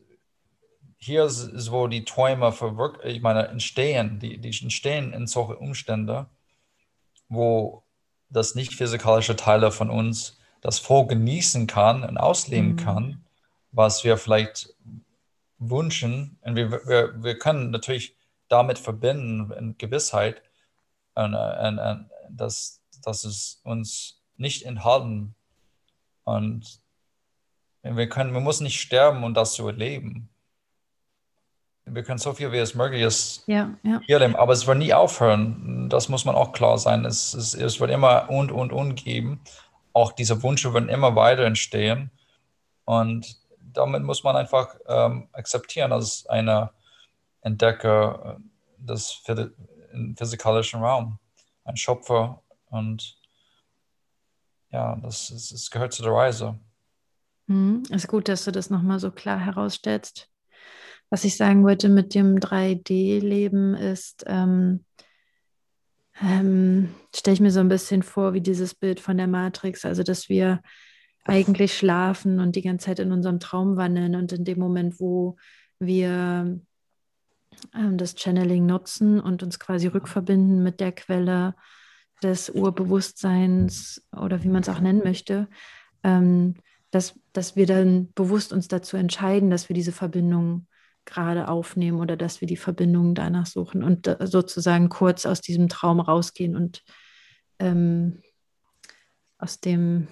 hier 0.97 1.25
ist, 1.25 1.39
ist 1.39 1.71
wo 1.71 1.87
die 1.87 2.05
Träume 2.05 2.51
verwirkt, 2.51 3.03
ich 3.05 3.21
meine, 3.21 3.47
entstehen, 3.47 4.19
die, 4.19 4.39
die 4.39 4.55
entstehen 4.61 5.13
in 5.13 5.25
solchen 5.25 5.55
Umständen, 5.55 6.27
wo 7.27 7.83
das 8.29 8.55
nicht 8.55 8.75
physikalische 8.75 9.35
Teile 9.35 9.71
von 9.71 9.89
uns 9.89 10.37
das 10.61 10.77
voll 10.77 11.07
genießen 11.07 11.65
kann 11.65 12.03
und 12.03 12.17
ausleben 12.17 12.73
mhm. 12.73 12.77
kann, 12.77 13.25
was 13.71 14.03
wir 14.03 14.15
vielleicht 14.17 14.75
wünschen. 15.57 16.37
Und 16.41 16.55
wir, 16.55 16.71
wir, 16.71 17.23
wir 17.23 17.39
können 17.39 17.71
natürlich 17.71 18.15
damit 18.51 18.77
verbinden, 18.79 19.51
in 19.51 19.77
Gewissheit, 19.77 20.41
und, 21.15 21.33
und, 21.33 21.79
und, 21.79 22.09
dass, 22.29 22.81
dass 23.03 23.23
es 23.23 23.61
uns 23.63 24.21
nicht 24.37 24.63
enthalten. 24.63 25.35
Und 26.23 26.81
wir, 27.83 28.09
können, 28.09 28.33
wir 28.33 28.41
müssen 28.41 28.63
nicht 28.63 28.79
sterben, 28.79 29.23
um 29.23 29.33
das 29.33 29.53
zu 29.53 29.67
erleben. 29.67 30.29
Wir 31.85 32.03
können 32.03 32.19
so 32.19 32.33
viel 32.33 32.51
wie 32.51 32.57
es 32.57 32.75
möglich 32.75 33.01
ist 33.01 33.43
ja, 33.47 33.73
ja. 33.83 33.99
hier 34.05 34.19
leben, 34.19 34.35
aber 34.35 34.53
es 34.53 34.67
wird 34.67 34.77
nie 34.77 34.93
aufhören. 34.93 35.89
Das 35.89 36.09
muss 36.09 36.25
man 36.25 36.35
auch 36.35 36.53
klar 36.53 36.77
sein. 36.77 37.05
Es, 37.05 37.33
es, 37.33 37.53
es 37.53 37.79
wird 37.79 37.91
immer 37.91 38.29
und 38.29 38.51
und 38.51 38.71
und 38.71 38.95
geben. 38.95 39.41
Auch 39.91 40.11
diese 40.11 40.41
Wünsche 40.43 40.73
werden 40.73 40.89
immer 40.89 41.15
weiter 41.15 41.43
entstehen. 41.43 42.11
Und 42.85 43.35
damit 43.59 44.03
muss 44.03 44.23
man 44.23 44.35
einfach 44.35 44.75
ähm, 44.87 45.27
akzeptieren, 45.33 45.89
dass 45.89 46.25
eine 46.27 46.69
Entdecker 47.41 48.39
des 48.77 49.21
physikalischen 50.17 50.81
Raum, 50.81 51.19
ein 51.63 51.77
Schöpfer 51.77 52.41
und 52.69 53.17
ja, 54.71 54.95
das, 54.97 55.29
ist, 55.29 55.51
das 55.51 55.69
gehört 55.69 55.93
zu 55.93 56.03
der 56.03 56.13
Reise. 56.13 56.59
Mhm. 57.47 57.83
Ist 57.89 58.07
gut, 58.07 58.29
dass 58.29 58.45
du 58.45 58.51
das 58.51 58.69
nochmal 58.69 58.99
so 58.99 59.11
klar 59.11 59.39
herausstellst. 59.39 60.29
Was 61.09 61.25
ich 61.25 61.35
sagen 61.35 61.63
wollte 61.63 61.89
mit 61.89 62.15
dem 62.15 62.37
3D-Leben 62.37 63.75
ist, 63.75 64.23
ähm, 64.27 64.85
ähm, 66.21 66.93
stelle 67.13 67.33
ich 67.33 67.41
mir 67.41 67.51
so 67.51 67.59
ein 67.59 67.67
bisschen 67.67 68.03
vor, 68.03 68.33
wie 68.33 68.41
dieses 68.41 68.73
Bild 68.75 68.99
von 68.99 69.17
der 69.17 69.27
Matrix, 69.27 69.83
also 69.83 70.03
dass 70.03 70.29
wir 70.29 70.61
eigentlich 71.25 71.77
schlafen 71.77 72.39
und 72.39 72.55
die 72.55 72.61
ganze 72.61 72.85
Zeit 72.87 72.99
in 72.99 73.11
unserem 73.11 73.39
Traum 73.39 73.75
wandeln 73.75 74.15
und 74.15 74.31
in 74.31 74.45
dem 74.45 74.59
Moment, 74.59 74.99
wo 74.99 75.35
wir 75.79 76.59
ähm, 77.75 77.97
das 77.97 78.15
Channeling 78.15 78.65
nutzen 78.65 79.19
und 79.19 79.43
uns 79.43 79.59
quasi 79.59 79.87
rückverbinden 79.87 80.63
mit 80.63 80.79
der 80.79 80.91
Quelle 80.91 81.55
des 82.23 82.49
Urbewusstseins 82.49 84.05
oder 84.15 84.43
wie 84.43 84.49
man 84.49 84.61
es 84.61 84.69
auch 84.69 84.79
nennen 84.79 85.01
möchte, 85.03 85.47
ähm, 86.03 86.55
dass, 86.91 87.19
dass 87.33 87.55
wir 87.55 87.65
dann 87.65 88.11
bewusst 88.13 88.53
uns 88.53 88.67
dazu 88.67 88.97
entscheiden, 88.97 89.49
dass 89.49 89.69
wir 89.69 89.73
diese 89.73 89.91
Verbindung 89.91 90.67
gerade 91.05 91.47
aufnehmen 91.47 91.99
oder 91.99 92.15
dass 92.15 92.41
wir 92.41 92.47
die 92.47 92.57
Verbindung 92.57 93.15
danach 93.15 93.47
suchen 93.47 93.83
und 93.83 94.07
äh, 94.07 94.27
sozusagen 94.27 94.89
kurz 94.89 95.25
aus 95.25 95.41
diesem 95.41 95.67
Traum 95.67 95.99
rausgehen 95.99 96.55
und 96.55 96.83
ähm, 97.59 98.21
aus 99.37 99.59
dem, 99.59 100.07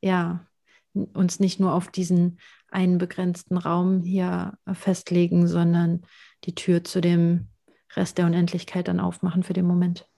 ja, 0.00 0.46
uns 0.94 1.40
nicht 1.40 1.60
nur 1.60 1.72
auf 1.72 1.90
diesen 1.90 2.38
einen 2.72 2.98
begrenzten 2.98 3.56
Raum 3.56 4.02
hier 4.02 4.58
festlegen, 4.72 5.46
sondern 5.46 6.02
die 6.44 6.54
Tür 6.54 6.84
zu 6.84 7.00
dem 7.00 7.48
Rest 7.94 8.18
der 8.18 8.26
Unendlichkeit 8.26 8.88
dann 8.88 9.00
aufmachen 9.00 9.42
für 9.42 9.52
den 9.52 9.66
Moment. 9.66 10.08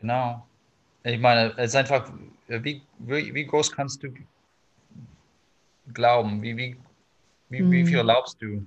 Genau. 0.00 0.46
Ich 1.02 1.20
meine, 1.20 1.52
es 1.56 1.70
ist 1.70 1.76
einfach, 1.76 2.10
wie, 2.48 2.82
wie, 2.98 3.34
wie 3.34 3.46
groß 3.46 3.72
kannst 3.72 4.02
du 4.02 4.12
glauben? 5.92 6.42
Wie, 6.42 6.56
wie, 6.56 6.76
wie, 7.48 7.58
hm. 7.58 7.70
wie 7.70 7.86
viel 7.86 7.98
erlaubst 7.98 8.40
du? 8.42 8.66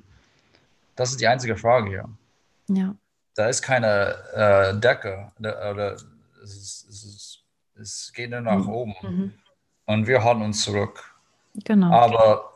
Das 0.96 1.12
ist 1.12 1.22
die 1.22 1.28
einzige 1.28 1.58
Frage 1.58 1.90
hier. 1.90 2.10
Ja. 2.68 2.96
Da 3.36 3.48
ist 3.48 3.62
keine 3.62 4.16
äh, 4.34 4.80
Decke 4.80 5.32
oder 5.40 5.94
es, 6.44 6.54
ist, 6.54 6.90
es, 6.90 7.04
ist, 7.04 7.44
es 7.76 8.14
geht 8.14 8.30
nur 8.30 8.42
nach 8.42 8.66
mhm. 8.66 8.70
oben. 8.70 8.96
Mhm. 9.02 9.34
Und 9.86 10.08
wir 10.08 10.24
halten 10.24 10.44
uns 10.44 10.64
zurück. 10.64 11.16
Genau. 11.56 11.92
Aber 11.92 12.53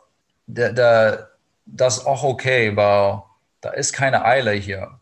der, 0.48 0.72
der, 0.72 1.30
das 1.66 1.98
ist 1.98 2.06
auch 2.06 2.24
okay, 2.24 2.74
weil 2.74 3.22
da 3.60 3.70
ist 3.70 3.92
keine 3.92 4.24
Eile 4.24 4.52
hier. 4.52 5.00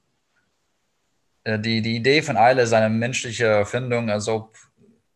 Äh, 1.45 1.59
die, 1.59 1.81
die 1.81 1.97
Idee 1.97 2.21
von 2.21 2.37
Eile 2.37 2.63
ist 2.63 2.73
eine 2.73 2.91
menschliche 2.91 3.47
Erfindung, 3.47 4.11
als 4.11 4.29
ob 4.29 4.57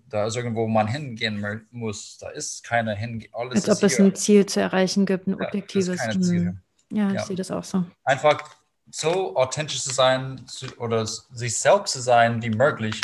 da 0.09 0.27
ist 0.27 0.37
irgendwo 0.37 0.67
man 0.67 0.89
hingehen 0.89 1.67
muss. 1.71 2.19
Da 2.19 2.31
ist 2.31 2.65
keine 2.65 2.97
Hinge 2.97 3.27
Als 3.33 3.69
ob 3.69 3.83
es 3.83 3.97
hier. 3.97 4.07
ein 4.07 4.15
Ziel 4.15 4.45
zu 4.45 4.61
erreichen 4.61 5.07
gibt, 5.07 5.29
ein 5.29 5.35
objektives. 5.35 6.01
Ja, 6.05 6.53
ja 6.91 7.09
ich 7.09 7.15
ja. 7.15 7.25
sehe 7.25 7.37
das 7.37 7.51
auch 7.51 7.63
so. 7.63 7.85
Einfach 8.03 8.43
so 8.91 9.37
authentisch 9.37 9.83
zu 9.83 9.93
sein 9.93 10.45
oder 10.79 11.07
sich 11.07 11.57
selbst 11.57 11.93
zu 11.93 12.01
sein 12.01 12.43
wie 12.43 12.51
möglich. 12.51 13.01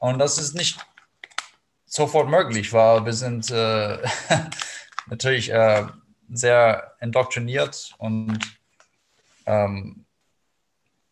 Und 0.00 0.18
das 0.18 0.38
ist 0.38 0.54
nicht 0.54 0.78
sofort 1.86 2.28
möglich, 2.28 2.72
weil 2.74 3.06
wir 3.06 3.14
sind 3.14 3.50
äh, 3.50 3.98
natürlich 5.06 5.50
äh, 5.50 5.86
sehr 6.28 6.94
indoktriniert 7.00 7.94
und 7.98 8.38
ähm, 9.46 10.04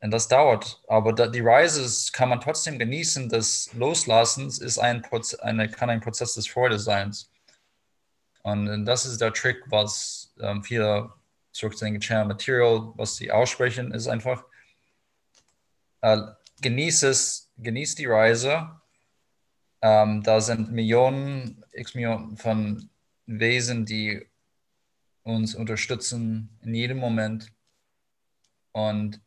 und 0.01 0.11
das 0.11 0.29
dauert. 0.29 0.83
Aber 0.89 1.13
die 1.13 1.41
Reise 1.41 2.13
kann 2.13 2.29
man 2.29 2.41
trotzdem 2.41 2.79
genießen. 2.79 3.29
Das 3.29 3.73
Loslassens 3.73 4.59
ist 4.59 4.79
ein 4.79 5.03
Proze 5.03 5.43
eine, 5.43 5.69
kann 5.69 5.91
ein 5.91 6.01
Prozess 6.01 6.35
des 6.35 6.47
Freudeseins. 6.47 7.31
Und, 8.43 8.69
und 8.69 8.85
das 8.85 9.07
ist 9.07 9.21
der 9.21 9.33
Trick, 9.33 9.65
was 9.67 10.33
ähm, 10.41 10.63
viele 10.63 11.13
zurück 11.51 11.77
zu 11.77 11.87
den 11.87 11.99
Channel 11.99 12.27
Material, 12.27 12.93
was 12.95 13.17
sie 13.17 13.33
aussprechen, 13.33 13.91
ist 13.91 14.07
einfach, 14.07 14.45
äh, 16.03 16.19
genieß 16.61 17.03
es, 17.05 17.51
genieß 17.57 17.97
die 17.97 18.07
Reise. 18.07 18.81
Ähm, 19.83 20.23
da 20.23 20.41
sind 20.41 20.71
Millionen, 20.71 21.65
x 21.73 21.95
Millionen 21.95 22.37
von 22.37 22.91
Wesen, 23.27 23.87
die 23.87 24.29
uns 25.27 25.55
unterstützen 25.55 26.57
in 26.63 26.75
jedem 26.75 26.99
Moment 26.99 27.53
Und 28.73 29.21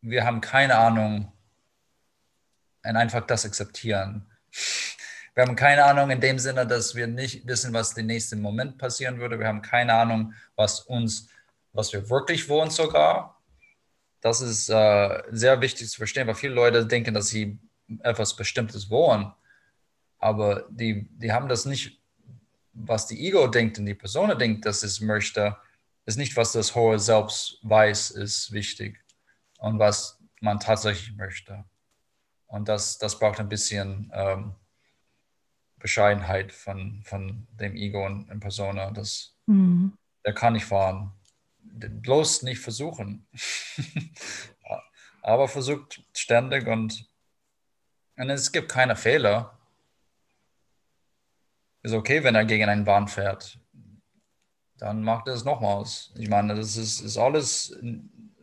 wir 0.00 0.24
haben 0.24 0.40
keine 0.40 0.76
Ahnung 0.76 1.32
und 2.82 2.96
einfach 2.96 3.26
das 3.26 3.44
akzeptieren. 3.44 4.26
Wir 5.34 5.44
haben 5.44 5.54
keine 5.54 5.84
Ahnung 5.84 6.10
in 6.10 6.20
dem 6.20 6.38
Sinne, 6.38 6.66
dass 6.66 6.94
wir 6.94 7.06
nicht 7.06 7.46
wissen, 7.46 7.72
was 7.72 7.94
den 7.94 8.06
nächsten 8.06 8.40
Moment 8.40 8.78
passieren 8.78 9.18
würde. 9.18 9.38
Wir 9.38 9.46
haben 9.46 9.62
keine 9.62 9.94
Ahnung, 9.94 10.34
was 10.56 10.80
uns, 10.80 11.28
was 11.72 11.92
wir 11.92 12.10
wirklich 12.10 12.48
wollen 12.48 12.70
sogar. 12.70 13.40
Das 14.20 14.40
ist 14.40 14.68
äh, 14.68 15.22
sehr 15.30 15.60
wichtig 15.60 15.88
zu 15.88 15.98
verstehen, 15.98 16.26
weil 16.26 16.34
viele 16.34 16.54
Leute 16.54 16.86
denken, 16.86 17.14
dass 17.14 17.28
sie 17.28 17.58
etwas 18.02 18.34
Bestimmtes 18.34 18.90
wollen, 18.90 19.32
aber 20.18 20.66
die, 20.70 21.08
die 21.12 21.32
haben 21.32 21.48
das 21.48 21.64
nicht, 21.64 21.99
was 22.86 23.06
die 23.06 23.26
Ego 23.26 23.46
denkt 23.46 23.78
und 23.78 23.86
die 23.86 23.94
Person 23.94 24.36
denkt, 24.38 24.66
dass 24.66 24.82
es 24.82 25.00
möchte, 25.00 25.56
ist 26.06 26.16
nicht, 26.16 26.36
was 26.36 26.52
das 26.52 26.74
hohe 26.74 26.98
Selbst 26.98 27.58
weiß, 27.62 28.10
ist 28.12 28.52
wichtig 28.52 29.04
und 29.58 29.78
was 29.78 30.18
man 30.40 30.58
tatsächlich 30.58 31.16
möchte. 31.16 31.64
Und 32.46 32.68
das, 32.68 32.98
das 32.98 33.18
braucht 33.18 33.38
ein 33.38 33.48
bisschen 33.48 34.10
ähm, 34.12 34.54
Bescheidenheit 35.78 36.52
von, 36.52 37.02
von 37.04 37.46
dem 37.52 37.76
Ego 37.76 38.04
und 38.04 38.30
in 38.30 38.40
Persona. 38.40 38.90
Das, 38.90 39.36
mhm. 39.46 39.96
Der 40.24 40.34
kann 40.34 40.54
nicht 40.54 40.66
fahren. 40.66 41.12
Bloß 41.62 42.42
nicht 42.42 42.58
versuchen. 42.58 43.26
Aber 45.22 45.48
versucht 45.48 46.02
ständig 46.14 46.66
und, 46.66 47.08
und 48.16 48.30
es 48.30 48.52
gibt 48.52 48.70
keine 48.70 48.96
Fehler. 48.96 49.59
Ist 51.82 51.94
okay, 51.94 52.22
wenn 52.22 52.34
er 52.34 52.44
gegen 52.44 52.68
einen 52.68 52.84
Bahn 52.84 53.08
fährt. 53.08 53.58
Dann 54.76 55.02
macht 55.02 55.28
er 55.28 55.34
es 55.34 55.44
nochmals. 55.44 56.12
Ich 56.16 56.28
meine, 56.28 56.54
das 56.54 56.76
ist, 56.76 57.00
ist 57.00 57.18
alles, 57.18 57.78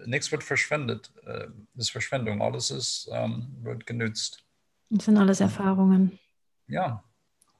nichts 0.05 0.31
wird 0.31 0.43
verschwendet. 0.43 1.11
Das 1.23 1.35
äh, 1.35 1.49
ist 1.75 1.91
Verschwendung. 1.91 2.41
Alles 2.41 2.71
ist, 2.71 3.09
ähm, 3.11 3.55
wird 3.61 3.85
genützt. 3.85 4.43
Das 4.89 5.05
sind 5.05 5.17
alles 5.17 5.39
Erfahrungen. 5.39 6.19
Ja, 6.67 7.03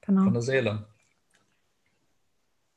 genau. 0.00 0.24
von 0.24 0.32
der 0.32 0.42
Seele. 0.42 0.86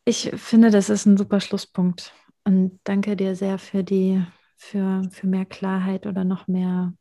Ich 0.05 0.31
finde, 0.35 0.71
das 0.71 0.89
ist 0.89 1.05
ein 1.05 1.17
super 1.17 1.39
Schlusspunkt. 1.39 2.13
Und 2.43 2.79
danke 2.83 3.15
dir 3.15 3.35
sehr 3.35 3.59
für 3.59 3.83
die, 3.83 4.23
für, 4.57 5.03
für 5.11 5.27
mehr 5.27 5.45
Klarheit 5.45 6.07
oder 6.07 6.23
noch 6.23 6.47
mehr, 6.47 6.93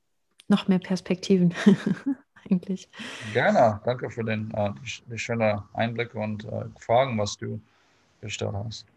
noch 0.49 0.69
mehr 0.69 0.79
Perspektiven. 0.79 1.55
Eigentlich. 2.49 2.88
Gerne, 3.32 3.80
danke 3.84 4.11
für 4.11 4.24
den 4.24 4.51
äh, 4.53 4.70
die, 4.82 5.03
die 5.11 5.18
schönen 5.18 5.62
Einblick 5.72 6.14
und 6.14 6.45
äh, 6.45 6.64
Fragen, 6.78 7.18
was 7.18 7.36
du 7.36 7.61
gestellt 8.20 8.55
hast. 8.55 8.89